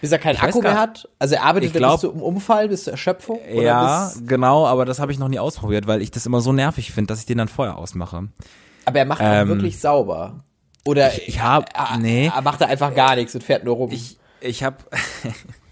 Bis 0.00 0.12
er 0.12 0.18
keinen 0.18 0.34
Ich 0.36 0.42
Akku 0.42 0.60
mehr 0.60 0.78
hat? 0.78 1.08
Also 1.18 1.36
er 1.36 1.44
arbeitet 1.44 1.68
Ich 1.68 1.72
dann 1.72 1.80
glaub- 1.80 2.00
bis 2.02 2.10
zum 2.10 2.20
Umfall, 2.20 2.68
bis 2.68 2.84
zur 2.84 2.92
Erschöpfung? 2.92 3.40
Ja, 3.52 4.12
genau, 4.26 4.66
aber 4.66 4.84
das 4.84 4.98
habe 5.00 5.10
ich 5.12 5.18
noch 5.18 5.28
nie 5.28 5.38
ausprobiert, 5.38 5.86
weil 5.86 6.02
ich 6.02 6.10
das 6.10 6.26
immer 6.26 6.40
so 6.42 6.52
nervig 6.52 6.92
finde, 6.92 7.08
dass 7.12 7.20
ich 7.20 7.26
den 7.26 7.38
dann 7.38 7.48
vorher 7.48 7.78
ausmache. 7.78 8.28
aber 8.84 8.98
er 8.98 9.04
macht 9.06 9.20
Ähm, 9.24 9.48
wirklich 9.48 9.80
sauber. 9.80 10.44
Oder 10.84 11.10
Ich 11.26 11.40
habe, 11.40 11.64
er, 11.74 11.96
nee, 11.98 12.30
er 12.34 12.42
macht 12.42 12.60
da 12.60 12.66
einfach 12.66 12.94
gar 12.94 13.16
nichts 13.16 13.34
und 13.34 13.42
fährt 13.42 13.64
nur 13.64 13.76
rum. 13.76 13.90
ich, 13.90 14.18
ich 14.42 14.62
habe, 14.62 14.76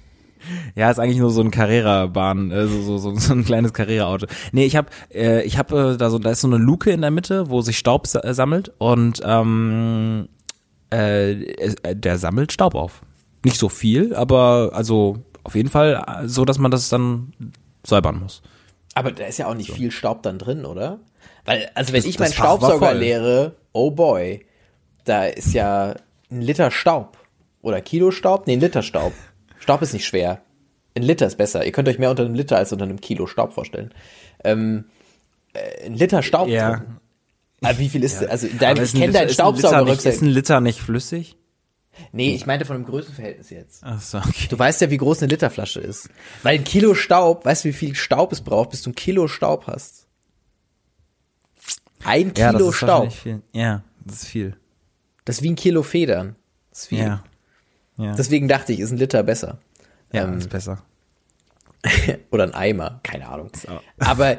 ja, 0.75 0.91
ist 0.91 0.99
eigentlich 0.99 1.19
nur 1.19 1.31
so 1.31 1.41
ein 1.41 1.51
Carrera-Bahn, 1.51 2.51
äh, 2.51 2.67
so, 2.67 2.83
so, 2.83 2.99
so, 2.99 3.15
so 3.17 3.33
ein 3.33 3.45
kleines 3.45 3.73
Carrera-Auto. 3.73 4.27
Nee, 4.53 4.65
ich 4.67 4.77
habe, 4.77 4.89
äh, 5.13 5.43
ich 5.45 5.59
habe 5.59 5.93
äh, 5.95 5.97
da 5.97 6.11
so, 6.11 6.19
da 6.19 6.31
ist 6.31 6.41
so 6.41 6.49
eine 6.49 6.59
Luke 6.59 6.91
in 6.91 7.01
der 7.01 7.11
Mitte, 7.11 7.49
wo 7.51 7.61
sich 7.63 7.79
Staub 7.79 8.07
sa 8.07 8.21
äh, 8.21 8.35
sammelt 8.35 8.73
und 8.79 9.21
ähm, 9.25 10.29
äh, 10.93 11.33
äh, 11.33 11.97
der 11.97 12.19
sammelt 12.19 12.53
Staub 12.53 12.75
auf. 12.75 13.03
Nicht 13.45 13.57
so 13.59 13.69
viel, 13.69 14.15
aber 14.15 14.71
also 14.75 15.19
auf 15.45 15.55
jeden 15.55 15.69
Fall 15.71 16.05
äh, 16.07 16.29
so, 16.29 16.45
dass 16.45 16.59
man 16.59 16.71
das 16.71 16.89
dann 16.89 17.33
säubern 17.85 18.21
muss. 18.21 18.43
aber 18.95 19.11
da 19.13 19.25
ist 19.25 19.39
ja 19.39 19.47
auch 19.49 19.55
nicht 19.55 19.73
viel 19.73 19.91
Staub 19.91 20.23
dann 20.23 20.39
drin, 20.39 20.65
oder? 20.65 21.01
Weil, 21.45 21.69
also 21.75 21.93
wenn 21.93 22.01
Das- 22.03 22.07
ich 22.09 22.19
meinen 22.21 22.33
Staubsauger 22.33 22.95
leere, 22.95 23.57
oh 23.73 23.91
boy, 23.91 24.45
da 25.05 25.25
ist 25.25 25.55
ja 25.55 25.95
ein 26.31 26.41
Liter 26.43 26.71
Staub. 26.71 27.19
Oder 27.63 27.81
Kilo 27.81 28.11
Staub? 28.13 28.47
Nee, 28.47 28.55
ein 28.55 28.61
Liter 28.61 28.83
Staub. 28.83 29.13
Staub 29.63 29.81
ist 29.83 29.93
nicht 29.93 30.05
schwer. 30.07 30.43
Ein 30.95 31.03
Liter 31.05 31.27
ist 31.27 31.39
besser. 31.39 31.65
Ihr 31.65 31.73
könnt 31.73 31.89
euch 31.89 31.99
mehr 31.99 32.11
unter 32.11 32.25
einem 32.25 32.35
Liter 32.35 32.57
als 32.59 32.73
unter 32.73 32.85
einem 32.85 33.01
Kilo 33.01 33.27
Staub 33.27 33.53
vorstellen. 33.55 33.95
Ähm, 34.45 34.85
äh, 35.55 35.87
ein 35.87 35.95
Liter 35.95 36.23
Staub 36.23 36.49
Ja. 36.49 36.77
drin. 36.77 36.97
Aber 37.63 37.79
wie 37.79 37.89
viel 37.89 38.03
ist, 38.03 38.23
also 38.25 38.49
dein, 38.59 38.77
ich 38.83 38.93
kenne 38.93 39.07
Liter- 39.07 39.19
deinen 39.21 39.29
ist 39.29 39.41
ein 39.41 39.55
Liter 39.55 39.69
Staubsauger 39.69 39.85
nicht, 39.93 40.05
Ist 40.05 40.21
ein 40.23 40.29
Liter 40.29 40.61
nicht 40.61 40.81
flüssig? 40.81 41.37
Nee, 42.11 42.35
ich 42.35 42.45
meinte 42.47 42.65
von 42.65 42.77
dem 42.77 42.87
Größenverhältnis 42.87 43.51
jetzt. 43.51 43.83
Ach 43.85 44.01
so, 44.01 44.19
okay. 44.19 44.49
Du 44.49 44.59
weißt 44.59 44.81
ja, 44.81 44.91
wie 44.91 44.97
groß 44.97 45.23
eine 45.23 45.31
Literflasche 45.31 45.79
ist. 45.81 46.09
Weil 46.43 46.57
ein 46.59 46.65
Kilo 46.65 46.95
Staub, 46.95 47.45
weißt 47.45 47.65
du, 47.65 47.69
wie 47.69 47.73
viel 47.75 47.95
Staub 47.95 48.33
es 48.33 48.41
braucht, 48.41 48.71
bis 48.71 48.83
du 48.83 48.91
ein 48.91 48.95
Kilo 48.95 49.29
Staub 49.29 49.67
hast? 49.69 50.07
Ein 52.05 52.33
Ja, 52.37 52.51
das 52.51 52.57
Kilo 52.59 52.71
ist 52.71 52.77
Staub. 52.77 53.13
Viel. 53.13 53.43
Ja, 53.53 53.83
das 54.05 54.23
ist 54.23 54.27
viel. 54.29 54.57
Das 55.25 55.37
ist 55.37 55.43
wie 55.43 55.51
ein 55.51 55.57
Kilo 55.57 55.83
Federn. 55.83 56.35
Das 56.71 56.81
ist 56.81 56.87
viel. 56.89 56.99
Ja. 56.99 57.23
Ja, 57.97 58.15
Deswegen 58.15 58.49
dachte 58.49 58.73
ich, 58.73 58.81
ist 58.81 58.91
ein 58.91 58.99
Liter 58.99 59.23
besser. 59.23 59.59
ja 60.13 60.25
ähm, 60.25 60.39
ist 60.39 60.49
besser. 60.51 60.83
Oder 62.31 62.45
ein 62.45 62.55
Eimer, 62.55 63.01
keine 63.03 63.29
Ahnung. 63.29 63.51
auch- 63.69 63.83
Aber 63.99 64.39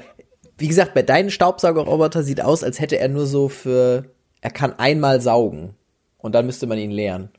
wie 0.57 0.67
gesagt, 0.67 0.93
bei 0.93 1.01
deinem 1.03 1.29
Staubsaugerroboter 1.29 2.23
sieht 2.23 2.41
aus, 2.41 2.63
als 2.63 2.79
hätte 2.79 2.97
er 2.99 3.09
nur 3.09 3.25
so 3.25 3.49
für, 3.49 4.05
er 4.41 4.51
kann 4.51 4.73
einmal 4.79 5.21
saugen. 5.21 5.75
Und 6.17 6.35
dann 6.35 6.45
müsste 6.45 6.67
man 6.67 6.77
ihn 6.77 6.91
leeren. 6.91 7.29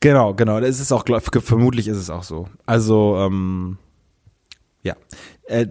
Genau, 0.00 0.34
genau. 0.34 0.60
Das 0.60 0.80
ist 0.80 0.90
auch, 0.92 1.04
vermutlich 1.42 1.86
ist 1.88 1.98
es 1.98 2.10
auch 2.10 2.24
so. 2.24 2.48
Also, 2.66 3.16
ähm, 3.18 3.78
ja. 4.82 4.96
Äh, 5.46 5.66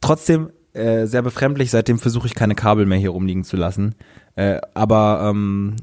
trotzdem 0.00 0.50
äh, 0.74 1.06
sehr 1.06 1.22
befremdlich. 1.22 1.70
Seitdem 1.70 1.98
versuche 1.98 2.26
ich 2.26 2.34
keine 2.34 2.54
Kabel 2.54 2.86
mehr 2.86 2.98
hier 2.98 3.10
rumliegen 3.10 3.44
zu 3.44 3.56
lassen. 3.56 3.94
Äh, 4.36 4.60
aber 4.74 5.28
ähm, 5.30 5.76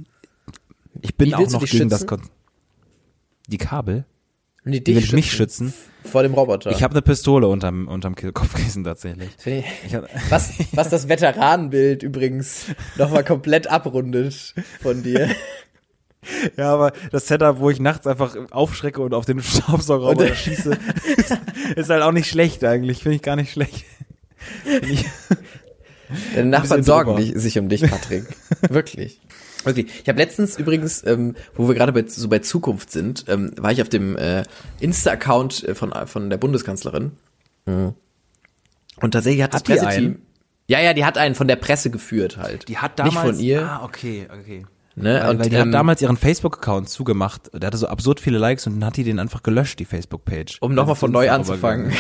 ich 1.02 1.16
bin 1.16 1.34
auch 1.34 1.40
noch 1.50 1.66
gegen 1.66 1.90
das 1.90 2.02
schützen? 2.02 2.22
Die 3.50 3.58
Kabel? 3.58 4.06
Nee, 4.64 4.80
die 4.82 4.96
will 4.96 5.16
mich 5.16 5.32
schützen. 5.32 5.74
Vor 6.04 6.22
dem 6.22 6.34
Roboter. 6.34 6.72
Ich 6.72 6.84
habe 6.84 6.94
eine 6.94 7.02
Pistole 7.02 7.48
unterm, 7.48 7.88
unterm 7.88 8.16
Kopfkissen 8.16 8.84
tatsächlich. 8.84 9.30
Ich 9.86 9.96
hab, 9.96 10.08
was, 10.30 10.52
was 10.72 10.90
das 10.90 11.10
Veteranenbild 11.10 12.04
übrigens 12.04 12.66
nochmal 12.98 13.24
komplett 13.24 13.68
abrundet 13.68 14.54
von 14.82 15.04
dir. 15.04 15.30
Ja, 16.58 16.74
aber 16.74 16.92
das 17.14 17.28
Setup, 17.28 17.60
wo 17.60 17.70
ich 17.70 17.80
nachts 17.80 18.06
einfach 18.06 18.36
aufschrecke 18.52 19.02
und 19.02 19.14
auf 19.14 19.24
den 19.24 19.42
Staubsaugerroboter 19.42 20.36
schieße, 20.36 20.78
ist, 21.16 21.38
ist, 21.78 21.90
halt 21.90 22.04
auch 22.04 22.12
nicht 22.12 22.30
schlecht 22.30 22.62
eigentlich. 22.66 23.04
Finde 23.04 23.16
ich 23.16 23.22
gar 23.22 23.38
nicht 23.38 23.54
schlecht. 23.54 23.86
Deine 26.36 26.50
Nachbarn 26.50 26.84
sorgen 26.84 27.16
dich, 27.16 27.32
sich 27.36 27.58
um 27.58 27.70
dich, 27.70 27.84
Patrick. 27.84 28.26
Wirklich. 28.68 29.22
Okay, 29.70 29.86
ich 30.02 30.10
habe 30.10 30.20
letztens 30.20 30.58
übrigens, 30.58 31.06
ähm, 31.06 31.36
wo 31.56 31.68
wir 31.68 31.76
gerade 31.76 31.92
bei, 31.94 32.06
so 32.08 32.28
bei 32.28 32.40
Zukunft 32.40 32.92
sind, 32.92 33.26
ähm, 33.28 33.52
war 33.58 33.72
ich 33.72 33.82
auf 33.82 33.90
dem 33.90 34.18
äh, 34.18 34.44
Insta-Account 34.80 35.64
äh, 35.64 35.76
von, 35.76 35.94
von 36.06 36.30
der 36.30 36.38
Bundeskanzlerin. 36.38 37.12
Mhm. 37.66 37.94
Und 39.02 39.12
tatsächlich 39.12 39.44
hat, 39.44 39.54
hat 39.54 39.68
das 39.70 39.80
Presseteam. 39.80 40.20
Ja, 40.68 40.80
ja, 40.80 40.94
die 40.94 41.06
hat 41.06 41.18
einen 41.18 41.36
von 41.36 41.48
der 41.48 41.56
Presse 41.56 41.90
geführt 41.90 42.38
halt. 42.38 42.68
Die 42.68 42.78
hat 42.78 43.00
damals. 43.00 43.16
Nicht 43.16 43.26
von 43.26 43.40
ihr. 43.40 43.68
Ah, 43.68 43.84
okay, 43.84 44.28
okay. 44.32 44.66
Ne? 44.96 45.20
Weil, 45.22 45.30
und 45.30 45.40
weil 45.40 45.50
die 45.50 45.56
ähm, 45.56 45.68
hat 45.68 45.74
damals 45.74 46.02
ihren 46.02 46.18
Facebook-Account 46.18 46.90
zugemacht. 46.90 47.50
Der 47.54 47.68
hatte 47.68 47.78
so 47.78 47.88
absurd 47.88 48.20
viele 48.20 48.38
Likes 48.38 48.68
und 48.68 48.74
dann 48.74 48.86
hat 48.86 48.98
die 48.98 49.04
den 49.04 49.20
einfach 49.20 49.44
gelöscht, 49.44 49.80
die 49.80 49.86
Facebook-Page. 49.86 50.58
Um 50.62 50.76
nochmal 50.76 50.96
von 50.96 51.12
neu 51.12 51.32
anzufangen. 51.32 51.94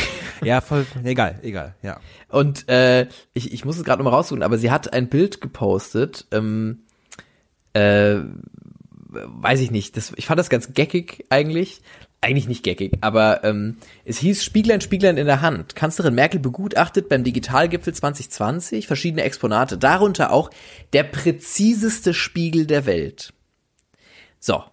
ja, 0.44 0.62
voll, 0.62 0.86
egal, 1.04 1.40
egal, 1.42 1.76
ja. 1.82 2.00
Und 2.28 2.68
äh, 2.68 3.08
ich, 3.34 3.54
ich 3.54 3.64
muss 3.64 3.78
es 3.78 3.86
gerade 3.86 4.04
nochmal 4.04 4.18
raussuchen, 4.18 4.44
aber 4.44 4.58
sie 4.58 4.70
hat 4.70 4.92
ein 4.92 5.08
Bild 5.08 5.40
gepostet, 5.40 6.28
ähm, 6.32 6.84
äh, 7.74 8.18
weiß 9.10 9.60
ich 9.60 9.72
nicht, 9.72 9.98
das, 9.98 10.14
ich 10.16 10.26
fand 10.26 10.40
das 10.40 10.50
ganz 10.50 10.74
geckig 10.74 11.26
eigentlich 11.30 11.82
eigentlich 12.22 12.48
nicht 12.48 12.64
geckig, 12.64 12.98
aber 13.02 13.44
ähm, 13.44 13.78
es 14.04 14.18
hieß 14.18 14.44
Spieglein, 14.44 14.82
Spieglein 14.82 15.18
in 15.18 15.26
der 15.26 15.42
Hand. 15.42 15.76
Kanzlerin 15.76 16.16
Merkel 16.16 16.40
begutachtet 16.40 17.08
beim 17.08 17.24
Digitalgipfel 17.24 17.94
2020 17.94 18.88
verschiedene 18.88 19.24
Exponate, 19.24 19.78
darunter 19.78 20.32
auch 20.32 20.50
der 20.92 21.04
präziseste 21.04 22.14
Spiegel 22.14 22.66
der 22.66 22.86
Welt. 22.86 23.34
So. 24.40 24.64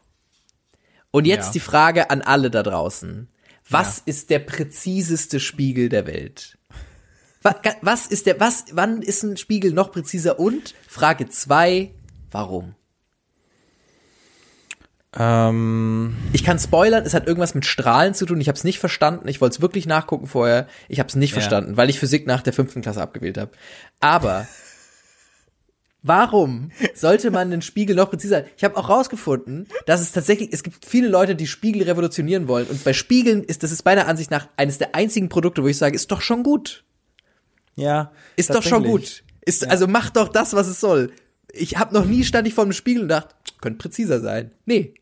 Und 1.12 1.24
jetzt 1.24 1.46
ja. 1.46 1.52
die 1.52 1.60
Frage 1.60 2.10
an 2.10 2.20
alle 2.22 2.50
da 2.50 2.62
draußen. 2.62 3.28
Was 3.68 3.98
ja. 3.98 4.02
ist 4.06 4.30
der 4.30 4.40
präziseste 4.40 5.40
Spiegel 5.40 5.88
der 5.88 6.06
Welt? 6.06 6.58
Was, 7.42 7.54
was 7.80 8.06
ist 8.08 8.26
der, 8.26 8.40
was, 8.40 8.64
wann 8.72 9.02
ist 9.02 9.22
ein 9.22 9.36
Spiegel 9.36 9.72
noch 9.72 9.92
präziser? 9.92 10.40
Und 10.40 10.74
Frage 10.88 11.28
zwei, 11.28 11.92
warum? 12.32 12.74
Ähm, 15.18 16.16
ich 16.32 16.44
kann 16.44 16.58
spoilern, 16.58 17.04
es 17.06 17.14
hat 17.14 17.26
irgendwas 17.26 17.54
mit 17.54 17.64
Strahlen 17.64 18.14
zu 18.14 18.26
tun. 18.26 18.40
Ich 18.40 18.48
habe 18.48 18.56
es 18.56 18.64
nicht 18.64 18.78
verstanden. 18.78 19.28
Ich 19.28 19.40
wollte 19.40 19.56
es 19.56 19.60
wirklich 19.62 19.86
nachgucken 19.86 20.26
vorher. 20.26 20.66
Ich 20.88 20.98
habe 20.98 21.08
es 21.08 21.16
nicht 21.16 21.30
ja. 21.30 21.34
verstanden, 21.34 21.76
weil 21.76 21.88
ich 21.88 21.98
Physik 21.98 22.26
nach 22.26 22.42
der 22.42 22.52
fünften 22.52 22.82
Klasse 22.82 23.00
abgewählt 23.00 23.38
habe. 23.38 23.52
Aber 24.00 24.46
warum 26.02 26.70
sollte 26.94 27.30
man 27.30 27.50
den 27.50 27.62
Spiegel 27.62 27.96
noch 27.96 28.10
präziser? 28.10 28.44
Ich 28.56 28.64
habe 28.64 28.76
auch 28.76 28.90
rausgefunden, 28.90 29.68
dass 29.86 30.02
es 30.02 30.12
tatsächlich, 30.12 30.50
es 30.52 30.62
gibt 30.62 30.84
viele 30.84 31.08
Leute, 31.08 31.34
die 31.34 31.46
Spiegel 31.46 31.82
revolutionieren 31.84 32.46
wollen. 32.46 32.66
Und 32.66 32.84
bei 32.84 32.92
Spiegeln 32.92 33.42
ist, 33.42 33.62
das 33.62 33.72
ist 33.72 33.84
meiner 33.86 34.08
Ansicht 34.08 34.30
nach 34.30 34.48
eines 34.56 34.76
der 34.76 34.94
einzigen 34.94 35.30
Produkte, 35.30 35.62
wo 35.62 35.68
ich 35.68 35.78
sage, 35.78 35.94
ist 35.94 36.10
doch 36.10 36.20
schon 36.20 36.42
gut. 36.42 36.84
Ja. 37.74 38.12
Ist 38.36 38.54
doch 38.54 38.62
schon 38.62 38.84
gut. 38.84 39.22
Ist, 39.46 39.62
ja. 39.62 39.68
also 39.68 39.86
macht 39.86 40.16
doch 40.16 40.28
das, 40.28 40.52
was 40.52 40.66
es 40.66 40.80
soll. 40.80 41.10
Ich 41.52 41.78
habe 41.78 41.94
noch 41.94 42.04
nie 42.04 42.24
stand 42.24 42.46
ich 42.46 42.52
vor 42.52 42.64
dem 42.64 42.72
Spiegel 42.72 43.02
und 43.04 43.08
dachte, 43.08 43.34
könnte 43.62 43.78
präziser 43.78 44.20
sein. 44.20 44.50
Nee, 44.66 44.94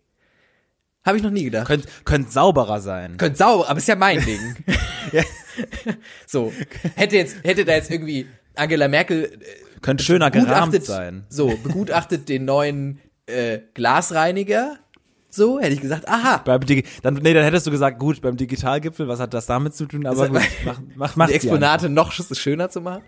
habe 1.05 1.16
ich 1.16 1.22
noch 1.22 1.30
nie 1.30 1.44
gedacht. 1.44 1.66
Könnt, 1.66 1.86
könnt 2.05 2.32
sauberer 2.32 2.80
sein. 2.80 3.16
Könnt 3.16 3.36
sauber, 3.36 3.68
aber 3.68 3.78
ist 3.78 3.88
ja 3.88 3.96
mein 3.96 4.24
Ding. 4.24 4.57
so. 6.26 6.52
Hätte 6.94 7.16
jetzt, 7.16 7.36
hätte 7.44 7.64
da 7.64 7.72
jetzt 7.72 7.90
irgendwie 7.90 8.26
Angela 8.55 8.88
Merkel. 8.88 9.24
Äh, 9.24 9.80
Könnte 9.82 10.02
schöner 10.02 10.30
gerahmt 10.30 10.82
sein. 10.84 11.24
So, 11.28 11.57
begutachtet 11.62 12.28
den 12.28 12.46
neuen 12.46 13.00
äh, 13.26 13.59
Glasreiniger. 13.74 14.78
So, 15.28 15.59
hätte 15.59 15.74
ich 15.74 15.80
gesagt, 15.80 16.09
aha. 16.09 16.38
Beim 16.44 16.64
Digi 16.64 16.84
dann, 17.02 17.14
nee, 17.14 17.34
dann 17.34 17.42
hättest 17.42 17.66
du 17.66 17.70
gesagt, 17.70 17.98
gut, 17.98 18.20
beim 18.22 18.36
Digitalgipfel, 18.36 19.09
was 19.09 19.18
hat 19.18 19.34
das 19.34 19.46
damit 19.46 19.74
zu 19.74 19.86
tun? 19.86 20.07
Aber 20.07 20.28
gut, 20.28 20.40
mach, 20.64 20.80
mach, 20.94 21.16
mach 21.16 21.26
die 21.26 21.34
Exponate 21.34 21.88
noch 21.88 22.12
schöner 22.12 22.70
zu 22.70 22.80
machen. 22.80 23.02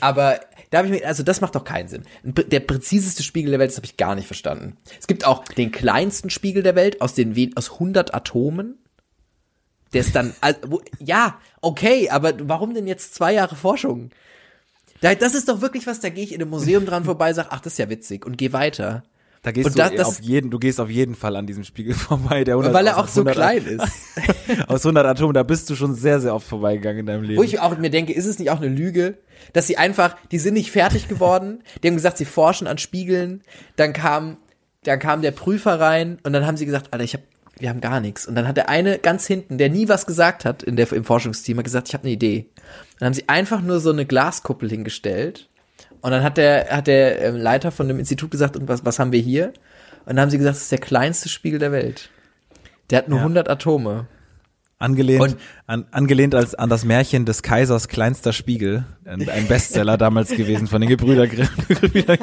Aber 0.00 0.40
da 0.70 0.78
habe 0.78 0.88
ich 0.88 1.00
mir, 1.00 1.06
also 1.06 1.22
das 1.22 1.40
macht 1.40 1.54
doch 1.54 1.64
keinen 1.64 1.88
Sinn. 1.88 2.04
Der 2.22 2.60
präziseste 2.60 3.22
Spiegel 3.22 3.50
der 3.50 3.60
Welt, 3.60 3.70
das 3.70 3.76
habe 3.76 3.86
ich 3.86 3.96
gar 3.96 4.14
nicht 4.14 4.26
verstanden. 4.26 4.76
Es 4.98 5.06
gibt 5.06 5.26
auch 5.26 5.44
den 5.44 5.70
kleinsten 5.70 6.30
Spiegel 6.30 6.62
der 6.62 6.74
Welt 6.74 7.00
aus 7.00 7.14
den 7.14 7.52
aus 7.56 7.72
100 7.72 8.14
Atomen. 8.14 8.78
Der 9.92 10.00
ist 10.00 10.16
dann, 10.16 10.34
also, 10.40 10.82
ja, 10.98 11.38
okay, 11.60 12.10
aber 12.10 12.34
warum 12.48 12.74
denn 12.74 12.86
jetzt 12.86 13.14
zwei 13.14 13.32
Jahre 13.34 13.54
Forschung? 13.54 14.10
Das 15.00 15.34
ist 15.34 15.48
doch 15.48 15.60
wirklich 15.60 15.86
was, 15.86 16.00
da 16.00 16.08
gehe 16.08 16.24
ich 16.24 16.32
in 16.32 16.40
einem 16.40 16.50
Museum 16.50 16.86
dran 16.86 17.04
vorbei, 17.04 17.32
sag, 17.32 17.48
ach, 17.50 17.60
das 17.60 17.74
ist 17.74 17.78
ja 17.78 17.90
witzig 17.90 18.24
und 18.26 18.38
geh 18.38 18.52
weiter. 18.52 19.04
Da 19.44 19.52
gehst 19.52 19.66
und 19.66 19.78
du 19.78 19.96
das, 19.96 20.06
auf 20.06 20.20
jeden, 20.22 20.50
du 20.50 20.58
gehst 20.58 20.80
auf 20.80 20.88
jeden 20.88 21.14
Fall 21.14 21.36
an 21.36 21.46
diesem 21.46 21.64
Spiegel 21.64 21.92
vorbei, 21.94 22.44
der 22.44 22.54
100, 22.54 22.72
weil 22.72 22.86
er 22.86 22.96
auch 22.96 23.06
so 23.06 23.24
klein 23.24 23.62
ist. 23.66 23.86
aus 24.68 24.86
100 24.86 25.04
Atomen, 25.04 25.34
da 25.34 25.42
bist 25.42 25.68
du 25.68 25.76
schon 25.76 25.94
sehr, 25.94 26.18
sehr 26.18 26.34
oft 26.34 26.46
vorbeigegangen 26.46 27.00
in 27.00 27.06
deinem 27.06 27.22
Leben. 27.24 27.38
Wo 27.38 27.42
ich 27.42 27.60
auch 27.60 27.76
mir 27.76 27.90
denke, 27.90 28.14
ist 28.14 28.24
es 28.24 28.38
nicht 28.38 28.50
auch 28.50 28.56
eine 28.56 28.70
Lüge, 28.70 29.18
dass 29.52 29.66
sie 29.66 29.76
einfach, 29.76 30.16
die 30.32 30.38
sind 30.38 30.54
nicht 30.54 30.70
fertig 30.70 31.08
geworden, 31.08 31.62
die 31.82 31.88
haben 31.88 31.94
gesagt, 31.94 32.16
sie 32.16 32.24
forschen 32.24 32.66
an 32.66 32.78
Spiegeln, 32.78 33.42
dann 33.76 33.92
kam, 33.92 34.38
dann 34.84 34.98
kam 34.98 35.20
der 35.20 35.32
Prüfer 35.32 35.78
rein 35.78 36.18
und 36.22 36.32
dann 36.32 36.46
haben 36.46 36.56
sie 36.56 36.64
gesagt, 36.64 36.94
Alter, 36.94 37.04
ich 37.04 37.12
hab, 37.12 37.20
wir 37.58 37.68
haben 37.68 37.82
gar 37.82 38.00
nichts. 38.00 38.26
Und 38.26 38.36
dann 38.36 38.48
hat 38.48 38.56
der 38.56 38.70
eine 38.70 38.98
ganz 38.98 39.26
hinten, 39.26 39.58
der 39.58 39.68
nie 39.68 39.90
was 39.90 40.06
gesagt 40.06 40.46
hat 40.46 40.62
in 40.62 40.76
der, 40.76 40.90
im 40.90 41.04
Forschungsteam, 41.04 41.58
hat 41.58 41.64
gesagt, 41.64 41.88
ich 41.88 41.94
habe 41.94 42.04
eine 42.04 42.14
Idee. 42.14 42.46
Dann 42.98 43.08
haben 43.08 43.14
sie 43.14 43.28
einfach 43.28 43.60
nur 43.60 43.78
so 43.78 43.90
eine 43.90 44.06
Glaskuppel 44.06 44.70
hingestellt 44.70 45.50
und 46.04 46.10
dann 46.10 46.22
hat 46.22 46.36
der, 46.36 46.68
hat 46.68 46.86
der 46.86 47.22
ähm, 47.22 47.36
Leiter 47.36 47.72
von 47.72 47.88
dem 47.88 47.98
Institut 47.98 48.30
gesagt, 48.30 48.58
und 48.58 48.68
was, 48.68 48.84
was 48.84 48.98
haben 48.98 49.10
wir 49.10 49.22
hier? 49.22 49.54
Und 50.04 50.16
dann 50.16 50.20
haben 50.20 50.28
sie 50.28 50.36
gesagt, 50.36 50.56
das 50.56 50.64
ist 50.64 50.72
der 50.72 50.78
kleinste 50.78 51.30
Spiegel 51.30 51.58
der 51.58 51.72
Welt. 51.72 52.10
Der 52.90 52.98
hat 52.98 53.08
nur 53.08 53.20
ja. 53.20 53.22
100 53.22 53.48
Atome. 53.48 54.06
Angelehnt, 54.78 55.22
und, 55.22 55.36
an, 55.66 55.86
angelehnt 55.92 56.34
als, 56.34 56.54
an 56.54 56.68
das 56.68 56.84
Märchen 56.84 57.24
des 57.24 57.42
Kaisers 57.42 57.88
kleinster 57.88 58.34
Spiegel. 58.34 58.84
Ein, 59.06 59.26
ein 59.30 59.48
Bestseller 59.48 59.96
damals 59.96 60.28
gewesen 60.28 60.66
von 60.66 60.82
den 60.82 60.90
Gebrüder 60.90 61.26
Grimm. 61.26 61.48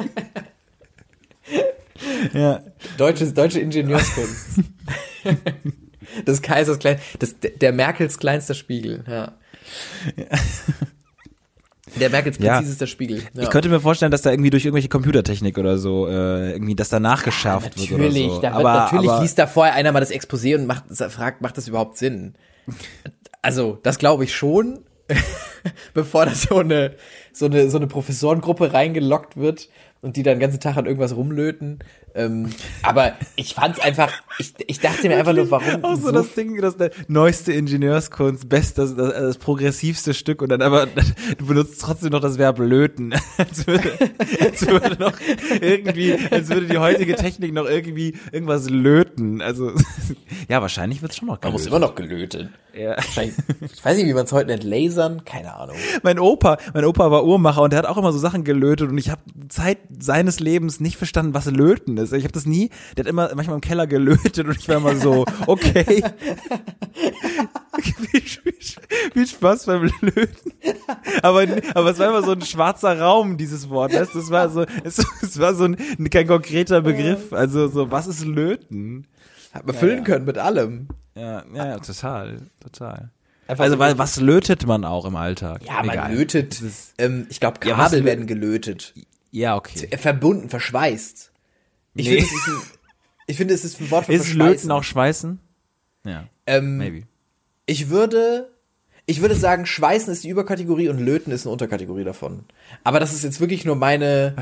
ja. 2.34 2.60
Deutsches, 2.98 3.34
deutsche 3.34 3.58
Ingenieurskunst. 3.58 4.60
des 6.24 6.40
Kaisers 6.40 6.78
klein, 6.78 7.00
das, 7.18 7.34
der 7.40 7.72
Merkels 7.72 8.18
kleinster 8.18 8.54
Spiegel, 8.54 9.02
ja. 9.08 9.32
Der 12.00 12.10
Merkels 12.10 12.38
präzisester 12.38 12.84
ja. 12.84 12.86
Spiegel. 12.86 13.22
Ja. 13.34 13.42
Ich 13.42 13.50
könnte 13.50 13.68
mir 13.68 13.80
vorstellen, 13.80 14.10
dass 14.10 14.22
da 14.22 14.30
irgendwie 14.30 14.50
durch 14.50 14.64
irgendwelche 14.64 14.88
Computertechnik 14.88 15.58
oder 15.58 15.78
so 15.78 16.08
äh, 16.08 16.52
irgendwie 16.52 16.74
das 16.74 16.88
da 16.88 17.00
nachgeschärft 17.00 17.78
ja, 17.78 17.90
wird 17.90 18.00
oder 18.00 18.10
so. 18.10 18.40
Da 18.40 18.42
wird, 18.42 18.54
aber, 18.54 18.72
natürlich 18.72 19.10
aber, 19.10 19.22
liest 19.22 19.38
da 19.38 19.46
vorher 19.46 19.74
einer 19.74 19.92
mal 19.92 20.00
das 20.00 20.10
Exposé 20.10 20.54
und 20.54 20.66
macht, 20.66 20.84
fragt, 21.10 21.42
macht 21.42 21.56
das 21.56 21.68
überhaupt 21.68 21.96
Sinn? 21.96 22.34
Also, 23.42 23.78
das 23.82 23.98
glaube 23.98 24.24
ich 24.24 24.34
schon, 24.34 24.80
bevor 25.94 26.26
da 26.26 26.34
so 26.34 26.58
eine, 26.58 26.94
so 27.32 27.46
eine, 27.46 27.68
so 27.68 27.76
eine 27.76 27.86
Professorengruppe 27.86 28.72
reingelockt 28.72 29.36
wird 29.36 29.68
und 30.00 30.16
die 30.16 30.22
dann 30.22 30.36
den 30.36 30.40
ganzen 30.40 30.60
Tag 30.60 30.76
an 30.76 30.86
irgendwas 30.86 31.16
rumlöten. 31.16 31.78
Ähm, 32.14 32.50
aber 32.82 33.14
ich 33.36 33.54
fand's 33.54 33.80
einfach, 33.80 34.12
ich, 34.38 34.52
ich 34.66 34.80
dachte 34.80 35.08
mir 35.08 35.16
einfach 35.16 35.32
nur, 35.32 35.50
warum. 35.50 35.82
Auch 35.82 35.96
so, 35.96 36.06
so 36.06 36.12
das 36.12 36.34
Ding, 36.34 36.60
das 36.60 36.76
der 36.76 36.90
neueste 37.08 37.52
Ingenieurskunst, 37.52 38.48
best, 38.48 38.78
das, 38.78 38.94
das, 38.94 39.12
das 39.12 39.38
progressivste 39.38 40.12
Stück 40.12 40.42
und 40.42 40.50
dann 40.50 40.62
aber, 40.62 40.86
du 41.38 41.46
benutzt 41.46 41.80
trotzdem 41.80 42.10
noch 42.10 42.20
das 42.20 42.38
Verb 42.38 42.58
löten. 42.58 43.14
als, 43.38 43.66
würde, 43.66 43.90
als 44.40 44.66
würde 44.66 44.96
noch 44.98 45.14
irgendwie, 45.60 46.18
als 46.30 46.48
würde 46.48 46.66
die 46.66 46.78
heutige 46.78 47.16
Technik 47.16 47.54
noch 47.54 47.66
irgendwie 47.66 48.16
irgendwas 48.30 48.68
löten. 48.68 49.40
Also, 49.40 49.72
ja, 50.48 50.60
wahrscheinlich 50.60 51.00
wird's 51.02 51.16
schon 51.16 51.28
noch 51.28 51.40
gelötet. 51.40 51.44
Man 51.44 51.52
muss 51.52 51.66
immer 51.66 51.78
noch 51.78 51.94
gelötet. 51.94 52.50
Ja. 52.74 52.96
Ich 52.98 53.84
weiß 53.84 53.96
nicht, 53.96 54.06
wie 54.06 54.14
man 54.14 54.24
es 54.24 54.32
heute 54.32 54.46
nennt, 54.46 54.64
lasern, 54.64 55.24
keine 55.24 55.54
Ahnung. 55.54 55.76
Mein 56.02 56.18
Opa, 56.18 56.56
mein 56.72 56.84
Opa 56.84 57.10
war 57.10 57.24
Uhrmacher 57.24 57.62
und 57.62 57.72
der 57.72 57.78
hat 57.78 57.86
auch 57.86 57.98
immer 57.98 58.12
so 58.12 58.18
Sachen 58.18 58.44
gelötet 58.44 58.88
und 58.88 58.96
ich 58.96 59.10
habe 59.10 59.20
Zeit 59.48 59.78
seines 59.98 60.40
Lebens 60.40 60.80
nicht 60.80 60.96
verstanden, 60.96 61.34
was 61.34 61.46
Löten 61.46 61.98
ist. 61.98 62.01
Ich 62.10 62.24
habe 62.24 62.32
das 62.32 62.46
nie, 62.46 62.70
der 62.96 63.04
hat 63.04 63.10
immer 63.10 63.30
manchmal 63.34 63.56
im 63.56 63.60
Keller 63.60 63.86
gelötet 63.86 64.46
und 64.46 64.58
ich 64.58 64.68
war 64.68 64.78
immer 64.78 64.96
so, 64.96 65.24
okay. 65.46 66.02
viel, 68.10 68.20
viel, 69.12 69.26
Spaß 69.26 69.66
beim 69.66 69.90
Löten. 70.00 70.52
Aber, 71.22 71.46
aber 71.74 71.90
es 71.90 71.98
war 71.98 72.08
immer 72.08 72.22
so 72.22 72.32
ein 72.32 72.42
schwarzer 72.42 72.98
Raum, 72.98 73.36
dieses 73.36 73.68
Wort. 73.68 73.92
Weißt? 73.92 74.14
Das 74.14 74.30
war 74.30 74.48
so, 74.48 74.64
es, 74.84 74.98
es 75.22 75.38
war 75.38 75.54
so 75.54 75.64
ein, 75.64 75.76
kein 76.10 76.26
konkreter 76.26 76.80
Begriff. 76.80 77.32
Also 77.32 77.68
so, 77.68 77.90
was 77.90 78.06
ist 78.06 78.24
Löten? 78.24 79.06
Hat 79.52 79.66
man 79.66 79.76
füllen 79.76 79.98
ja, 79.98 80.04
können 80.04 80.24
mit 80.24 80.38
allem. 80.38 80.88
Ja, 81.14 81.44
ja, 81.54 81.78
total, 81.78 82.38
total. 82.60 83.10
Einfach 83.46 83.64
also, 83.64 83.78
weil 83.78 83.98
was 83.98 84.18
lötet 84.20 84.66
man 84.66 84.84
auch 84.84 85.04
im 85.04 85.16
Alltag? 85.16 85.62
Ja, 85.66 85.82
man 85.82 85.90
Egal. 85.90 86.14
lötet, 86.14 86.62
ähm, 86.98 87.26
ich 87.28 87.40
glaube, 87.40 87.58
Kabel 87.58 88.00
ja, 88.00 88.04
werden 88.04 88.26
gelötet. 88.26 88.94
Ja, 89.30 89.56
okay. 89.56 89.88
Verbunden, 89.96 90.48
verschweißt. 90.48 91.31
Ich 91.94 92.08
nee. 92.08 92.20
finde, 92.20 92.24
es 92.24 92.32
ist 92.32 92.48
ein, 92.48 92.62
ich 93.26 93.36
finde, 93.36 93.54
es 93.54 93.64
ist 93.64 93.80
ein 93.80 93.90
Wort 93.90 94.06
für 94.06 94.12
Ist 94.12 94.34
Löten 94.34 94.70
auch 94.70 94.84
Schweißen? 94.84 95.38
Ja. 96.04 96.24
Ähm, 96.46 96.78
Maybe. 96.78 97.02
ich 97.66 97.88
würde, 97.90 98.50
ich 99.06 99.20
würde 99.20 99.34
sagen, 99.34 99.66
Schweißen 99.66 100.12
ist 100.12 100.24
die 100.24 100.28
Überkategorie 100.30 100.88
und 100.88 100.98
Löten 100.98 101.30
ist 101.30 101.46
eine 101.46 101.52
Unterkategorie 101.52 102.04
davon. 102.04 102.44
Aber 102.84 102.98
das 102.98 103.12
ist 103.12 103.24
jetzt 103.24 103.40
wirklich 103.40 103.64
nur 103.64 103.76
meine, 103.76 104.34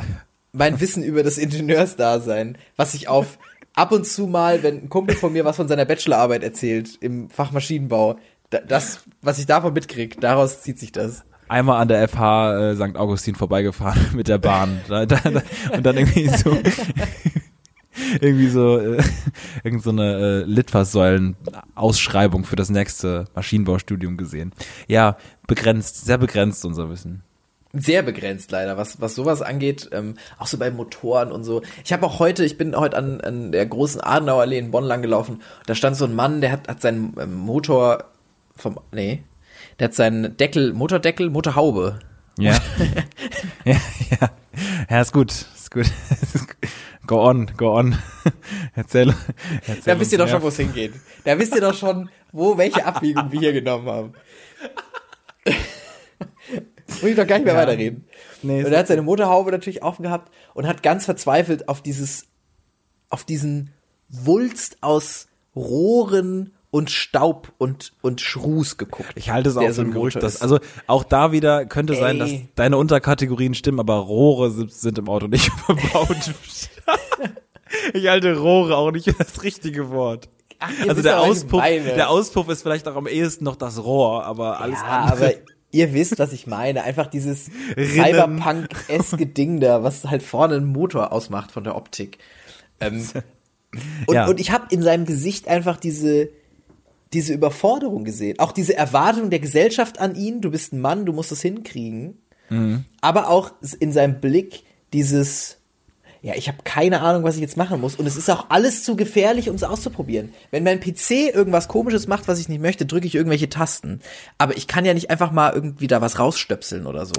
mein 0.53 0.81
Wissen 0.81 1.03
über 1.03 1.23
das 1.23 1.39
Ingenieursdasein, 1.39 2.57
was 2.77 2.95
ich 2.95 3.09
auf 3.09 3.39
ab 3.75 3.93
und 3.93 4.07
zu 4.07 4.27
mal, 4.27 4.63
wenn 4.63 4.85
ein 4.85 4.89
Kumpel 4.89 5.17
von 5.17 5.33
mir 5.33 5.45
was 5.45 5.57
von 5.57 5.69
seiner 5.69 5.85
Bachelorarbeit 5.85 6.43
erzählt 6.43 6.97
im 7.01 7.31
Fach 7.31 7.53
Maschinenbau, 7.53 8.19
da- 8.51 8.61
das, 8.61 9.03
was 9.23 9.39
ich 9.39 9.47
davon 9.47 9.73
mitkrieg, 9.73 10.21
daraus 10.21 10.63
zieht 10.63 10.79
sich 10.79 10.93
das. 10.93 11.25
Einmal 11.49 11.81
an 11.81 11.89
der 11.89 12.07
FH 12.09 12.71
äh, 12.71 12.77
St. 12.77 12.97
Augustin 12.97 13.35
vorbeigefahren 13.35 14.07
mit 14.15 14.29
der 14.29 14.39
Bahn. 14.39 14.81
Da, 14.89 15.05
da, 15.07 15.17
da, 15.19 15.43
und 15.73 15.85
dann 15.85 15.97
irgendwie 15.97 16.29
so 16.29 16.57
irgendwie 18.21 18.49
so 18.49 18.79
äh, 18.79 19.03
irgend 19.65 19.83
so 19.83 19.91
eine 19.91 20.15
äh, 20.15 20.43
Litfaßsäulen-Ausschreibung 20.45 22.45
für 22.45 22.57
das 22.57 22.71
nächste 22.71 23.27
Maschinenbaustudium 23.35 24.17
gesehen. 24.17 24.53
Ja, 24.89 25.17
begrenzt, 25.47 26.05
sehr 26.05 26.19
begrenzt 26.19 26.65
unser 26.65 26.91
Wissen. 26.91 27.23
sehr 27.73 28.03
begrenzt 28.03 28.51
leider, 28.51 28.77
was, 28.77 29.01
was 29.01 29.15
sowas 29.15 29.43
angeht, 29.43 29.89
ähm, 29.93 30.15
auch 30.39 30.47
so 30.47 30.59
bei 30.59 30.71
Motoren 30.71 31.33
und 31.33 31.45
so. 31.45 31.63
Ich 31.85 31.93
habe 31.93 32.07
auch 32.07 32.19
heute, 32.19 32.45
ich 32.45 32.59
bin 32.59 32.77
heute 32.77 32.97
an, 32.97 33.21
an 33.21 33.53
der 33.53 33.67
großen 33.67 34.01
Adenauerallee 34.01 34.59
in 34.59 34.71
Bonn 34.71 34.85
lang 34.85 35.03
gelaufen, 35.03 35.43
da 35.67 35.75
stand 35.75 35.97
so 35.97 36.05
ein 36.05 36.15
Mann, 36.15 36.41
der 36.41 36.53
hat, 36.53 36.69
hat 36.69 36.81
seinen 36.81 37.15
ähm, 37.21 37.35
Motor 37.35 38.05
vom, 38.57 38.79
nee, 38.93 39.23
der 39.79 39.89
hat 39.89 39.95
seinen 39.95 40.37
Deckel, 40.37 40.73
Motordeckel, 40.73 41.31
Motorhaube. 41.31 42.01
Ja. 42.39 42.57
ja, 43.65 43.77
ja. 44.11 44.31
Ja, 44.89 45.01
ist 45.01 45.13
gut. 45.13 45.31
Ist 45.31 45.71
gut. 45.71 45.87
Go 47.11 47.25
on, 47.29 47.51
go 47.57 47.77
on. 47.77 47.99
Erzähl. 48.77 49.13
erzähl 49.67 49.83
Da 49.85 49.99
wisst 49.99 50.13
ihr 50.13 50.19
doch 50.19 50.27
mehr. 50.27 50.35
schon, 50.35 50.43
wo 50.45 50.47
es 50.47 50.57
hingeht. 50.59 50.93
Da 51.25 51.37
wisst 51.37 51.53
ihr 51.57 51.61
doch 51.61 51.75
schon, 51.75 52.09
wo, 52.31 52.57
welche 52.57 52.87
Abbiegung 52.87 53.33
wir 53.33 53.41
hier 53.41 53.53
genommen 53.53 53.89
haben. 53.89 54.13
Muss 55.45 57.03
ich 57.03 57.17
doch 57.17 57.27
gar 57.27 57.37
nicht 57.39 57.45
mehr 57.47 57.55
Ja. 57.55 57.61
weiterreden. 57.61 58.05
Nee, 58.43 58.63
und 58.65 58.73
er 58.73 58.79
hat 58.79 58.87
seine 58.87 59.03
Motorhaube 59.03 59.51
natürlich 59.51 59.83
offen 59.83 60.05
gehabt 60.05 60.33
und 60.55 60.69
hat 60.69 60.85
ganz 60.85 61.05
verzweifelt 61.05 61.69
auf 61.69 61.83
dieses, 61.83 62.27
auf 63.09 63.25
diesen 63.25 63.73
Wulst 64.09 64.79
aus 64.81 65.27
Rohren 65.57 66.55
und 66.71 66.91
Staub 66.91 67.53
und, 67.59 67.93
und 68.01 68.21
Schruß 68.21 68.77
geguckt. 68.77 69.11
Ich 69.17 69.31
halte 69.31 69.51
es 69.51 69.57
auch 69.57 69.63
für 69.63 69.73
so 69.73 69.83
ein 69.83 69.91
Gerücht, 69.91 70.23
dass, 70.23 70.41
also 70.41 70.61
auch 70.87 71.03
da 71.05 71.33
wieder 71.33 71.67
könnte 71.67 71.97
sein, 71.97 72.19
dass 72.19 72.31
Ey. 72.31 72.49
deine 72.55 72.77
Unterkategorien 72.77 73.55
stimmen, 73.55 73.81
aber 73.81 73.97
Rohre 73.97 74.51
sind, 74.51 74.73
sind 74.73 74.99
im 74.99 75.09
Auto 75.09 75.27
nicht 75.27 75.51
verbaut. 75.67 76.33
ich 77.93 78.07
halte 78.09 78.37
Rohre 78.37 78.77
auch 78.77 78.93
nicht 78.93 79.05
für 79.05 79.13
das 79.25 79.43
richtige 79.43 79.91
Wort. 79.91 80.29
Ach, 80.61 80.71
Also 80.89 81.03
der 81.03 81.21
Auspuff, 81.21 81.63
der 81.63 82.11
Auspuff 82.11 82.49
ist 82.49 82.63
vielleicht 82.63 82.87
auch 82.87 82.97
am 82.97 83.07
ehesten 83.07 83.45
noch 83.45 83.57
das 83.57 83.83
Rohr, 83.83 84.25
aber 84.25 84.61
alles 84.61 84.79
ja, 84.79 85.01
andere. 85.01 85.27
aber 85.27 85.35
ihr 85.73 85.93
wisst, 85.95 86.19
was 86.19 86.33
ich 86.33 86.47
meine. 86.47 86.83
Einfach 86.85 87.07
dieses. 87.07 87.47
Cyberpunk-eske 87.77 89.27
Ding 89.27 89.61
da, 89.61 89.83
was 89.83 90.05
halt 90.05 90.23
vorne 90.23 90.57
einen 90.57 90.67
Motor 90.67 91.13
ausmacht 91.13 91.51
von 91.53 91.65
der 91.65 91.77
Optik. 91.77 92.19
Ähm, 92.81 93.07
und, 94.07 94.15
Ja. 94.15 94.27
und 94.29 94.39
ich 94.41 94.51
habe 94.51 94.67
in 94.71 94.83
seinem 94.83 95.07
Gesicht 95.07 95.49
einfach 95.49 95.77
diese, 95.79 96.29
diese 97.13 97.33
Überforderung 97.33 98.05
gesehen. 98.05 98.39
Auch 98.39 98.53
diese 98.53 98.77
Erwartung 98.77 99.31
der 99.31 99.41
Gesellschaft 99.41 99.99
an 99.99 100.15
ihn, 100.15 100.41
du 100.41 100.51
bist 100.51 100.73
ein 100.73 100.81
Mann, 100.81 101.07
du 101.07 101.13
musst 101.13 101.33
es 101.33 101.43
hinkriegen. 101.43 102.19
Mhm. 102.49 102.85
Aber 103.01 103.29
auch 103.29 103.53
in 103.79 103.93
seinem 103.93 104.21
Blick 104.21 104.63
dieses, 104.93 105.59
ja, 106.23 106.35
ich 106.37 106.49
habe 106.49 106.59
keine 106.65 107.01
Ahnung, 107.01 107.25
was 107.25 107.37
ich 107.37 107.41
jetzt 107.41 107.57
machen 107.57 107.81
muss. 107.81 107.97
Und 107.97 108.07
es 108.07 108.17
ist 108.17 108.31
auch 108.31 108.47
alles 108.51 108.85
zu 108.85 108.95
gefährlich, 108.95 109.49
um 109.49 109.57
es 109.57 109.65
auszuprobieren. 109.65 110.33
Wenn 110.51 110.65
mein 110.65 110.81
PC 110.81 111.35
irgendwas 111.35 111.67
komisches 111.67 112.07
macht, 112.07 112.29
was 112.29 112.39
ich 112.39 112.49
nicht 112.49 112.61
möchte, 112.61 112.87
drücke 112.87 113.07
ich 113.07 113.15
irgendwelche 113.15 113.49
Tasten. 113.49 114.01
Aber 114.39 114.57
ich 114.57 114.67
kann 114.67 114.85
ja 114.85 114.95
nicht 114.95 115.11
einfach 115.11 115.33
mal 115.33 115.53
irgendwie 115.53 115.87
da 115.87 116.01
was 116.01 116.19
rausstöpseln 116.19 116.87
oder 116.87 117.07
so. 117.07 117.15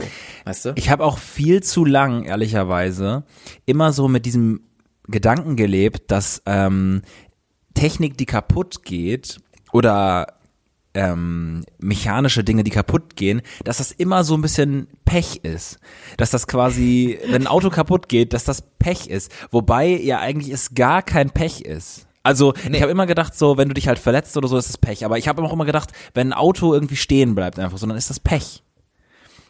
Weißt 0.46 0.66
du? 0.66 0.74
Ich 0.76 0.90
habe 0.90 1.04
auch 1.04 1.18
viel 1.18 1.64
zu 1.64 1.84
lang, 1.84 2.24
ehrlicherweise, 2.24 3.24
immer 3.66 3.92
so 3.92 4.08
mit 4.08 4.26
diesem 4.26 4.62
Gedanken 5.08 5.56
gelebt, 5.56 6.12
dass 6.12 6.42
ähm, 6.46 7.02
Technik, 7.74 8.18
die 8.18 8.26
kaputt 8.26 8.84
geht, 8.84 9.40
oder 9.72 10.34
ähm, 10.94 11.64
mechanische 11.80 12.44
Dinge, 12.44 12.64
die 12.64 12.72
kaputt 12.72 13.16
gehen, 13.16 13.42
dass 13.64 13.78
das 13.78 13.92
immer 13.92 14.24
so 14.24 14.36
ein 14.36 14.42
bisschen 14.42 14.88
Pech 15.06 15.38
ist. 15.44 15.80
Dass 16.18 16.32
das 16.32 16.48
quasi, 16.48 17.18
wenn 17.28 17.44
ein 17.44 17.48
Auto 17.48 17.70
kaputt 17.70 18.10
geht, 18.10 18.34
dass 18.34 18.44
das 18.44 18.62
Pech 18.78 19.08
ist. 19.08 19.32
Wobei 19.52 19.88
ja 19.88 20.20
eigentlich 20.20 20.52
es 20.52 20.74
gar 20.74 21.02
kein 21.02 21.30
Pech 21.30 21.62
ist. 21.62 22.08
Also 22.24 22.54
ich 22.70 22.82
habe 22.82 22.92
immer 22.92 23.08
gedacht, 23.08 23.36
so 23.36 23.58
wenn 23.58 23.68
du 23.70 23.74
dich 23.74 23.88
halt 23.88 24.00
verletzt 24.00 24.36
oder 24.38 24.48
so, 24.48 24.58
ist 24.58 24.70
das 24.70 24.78
Pech. 24.78 25.06
Aber 25.06 25.18
ich 25.18 25.28
habe 25.28 25.42
auch 25.42 25.54
immer 25.54 25.66
gedacht, 25.66 25.92
wenn 26.14 26.30
ein 26.30 26.34
Auto 26.34 26.74
irgendwie 26.74 26.98
stehen 26.98 27.36
bleibt 27.36 27.58
einfach, 27.58 27.78
so, 27.78 27.88
dann 27.88 27.98
ist 27.98 28.10
das 28.10 28.20
Pech. 28.20 28.62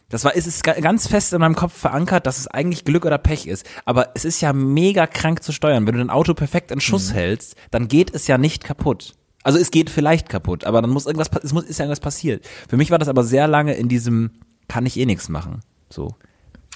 Das 0.09 0.23
war, 0.25 0.35
es 0.35 0.45
ist 0.45 0.63
ga- 0.63 0.79
ganz 0.79 1.07
fest 1.07 1.33
in 1.33 1.39
meinem 1.39 1.55
Kopf 1.55 1.73
verankert, 1.73 2.27
dass 2.27 2.37
es 2.37 2.47
eigentlich 2.47 2.85
Glück 2.85 3.05
oder 3.05 3.17
Pech 3.17 3.47
ist. 3.47 3.65
Aber 3.85 4.09
es 4.13 4.25
ist 4.25 4.41
ja 4.41 4.53
mega 4.53 5.07
krank 5.07 5.41
zu 5.41 5.53
steuern. 5.53 5.87
Wenn 5.87 5.93
du 5.93 5.99
dein 5.99 6.09
Auto 6.09 6.33
perfekt 6.33 6.69
in 6.69 6.81
Schuss 6.81 7.13
hältst, 7.13 7.55
dann 7.71 7.87
geht 7.87 8.13
es 8.13 8.27
ja 8.27 8.37
nicht 8.37 8.63
kaputt. 8.63 9.15
Also 9.43 9.57
es 9.57 9.71
geht 9.71 9.89
vielleicht 9.89 10.29
kaputt, 10.29 10.65
aber 10.65 10.81
dann 10.81 10.91
muss 10.91 11.05
irgendwas, 11.05 11.29
es 11.43 11.53
muss, 11.53 11.63
ist 11.63 11.79
ja 11.79 11.85
irgendwas 11.85 11.99
passiert. 11.99 12.47
Für 12.69 12.77
mich 12.77 12.91
war 12.91 12.99
das 12.99 13.07
aber 13.07 13.23
sehr 13.23 13.47
lange 13.47 13.73
in 13.73 13.87
diesem, 13.87 14.31
kann 14.67 14.85
ich 14.85 14.97
eh 14.97 15.05
nichts 15.05 15.29
machen. 15.29 15.61
So. 15.89 16.15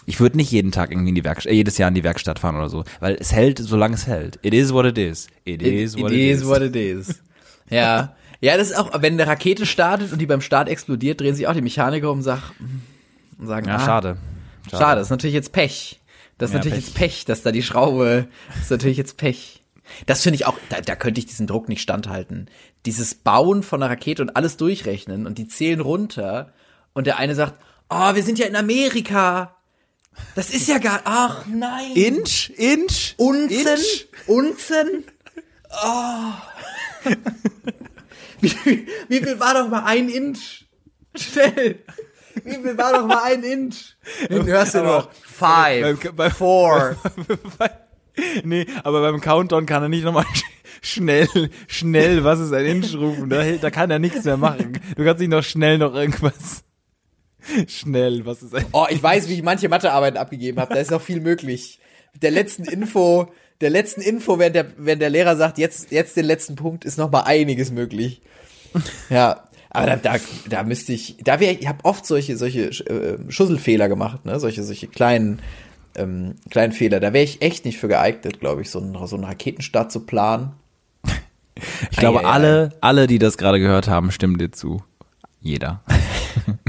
Ich 0.08 0.20
würde 0.20 0.38
nicht 0.38 0.52
jeden 0.52 0.72
Tag 0.72 0.92
irgendwie 0.92 1.10
in 1.10 1.16
die 1.16 1.24
Werkstatt, 1.24 1.52
äh, 1.52 1.56
jedes 1.56 1.78
Jahr 1.78 1.90
in 1.90 1.96
die 1.96 2.04
Werkstatt 2.04 2.40
fahren 2.40 2.56
oder 2.56 2.70
so, 2.70 2.84
weil 3.00 3.16
es 3.20 3.32
hält, 3.32 3.60
solange 3.60 3.96
es 3.96 4.08
hält. 4.08 4.40
It 4.44 4.54
is 4.54 4.72
what 4.74 4.86
it 4.86 4.98
is. 4.98 5.28
It, 5.46 5.62
is 5.62 5.98
what 5.98 6.12
it, 6.12 6.18
is. 6.18 6.46
what 6.46 6.62
it 6.62 6.76
is. 6.76 7.22
Ja. 7.70 8.16
Ja, 8.42 8.58
das 8.58 8.70
ist 8.72 8.78
auch, 8.78 8.92
wenn 9.02 9.14
eine 9.14 9.26
Rakete 9.26 9.66
startet 9.66 10.12
und 10.12 10.20
die 10.20 10.26
beim 10.28 10.42
Start 10.42 10.70
explodiert, 10.70 11.22
drehen 11.22 11.34
sich 11.34 11.48
auch 11.48 11.54
die 11.54 11.62
Mechaniker 11.62 12.12
um 12.12 12.18
und, 12.20 12.24
sag, 12.24 12.54
und 13.40 13.48
sagen, 13.48 13.68
Ja, 13.68 13.78
ah, 13.78 13.80
schade. 13.80 14.18
Schade, 14.70 15.00
das 15.00 15.08
ist 15.08 15.12
natürlich 15.12 15.34
jetzt 15.34 15.52
Pech. 15.52 16.00
Das 16.38 16.50
ist 16.50 16.54
Ja, 16.54 16.58
natürlich 16.60 16.78
Pech. 16.78 16.86
jetzt 16.86 16.96
Pech, 16.96 17.26
dass 17.26 17.42
da 17.42 17.52
die 17.52 17.64
Schraube, 17.64 18.28
das 18.50 18.64
ist 18.64 18.72
natürlich 18.72 18.98
jetzt 18.98 19.18
Pech. 19.18 19.64
Das 20.06 20.22
finde 20.24 20.36
ich 20.36 20.46
auch, 20.46 20.58
da, 20.70 20.82
da 20.82 20.96
könnte 20.96 21.20
ich 21.20 21.26
diesen 21.26 21.48
Druck 21.48 21.70
nicht 21.70 21.82
standhalten. 21.82 22.50
Dieses 22.86 23.16
Bauen 23.16 23.64
von 23.64 23.82
einer 23.82 23.92
Rakete 23.92 24.22
und 24.22 24.36
alles 24.36 24.58
durchrechnen 24.58 25.26
und 25.28 25.38
die 25.38 25.48
zählen 25.48 25.80
runter 25.82 26.54
und 26.94 27.08
der 27.08 27.18
eine 27.18 27.36
sagt, 27.36 27.56
oh, 27.90 28.16
wir 28.16 28.24
sind 28.24 28.40
ja 28.40 28.46
in 28.48 28.56
Amerika. 28.56 29.56
Das 30.36 30.50
ist 30.50 30.68
ja 30.68 30.78
gar, 30.78 31.02
ach 31.04 31.46
nein. 31.46 31.92
Inch, 31.94 32.52
Inch, 32.58 33.16
Unzen, 33.18 33.68
Inch. 33.68 34.08
Unzen. 34.28 35.04
Oh. 35.84 36.32
wie, 38.42 38.50
viel- 38.50 38.88
wie 39.10 39.20
viel 39.20 39.40
war 39.40 39.54
doch 39.54 39.68
mal 39.70 39.84
ein 39.86 40.10
Inch? 40.10 40.66
Schnell. 41.18 41.80
Wie 42.44 42.56
viel 42.56 42.78
war 42.78 42.94
doch 42.94 43.06
mal 43.08 43.24
ein 43.24 43.44
Inch? 43.44 43.96
Den 44.30 44.46
hörst 44.46 44.76
du 44.76 44.84
noch. 44.84 45.10
Five, 45.14 46.12
Beim- 46.16 46.32
four. 46.32 46.96
nee, 48.44 48.66
aber 48.84 49.02
beim 49.02 49.22
Countdown 49.22 49.66
kann 49.66 49.84
er 49.84 49.90
nicht 49.90 50.04
nochmal 50.04 50.26
schnell, 50.82 51.28
schnell, 51.68 52.24
was 52.24 52.40
ist 52.40 52.54
ein 52.54 52.66
Inch 52.66 52.96
rufen. 52.96 53.30
Da, 53.30 53.44
da 53.54 53.72
kann 53.72 53.92
er 53.92 54.00
nichts 54.00 54.24
mehr 54.24 54.38
machen. 54.38 54.80
Du 54.96 55.04
kannst 55.04 55.20
nicht 55.20 55.30
noch 55.32 55.44
schnell 55.44 55.78
noch 55.78 55.94
irgendwas. 55.94 56.64
Schnell, 57.68 58.26
was 58.26 58.42
ist 58.42 58.56
ein. 58.56 58.66
Oh, 58.72 58.88
ich 58.90 59.02
weiß, 59.02 59.30
wie 59.30 59.34
ich 59.34 59.44
manche 59.44 59.70
Mathearbeiten 59.70 60.18
abgegeben 60.18 60.60
habe. 60.60 60.74
Da 60.74 60.80
ist 60.80 60.92
noch 60.92 61.02
viel 61.02 61.22
möglich. 61.22 61.80
Mit 62.14 62.24
der 62.24 62.32
letzten 62.32 62.64
Info, 62.64 63.32
der 63.62 63.70
letzten 63.70 64.02
Info, 64.02 64.40
wenn 64.40 64.54
der, 64.54 64.68
wenn 64.78 65.00
der 65.00 65.10
Lehrer 65.10 65.36
sagt, 65.36 65.58
jetzt, 65.58 65.92
jetzt 65.92 66.18
den 66.18 66.26
letzten 66.26 66.56
Punkt, 66.56 66.86
ist 66.86 66.98
noch 66.98 67.12
mal 67.12 67.22
einiges 67.22 67.72
möglich. 67.72 68.22
Ja. 69.10 69.44
Aber 69.70 69.88
da, 69.88 69.96
da, 69.98 70.16
da 70.48 70.64
müsste 70.64 70.94
ich, 70.94 71.18
da 71.22 71.42
wäre 71.42 71.52
ich, 71.52 71.62
ich 71.62 71.68
habe 71.68 71.84
oft 71.84 72.06
solche, 72.06 72.38
solche 72.38 72.68
äh, 72.70 73.18
Schusselfehler 73.30 73.90
gemacht, 73.90 74.24
ne, 74.24 74.40
solche, 74.40 74.64
solche 74.64 74.88
kleinen, 74.88 75.42
ähm, 75.96 76.36
kleinen 76.50 76.74
Fehler. 76.74 77.00
Da 77.00 77.14
wäre 77.14 77.24
ich 77.24 77.42
echt 77.42 77.66
nicht 77.66 77.78
für 77.78 77.88
geeignet, 77.88 78.40
glaube 78.40 78.62
ich, 78.62 78.70
so 78.70 78.80
einen, 78.80 79.08
so 79.08 79.16
einen 79.16 79.26
Raketenstart 79.26 79.92
zu 79.92 80.02
planen. 80.02 80.54
Ich 81.90 81.98
glaube, 81.98 82.20
Ei, 82.20 82.24
ei, 82.24 82.26
ei. 82.26 82.32
alle, 82.32 82.70
alle, 82.82 83.08
die 83.08 83.20
das 83.20 83.38
gerade 83.38 83.60
gehört 83.60 83.88
haben, 83.88 84.12
stimmen 84.12 84.38
dir 84.38 84.52
zu. 84.52 84.84
Jeder. 85.40 85.82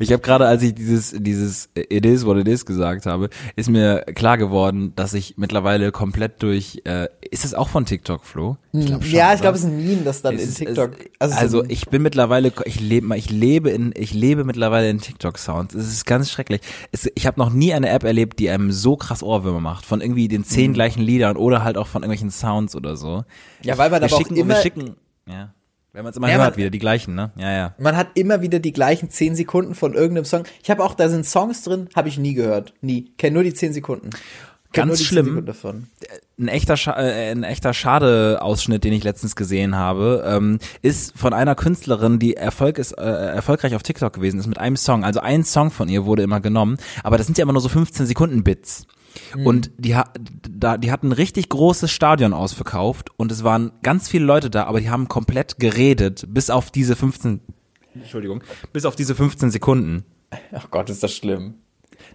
Ich 0.00 0.12
habe 0.12 0.22
gerade, 0.22 0.46
als 0.46 0.62
ich 0.62 0.74
dieses, 0.74 1.14
dieses 1.18 1.68
It 1.74 2.04
is 2.06 2.24
what 2.26 2.36
it 2.36 2.48
is 2.48 2.64
gesagt 2.66 3.06
habe, 3.06 3.28
ist 3.56 3.68
mir 3.70 4.00
klar 4.14 4.38
geworden, 4.38 4.92
dass 4.96 5.14
ich 5.14 5.34
mittlerweile 5.36 5.92
komplett 5.92 6.42
durch, 6.42 6.82
äh, 6.84 7.08
ist 7.30 7.44
es 7.44 7.54
auch 7.54 7.68
von 7.68 7.86
TikTok, 7.86 8.24
Flo? 8.24 8.56
Ich 8.72 8.86
glaub 8.86 9.02
schon, 9.04 9.12
ja, 9.14 9.34
ich 9.34 9.40
glaube, 9.40 9.56
es 9.56 9.64
ist 9.64 9.70
ein 9.70 9.76
Meme, 9.84 10.02
das 10.04 10.22
dann 10.22 10.34
Es 10.36 10.42
in 10.42 10.48
ist- 10.48 10.56
TikTok. 10.58 10.90
Also 11.18 11.62
ein- 11.62 11.70
ich 11.70 11.86
bin 11.88 12.02
mittlerweile, 12.02 12.52
ich 12.64 12.80
lebe, 12.80 13.16
ich 13.16 13.30
lebe 13.30 13.70
in, 13.70 13.92
ich 13.96 14.12
lebe 14.14 14.44
mittlerweile 14.44 14.88
in 14.90 15.00
TikTok-Sounds. 15.00 15.74
Es 15.74 15.88
ist 15.88 16.04
ganz 16.06 16.30
schrecklich. 16.30 16.60
Es, 16.92 17.08
ich 17.14 17.26
habe 17.26 17.38
noch 17.40 17.50
nie 17.50 17.72
eine 17.72 17.88
App 17.88 18.04
erlebt, 18.04 18.38
die 18.38 18.50
einem 18.50 18.72
so 18.72 18.96
krass 18.96 19.22
Ohrwürmer 19.22 19.60
macht, 19.60 19.86
von 19.86 20.00
irgendwie 20.00 20.28
den 20.28 20.42
Mhm. 20.42 20.46
zehn 20.46 20.72
gleichen 20.72 21.00
Liedern 21.02 21.36
oder 21.36 21.64
halt 21.64 21.76
auch 21.78 21.86
von 21.86 22.02
irgendwelchen 22.02 22.30
Sounds 22.30 22.74
oder 22.76 22.96
so. 22.96 23.24
Ja, 23.62 23.78
weil 23.78 23.90
man 23.90 24.00
wir 24.02 24.06
aber 24.06 24.14
auch 24.14 24.18
schicken, 24.18 24.36
immer- 24.36 24.54
wir 24.54 24.62
schicken, 24.62 24.96
ja, 25.28 25.52
wenn 25.96 26.04
man 26.04 26.10
es 26.10 26.16
immer 26.18 26.28
Ja, 26.28 26.36
hört, 26.36 26.50
man- 26.52 26.56
wieder 26.58 26.70
die 26.70 26.78
gleichen, 26.78 27.14
ne? 27.14 27.30
Ja, 27.36 27.50
ja. 27.52 27.74
Man 27.78 27.96
hat 27.96 28.08
immer 28.14 28.42
wieder 28.42 28.58
die 28.58 28.72
gleichen 28.72 29.10
10 29.10 29.34
Sekunden 29.34 29.74
von 29.74 29.94
irgendeinem 29.94 30.24
Song. 30.26 30.44
Ich 30.62 30.70
habe 30.70 30.84
auch, 30.84 30.94
da 30.94 31.08
sind 31.08 31.24
Songs 31.26 31.62
drin, 31.62 31.88
habe 31.96 32.08
ich 32.08 32.18
nie 32.18 32.34
gehört. 32.34 32.74
Nie. 32.82 33.12
Kenn 33.18 33.32
nur 33.32 33.42
die 33.42 33.54
10 33.54 33.72
Sekunden. 33.72 34.10
Kenn 34.72 34.88
Ganz 34.88 34.98
die 34.98 35.04
10 35.04 35.06
schlimm. 35.06 35.46
Davon. 35.46 35.86
ein 36.38 36.48
echter, 36.48 36.76
Scha 36.76 36.92
äh, 37.00 37.30
ein 37.30 37.44
echter 37.44 37.72
Schade-Ausschnitt, 37.72 38.84
den 38.84 38.92
ich 38.92 39.04
letztens 39.04 39.36
gesehen 39.36 39.74
habe, 39.76 40.22
ähm, 40.26 40.58
ist 40.82 41.16
von 41.16 41.32
einer 41.32 41.54
Künstlerin, 41.54 42.18
die 42.18 42.36
Erfolg 42.36 42.76
ist, 42.78 42.92
äh, 42.92 43.02
erfolgreich 43.02 43.74
auf 43.74 43.82
TikTok 43.82 44.12
gewesen 44.12 44.38
ist 44.38 44.46
mit 44.48 44.58
einem 44.58 44.76
Song. 44.76 45.02
Also 45.02 45.20
ein 45.20 45.44
Song 45.44 45.70
von 45.70 45.88
ihr 45.88 46.04
wurde 46.04 46.22
immer 46.22 46.40
genommen, 46.40 46.76
aber 47.04 47.16
das 47.16 47.26
sind 47.26 47.38
ja 47.38 47.42
immer 47.42 47.52
nur 47.54 47.62
so 47.62 47.70
15 47.70 48.04
Sekunden 48.06 48.44
Bits. 48.44 48.86
Und 49.44 49.70
die, 49.78 49.96
da, 50.50 50.76
die 50.76 50.90
hatten 50.90 51.08
ein 51.08 51.12
richtig 51.12 51.48
großes 51.48 51.90
Stadion 51.90 52.32
ausverkauft 52.32 53.10
und 53.16 53.32
es 53.32 53.44
waren 53.44 53.72
ganz 53.82 54.08
viele 54.08 54.24
Leute 54.24 54.50
da, 54.50 54.64
aber 54.64 54.80
die 54.80 54.90
haben 54.90 55.08
komplett 55.08 55.58
geredet, 55.58 56.26
bis 56.28 56.50
auf 56.50 56.70
diese 56.70 56.96
15, 56.96 57.40
Entschuldigung, 57.94 58.42
bis 58.72 58.84
auf 58.84 58.96
diese 58.96 59.14
15 59.14 59.50
Sekunden. 59.50 60.04
Ach 60.52 60.70
Gott, 60.70 60.90
ist 60.90 61.02
das 61.02 61.14
schlimm. 61.14 61.54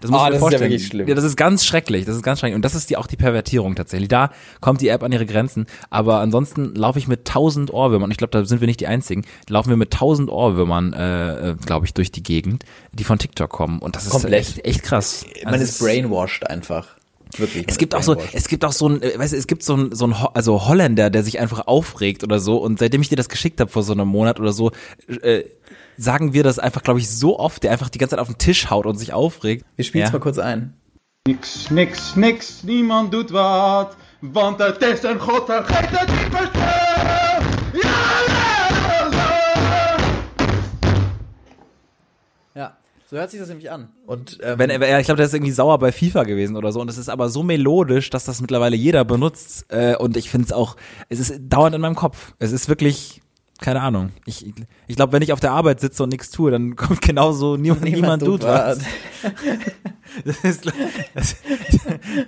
Das 0.02 0.12
muss 0.12 0.20
Ah, 0.20 0.24
ich 0.26 0.30
mir 0.30 0.32
das 0.32 0.34
ist 0.34 0.34
ja 0.34 0.39
vorstellen. 0.39 0.72
wirklich 0.72 0.88
schlimm. 0.88 1.08
Ja, 1.08 1.16
das 1.16 1.24
ist 1.24 1.38
ganz 1.38 1.64
schrecklich. 1.66 2.06
Das 2.06 2.16
ist 2.16 2.24
ganz 2.24 2.39
schrecklich. 2.39 2.56
Und 2.56 2.66
das 2.66 2.76
ist 2.76 2.89
die, 2.89 2.97
auch 2.97 3.08
die 3.08 3.16
Pervertierung 3.16 3.76
tatsächlich. 3.76 4.10
Da 4.10 4.32
kommt 4.60 4.82
die 4.82 4.89
App 4.89 5.04
an 5.04 5.12
ihre 5.12 5.26
Grenzen. 5.26 5.68
Aber 5.89 6.20
ansonsten 6.20 6.76
laufe 6.76 6.99
ich 6.99 7.08
mit 7.08 7.26
tausend 7.26 7.72
Ohrwürmern. 7.74 8.06
Und 8.06 8.12
ich 8.12 8.18
glaube, 8.18 8.32
da 8.32 8.43
sind 8.43 8.60
wir 8.62 8.68
nicht 8.68 8.80
die 8.82 8.88
einzigen. 8.88 9.24
Laufen 9.47 9.70
wir 9.70 9.78
mit 9.78 9.91
tausend 9.91 10.30
Ohrwürmern, 10.30 10.93
äh, 10.93 11.56
glaube 11.66 11.86
ich, 11.86 11.93
durch 11.93 12.12
die 12.12 12.24
Gegend, 12.24 12.66
die 12.91 13.04
von 13.04 13.20
TikTok 13.20 13.49
kommen. 13.49 13.80
Und 13.80 13.95
das 13.95 14.04
ist 14.06 14.10
Komplett. 14.12 14.34
echt, 14.58 14.66
echt 14.66 14.84
krass. 14.84 15.26
Man 15.45 15.54
Also 15.54 15.64
ist 15.66 15.80
brainwashed 15.80 16.49
einfach. 16.49 16.88
Wirklich. 17.38 17.66
Es 17.70 17.78
gibt 17.78 17.93
ist 17.93 17.99
auch 17.99 18.04
so, 18.04 18.18
es 18.34 18.49
gibt 18.49 18.66
auch 18.66 18.74
so 18.74 18.89
ein, 18.89 19.02
äh, 19.02 19.18
weißt 19.18 19.32
du, 19.32 19.38
es 19.38 19.47
gibt 19.47 19.64
so 19.64 19.76
ein, 19.78 19.95
so 19.95 20.06
ein, 20.06 20.14
also 20.34 20.68
Holländer, 20.68 21.10
der 21.10 21.24
sich 21.24 21.39
einfach 21.39 21.66
aufregt 21.66 22.26
oder 22.26 22.39
so. 22.39 22.58
Und 22.58 22.80
seitdem 22.80 23.02
ich 23.02 23.08
dir 23.08 23.16
das 23.16 23.30
geschickt 23.30 23.62
habe 23.62 23.72
vor 23.72 23.84
so 23.84 23.93
einem 23.93 24.10
Monat 24.10 24.38
oder 24.39 24.52
so, 24.52 24.72
äh, 25.22 25.43
sagen 26.02 26.34
wir 26.34 26.43
das 26.43 26.58
einfach, 26.60 26.82
glaube 26.84 26.99
ich, 26.99 27.10
so 27.10 27.38
oft, 27.39 27.62
der 27.64 27.72
einfach 27.72 27.89
die 27.89 27.97
ganze 27.99 28.16
Zeit 28.16 28.20
auf 28.22 28.28
den 28.28 28.38
Tisch 28.38 28.70
haut 28.70 28.86
und 28.86 28.97
sich 28.97 29.14
aufregt. 29.14 29.66
Wir 29.76 29.86
spielen 29.86 30.04
es 30.04 30.10
Ja. 30.10 30.14
mal 30.18 30.20
kurz 30.22 30.38
ein. 30.39 30.74
Niks, 31.28 31.70
niks, 31.70 32.16
niks, 32.16 32.64
niemand 32.64 33.12
doet 33.14 33.32
wat. 33.32 33.95
Want 34.22 34.60
het 34.60 34.82
is 34.82 35.04
een 35.04 35.20
God 35.20 35.45
vergeet 35.45 35.89
het 35.89 36.08
niet 36.10 36.30
bestaan. 36.32 37.43
Ja, 37.74 37.89
ja, 38.28 39.10
ja. 39.12 39.97
Ja, 42.56 42.78
so 43.10 43.18
hört 43.18 43.32
sich 43.32 43.39
das 43.39 43.49
nämlich 43.49 43.70
an. 43.72 43.89
Und 44.06 44.39
ähm, 44.43 44.58
Wenn 44.60 44.70
er, 44.70 44.99
ich 44.99 45.06
glaube, 45.06 45.18
der 45.18 45.26
ist 45.28 45.34
irgendwie 45.34 45.52
sauer 45.52 45.78
bei 45.80 45.91
FIFA 45.91 46.24
gewesen 46.24 46.56
oder 46.56 46.72
so. 46.72 46.82
Und 46.82 46.89
es 46.89 46.97
ist 46.97 47.10
aber 47.10 47.30
so 47.30 47.43
melodisch, 47.43 48.10
dass 48.10 48.26
das 48.26 48.41
mittlerweile 48.41 48.76
jeder 48.76 49.06
benutzt. 49.06 49.66
Äh, 49.70 49.95
und 49.95 50.18
ich 50.18 50.30
finde 50.30 50.45
es 50.47 50.54
auch, 50.54 50.76
es 51.10 51.20
ist 51.20 51.34
dauernd 51.41 51.76
in 51.76 51.82
meinem 51.82 51.95
Kopf. 51.95 52.34
Es 52.39 52.52
ist 52.52 52.68
wirklich, 52.70 53.22
keine 53.62 53.82
Ahnung. 53.82 54.09
Ich, 54.26 54.45
ich 54.88 54.95
glaube, 54.95 55.14
wenn 55.14 55.22
ich 55.22 55.32
auf 55.32 55.39
der 55.39 55.51
Arbeit 55.51 55.80
sitze 55.80 56.03
und 56.03 56.09
nichts 56.09 56.32
tue, 56.32 56.51
dann 56.51 56.76
kommt 56.76 57.01
genauso 57.01 57.55
niemand, 57.55 57.84
niemand, 57.84 58.24
tut 58.24 58.43
was. 58.43 58.80
Das 60.26 60.43
ist, 60.43 60.66
das, 61.14 61.38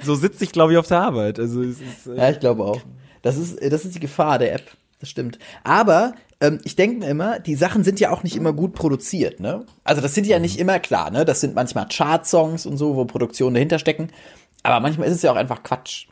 so 0.03 0.15
sitze 0.15 0.45
ich, 0.45 0.53
glaube 0.53 0.71
ich, 0.71 0.77
auf 0.77 0.87
der 0.87 1.01
Arbeit. 1.01 1.37
Also 1.37 1.61
es 1.61 1.81
ist, 1.81 2.07
äh, 2.07 2.15
Ja, 2.15 2.29
ich 2.29 2.39
glaube 2.39 2.63
auch. 2.63 2.79
Das 3.21 3.35
ist, 3.35 3.59
das 3.61 3.83
ist 3.83 3.95
die 3.95 3.99
Gefahr 3.99 4.39
der 4.39 4.53
App. 4.53 4.71
Das 5.01 5.09
stimmt. 5.09 5.37
Aber 5.65 6.13
ähm, 6.39 6.61
ich 6.63 6.77
denke 6.77 6.99
mir 6.99 7.09
immer, 7.09 7.39
die 7.39 7.55
Sachen 7.55 7.83
sind 7.83 7.99
ja 7.99 8.11
auch 8.11 8.23
nicht 8.23 8.37
immer 8.37 8.53
gut 8.53 8.73
produziert, 8.73 9.41
ne? 9.41 9.65
Also 9.83 10.01
das 10.01 10.13
sind 10.13 10.27
ja 10.27 10.39
nicht 10.39 10.57
immer 10.59 10.79
klar, 10.79 11.11
ne? 11.11 11.25
Das 11.25 11.41
sind 11.41 11.55
manchmal 11.55 11.89
Chart-Songs 11.89 12.65
und 12.65 12.77
so, 12.77 12.95
wo 12.95 13.03
Produktionen 13.03 13.55
dahinter 13.55 13.79
stecken. 13.79 14.07
Aber 14.61 14.79
manchmal 14.79 15.09
ist 15.09 15.15
es 15.15 15.21
ja 15.23 15.31
auch 15.33 15.35
einfach 15.35 15.61
Quatsch. 15.63 16.07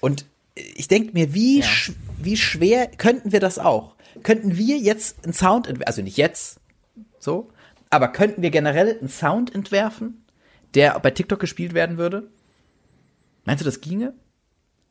Und 0.00 0.24
ich 0.54 0.88
denke 0.88 1.12
mir, 1.12 1.34
wie, 1.34 1.62
sch 1.62 1.92
wie 2.22 2.38
schwer 2.38 2.86
könnten 2.86 3.32
wir 3.32 3.40
das 3.40 3.58
auch? 3.58 3.91
Könnten 4.22 4.56
wir 4.56 4.76
jetzt 4.76 5.24
einen 5.24 5.32
Sound, 5.32 5.86
also 5.86 6.02
nicht 6.02 6.16
jetzt, 6.16 6.60
so, 7.18 7.50
aber 7.90 8.08
könnten 8.08 8.42
wir 8.42 8.50
generell 8.50 8.98
einen 8.98 9.08
Sound 9.08 9.54
entwerfen, 9.54 10.24
der 10.74 10.98
bei 11.00 11.10
TikTok 11.10 11.38
gespielt 11.38 11.74
werden 11.74 11.98
würde? 11.98 12.30
Meinst 13.44 13.60
du, 13.60 13.64
das 13.64 13.80
ginge? 13.80 14.14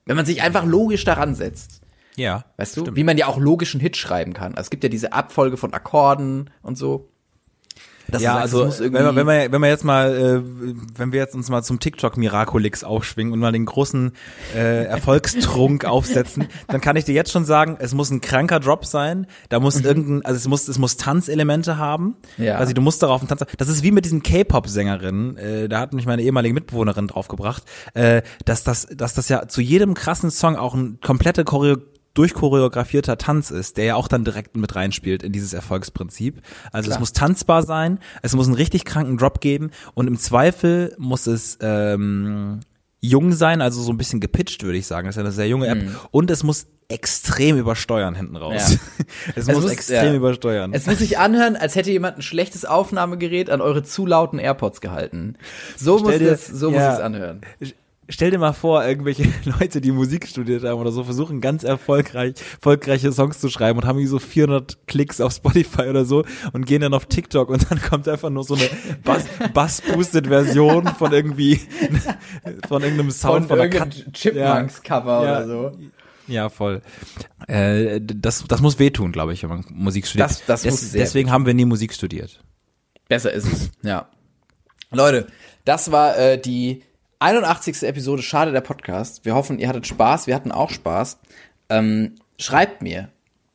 Wenn 0.05 0.15
man 0.15 0.25
sich 0.25 0.41
einfach 0.41 0.65
logisch 0.65 1.03
daran 1.03 1.35
setzt. 1.35 1.81
ja. 2.15 2.45
Weißt 2.57 2.75
du, 2.75 2.81
stimmt. 2.81 2.97
wie 2.97 3.03
man 3.03 3.17
ja 3.17 3.27
auch 3.27 3.37
logischen 3.37 3.79
Hit 3.79 3.97
schreiben 3.97 4.33
kann. 4.33 4.53
Also 4.53 4.67
es 4.67 4.69
gibt 4.69 4.83
ja 4.83 4.89
diese 4.89 5.13
Abfolge 5.13 5.57
von 5.57 5.73
Akkorden 5.73 6.49
und 6.61 6.77
so. 6.77 7.10
Dass 8.11 8.21
ja, 8.21 8.47
sagst, 8.47 8.81
also 8.81 8.93
wenn 8.93 8.93
wir, 8.93 9.15
wenn 9.15 9.27
wir 9.27 9.51
wenn 9.51 9.61
wir 9.61 9.69
jetzt 9.69 9.83
mal 9.83 10.13
äh, 10.13 10.41
wenn 10.97 11.11
wir 11.11 11.19
jetzt 11.19 11.35
uns 11.35 11.49
mal 11.49 11.63
zum 11.63 11.79
TikTok 11.79 12.17
Miraculix 12.17 12.83
aufschwingen 12.83 13.33
und 13.33 13.39
mal 13.39 13.51
den 13.51 13.65
großen 13.65 14.11
äh, 14.55 14.85
Erfolgstrunk 14.85 15.85
aufsetzen, 15.85 16.47
dann 16.67 16.81
kann 16.81 16.95
ich 16.95 17.05
dir 17.05 17.15
jetzt 17.15 17.31
schon 17.31 17.45
sagen, 17.45 17.77
es 17.79 17.93
muss 17.93 18.09
ein 18.09 18.21
kranker 18.21 18.59
Drop 18.59 18.85
sein, 18.85 19.27
da 19.49 19.59
muss 19.59 19.79
irgendein 19.79 20.25
also 20.25 20.37
es 20.37 20.47
muss 20.47 20.67
es 20.67 20.77
muss 20.77 20.97
Tanzelemente 20.97 21.77
haben. 21.77 22.15
Mhm. 22.37 22.43
Ja. 22.43 22.55
Also 22.57 22.73
du 22.73 22.81
musst 22.81 23.01
darauf 23.01 23.21
einen 23.21 23.29
Tanz. 23.29 23.45
Das 23.57 23.69
ist 23.69 23.83
wie 23.83 23.91
mit 23.91 24.05
diesen 24.05 24.23
K-Pop 24.23 24.67
Sängerinnen, 24.67 25.37
äh, 25.37 25.69
da 25.69 25.79
hat 25.79 25.93
mich 25.93 26.05
meine 26.05 26.21
ehemalige 26.21 26.53
Mitbewohnerin 26.53 27.07
draufgebracht, 27.07 27.63
äh, 27.93 28.21
dass 28.45 28.63
das 28.63 28.87
dass 28.91 29.13
das 29.13 29.29
ja 29.29 29.47
zu 29.47 29.61
jedem 29.61 29.93
krassen 29.93 30.31
Song 30.31 30.55
auch 30.55 30.73
ein 30.73 30.99
komplette 31.01 31.43
Choreo 31.43 31.77
durchchoreografierter 32.13 33.17
Tanz 33.17 33.51
ist, 33.51 33.77
der 33.77 33.85
ja 33.85 33.95
auch 33.95 34.07
dann 34.07 34.23
direkt 34.25 34.55
mit 34.57 34.75
reinspielt 34.75 35.23
in 35.23 35.31
dieses 35.31 35.53
Erfolgsprinzip. 35.53 36.41
Also 36.71 36.87
Klar. 36.87 36.97
es 36.97 36.99
muss 36.99 37.13
tanzbar 37.13 37.63
sein, 37.63 37.99
es 38.21 38.35
muss 38.35 38.47
einen 38.47 38.55
richtig 38.55 38.85
kranken 38.85 39.17
Drop 39.17 39.39
geben 39.41 39.71
und 39.93 40.07
im 40.07 40.17
Zweifel 40.17 40.93
muss 40.97 41.27
es 41.27 41.57
ähm, 41.61 42.59
jung 42.99 43.31
sein, 43.33 43.61
also 43.61 43.81
so 43.81 43.91
ein 43.91 43.97
bisschen 43.97 44.19
gepitcht, 44.19 44.63
würde 44.63 44.77
ich 44.77 44.87
sagen. 44.87 45.07
Das 45.07 45.13
ist 45.15 45.17
ja 45.17 45.23
eine 45.23 45.31
sehr 45.31 45.47
junge 45.47 45.67
App. 45.67 45.83
Und 46.11 46.29
es 46.29 46.43
muss 46.43 46.67
extrem 46.87 47.57
übersteuern 47.57 48.13
hinten 48.15 48.35
raus. 48.35 48.53
Ja. 48.55 48.77
es, 49.35 49.47
Es 49.47 49.47
muss, 49.47 49.63
muss- 49.63 49.71
extrem 49.71 50.05
ja. 50.07 50.13
übersteuern. 50.13 50.73
Es 50.73 50.85
muss 50.85 50.99
sich 50.99 51.17
anhören, 51.17 51.55
als 51.55 51.75
hätte 51.75 51.89
jemand 51.89 52.17
ein 52.17 52.21
schlechtes 52.21 52.65
Aufnahmegerät 52.65 53.49
an 53.49 53.61
eure 53.61 53.81
zu 53.83 54.05
lauten 54.05 54.37
AirPods 54.39 54.81
gehalten. 54.81 55.35
So 55.77 55.99
muss 55.99 56.17
dir- 56.17 56.33
es, 56.33 56.45
so 56.47 56.69
muss 56.69 56.79
ja. 56.79 56.93
es 56.95 56.99
anhören. 56.99 57.41
Stell 58.13 58.29
dir 58.29 58.37
mal 58.39 58.53
vor, 58.53 58.85
irgendwelche 58.85 59.23
Leute, 59.59 59.79
die 59.81 59.91
Musik 59.91 60.27
studiert 60.27 60.63
haben 60.63 60.79
oder 60.79 60.91
so, 60.91 61.03
versuchen 61.03 61.39
ganz 61.41 61.63
erfolgreich, 61.63 62.33
erfolgreiche 62.55 63.11
Songs 63.11 63.39
zu 63.39 63.49
schreiben 63.49 63.79
und 63.79 63.85
haben 63.85 63.97
wie 63.99 64.05
so 64.05 64.19
400 64.19 64.85
Klicks 64.85 65.21
auf 65.21 65.31
Spotify 65.33 65.83
oder 65.83 66.03
so 66.05 66.23
und 66.53 66.65
gehen 66.65 66.81
dann 66.81 66.93
auf 66.93 67.05
TikTok 67.05 67.49
und 67.49 67.71
dann 67.71 67.81
kommt 67.81 68.07
einfach 68.07 68.29
nur 68.29 68.43
so 68.43 68.55
eine 68.55 68.69
Bass- 69.03 69.25
Bass-Boosted-Version 69.53 70.87
von 70.89 71.11
irgendwie, 71.13 71.59
von 72.67 72.81
irgendeinem 72.83 73.11
Sound 73.11 73.47
von, 73.47 73.59
einer 73.59 73.69
Kat 73.69 74.05
Chipmunks-Cover 74.13 75.23
Ja. 75.25 75.37
oder 75.37 75.47
so. 75.47 75.71
Ja, 76.27 76.49
voll. 76.49 76.81
Äh, 77.47 77.99
das, 78.01 78.43
das 78.47 78.61
muss 78.61 78.77
wehtun, 78.79 79.11
glaube 79.11 79.33
ich, 79.33 79.41
wenn 79.43 79.49
man 79.49 79.65
Musik 79.69 80.05
studiert. 80.07 80.29
Das- 80.29 80.45
das 80.45 80.65
muss 80.65 80.79
sehr 80.91 81.01
deswegen 81.01 81.31
haben 81.31 81.45
wir 81.45 81.53
nie 81.53 81.65
Musik 81.65 81.93
studiert. 81.93 82.39
Besser 83.07 83.31
ist 83.33 83.45
es, 83.51 83.71
ja. 83.83 84.07
Leute, 84.91 85.27
das 85.65 85.91
war 85.91 86.17
äh, 86.17 86.37
die 86.39 86.83
81. 87.21 87.83
Episode 87.83 88.23
Schade 88.23 88.51
der 88.51 88.61
Podcast. 88.61 89.25
Wir 89.25 89.35
hoffen, 89.35 89.59
ihr 89.59 89.67
hattet 89.67 89.85
Spaß. 89.85 90.25
Wir 90.25 90.33
hatten 90.33 90.51
auch 90.51 90.71
Spaß. 90.71 91.19
Ähm, 91.69 92.15
schreibt 92.39 92.81
mir, 92.81 93.09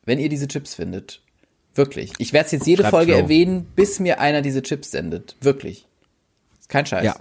wenn 0.05 0.19
ihr 0.19 0.29
diese 0.29 0.47
Chips 0.47 0.73
findet. 0.73 1.21
Wirklich. 1.75 2.13
Ich 2.17 2.31
werde 2.31 2.45
es 2.45 2.53
jetzt 2.53 2.65
jede 2.65 2.83
Schreibt 2.83 2.95
Folge 2.95 3.11
Flo. 3.11 3.23
erwähnen, 3.23 3.67
bis 3.75 3.99
mir 3.99 4.21
einer 4.21 4.41
diese 4.41 4.61
Chips 4.61 4.91
sendet. 4.91 5.35
Wirklich. 5.41 5.85
Ist 6.61 6.69
kein 6.69 6.85
Scheiß. 6.85 7.03
Ja. 7.03 7.17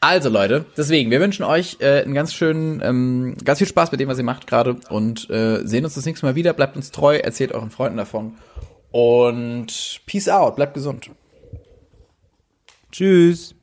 Also 0.00 0.28
Leute, 0.28 0.66
deswegen, 0.76 1.12
wir 1.12 1.20
wünschen 1.20 1.44
euch 1.44 1.76
äh, 1.78 2.02
einen 2.02 2.14
ganz 2.14 2.34
schönen, 2.34 2.82
ähm, 2.82 3.36
ganz 3.44 3.58
viel 3.60 3.68
Spaß 3.68 3.92
mit 3.92 4.00
dem, 4.00 4.08
was 4.08 4.18
ihr 4.18 4.24
macht 4.24 4.48
gerade 4.48 4.80
und 4.90 5.30
äh, 5.30 5.64
sehen 5.64 5.84
uns 5.84 5.94
das 5.94 6.04
nächste 6.04 6.26
Mal 6.26 6.34
wieder. 6.34 6.52
Bleibt 6.52 6.74
uns 6.74 6.90
treu, 6.90 7.16
erzählt 7.16 7.52
euren 7.52 7.70
Freunden 7.70 7.96
davon 7.96 8.34
und 8.90 10.00
Peace 10.04 10.28
out, 10.28 10.56
bleibt 10.56 10.74
gesund. 10.74 11.10
Tschüss. 12.90 13.54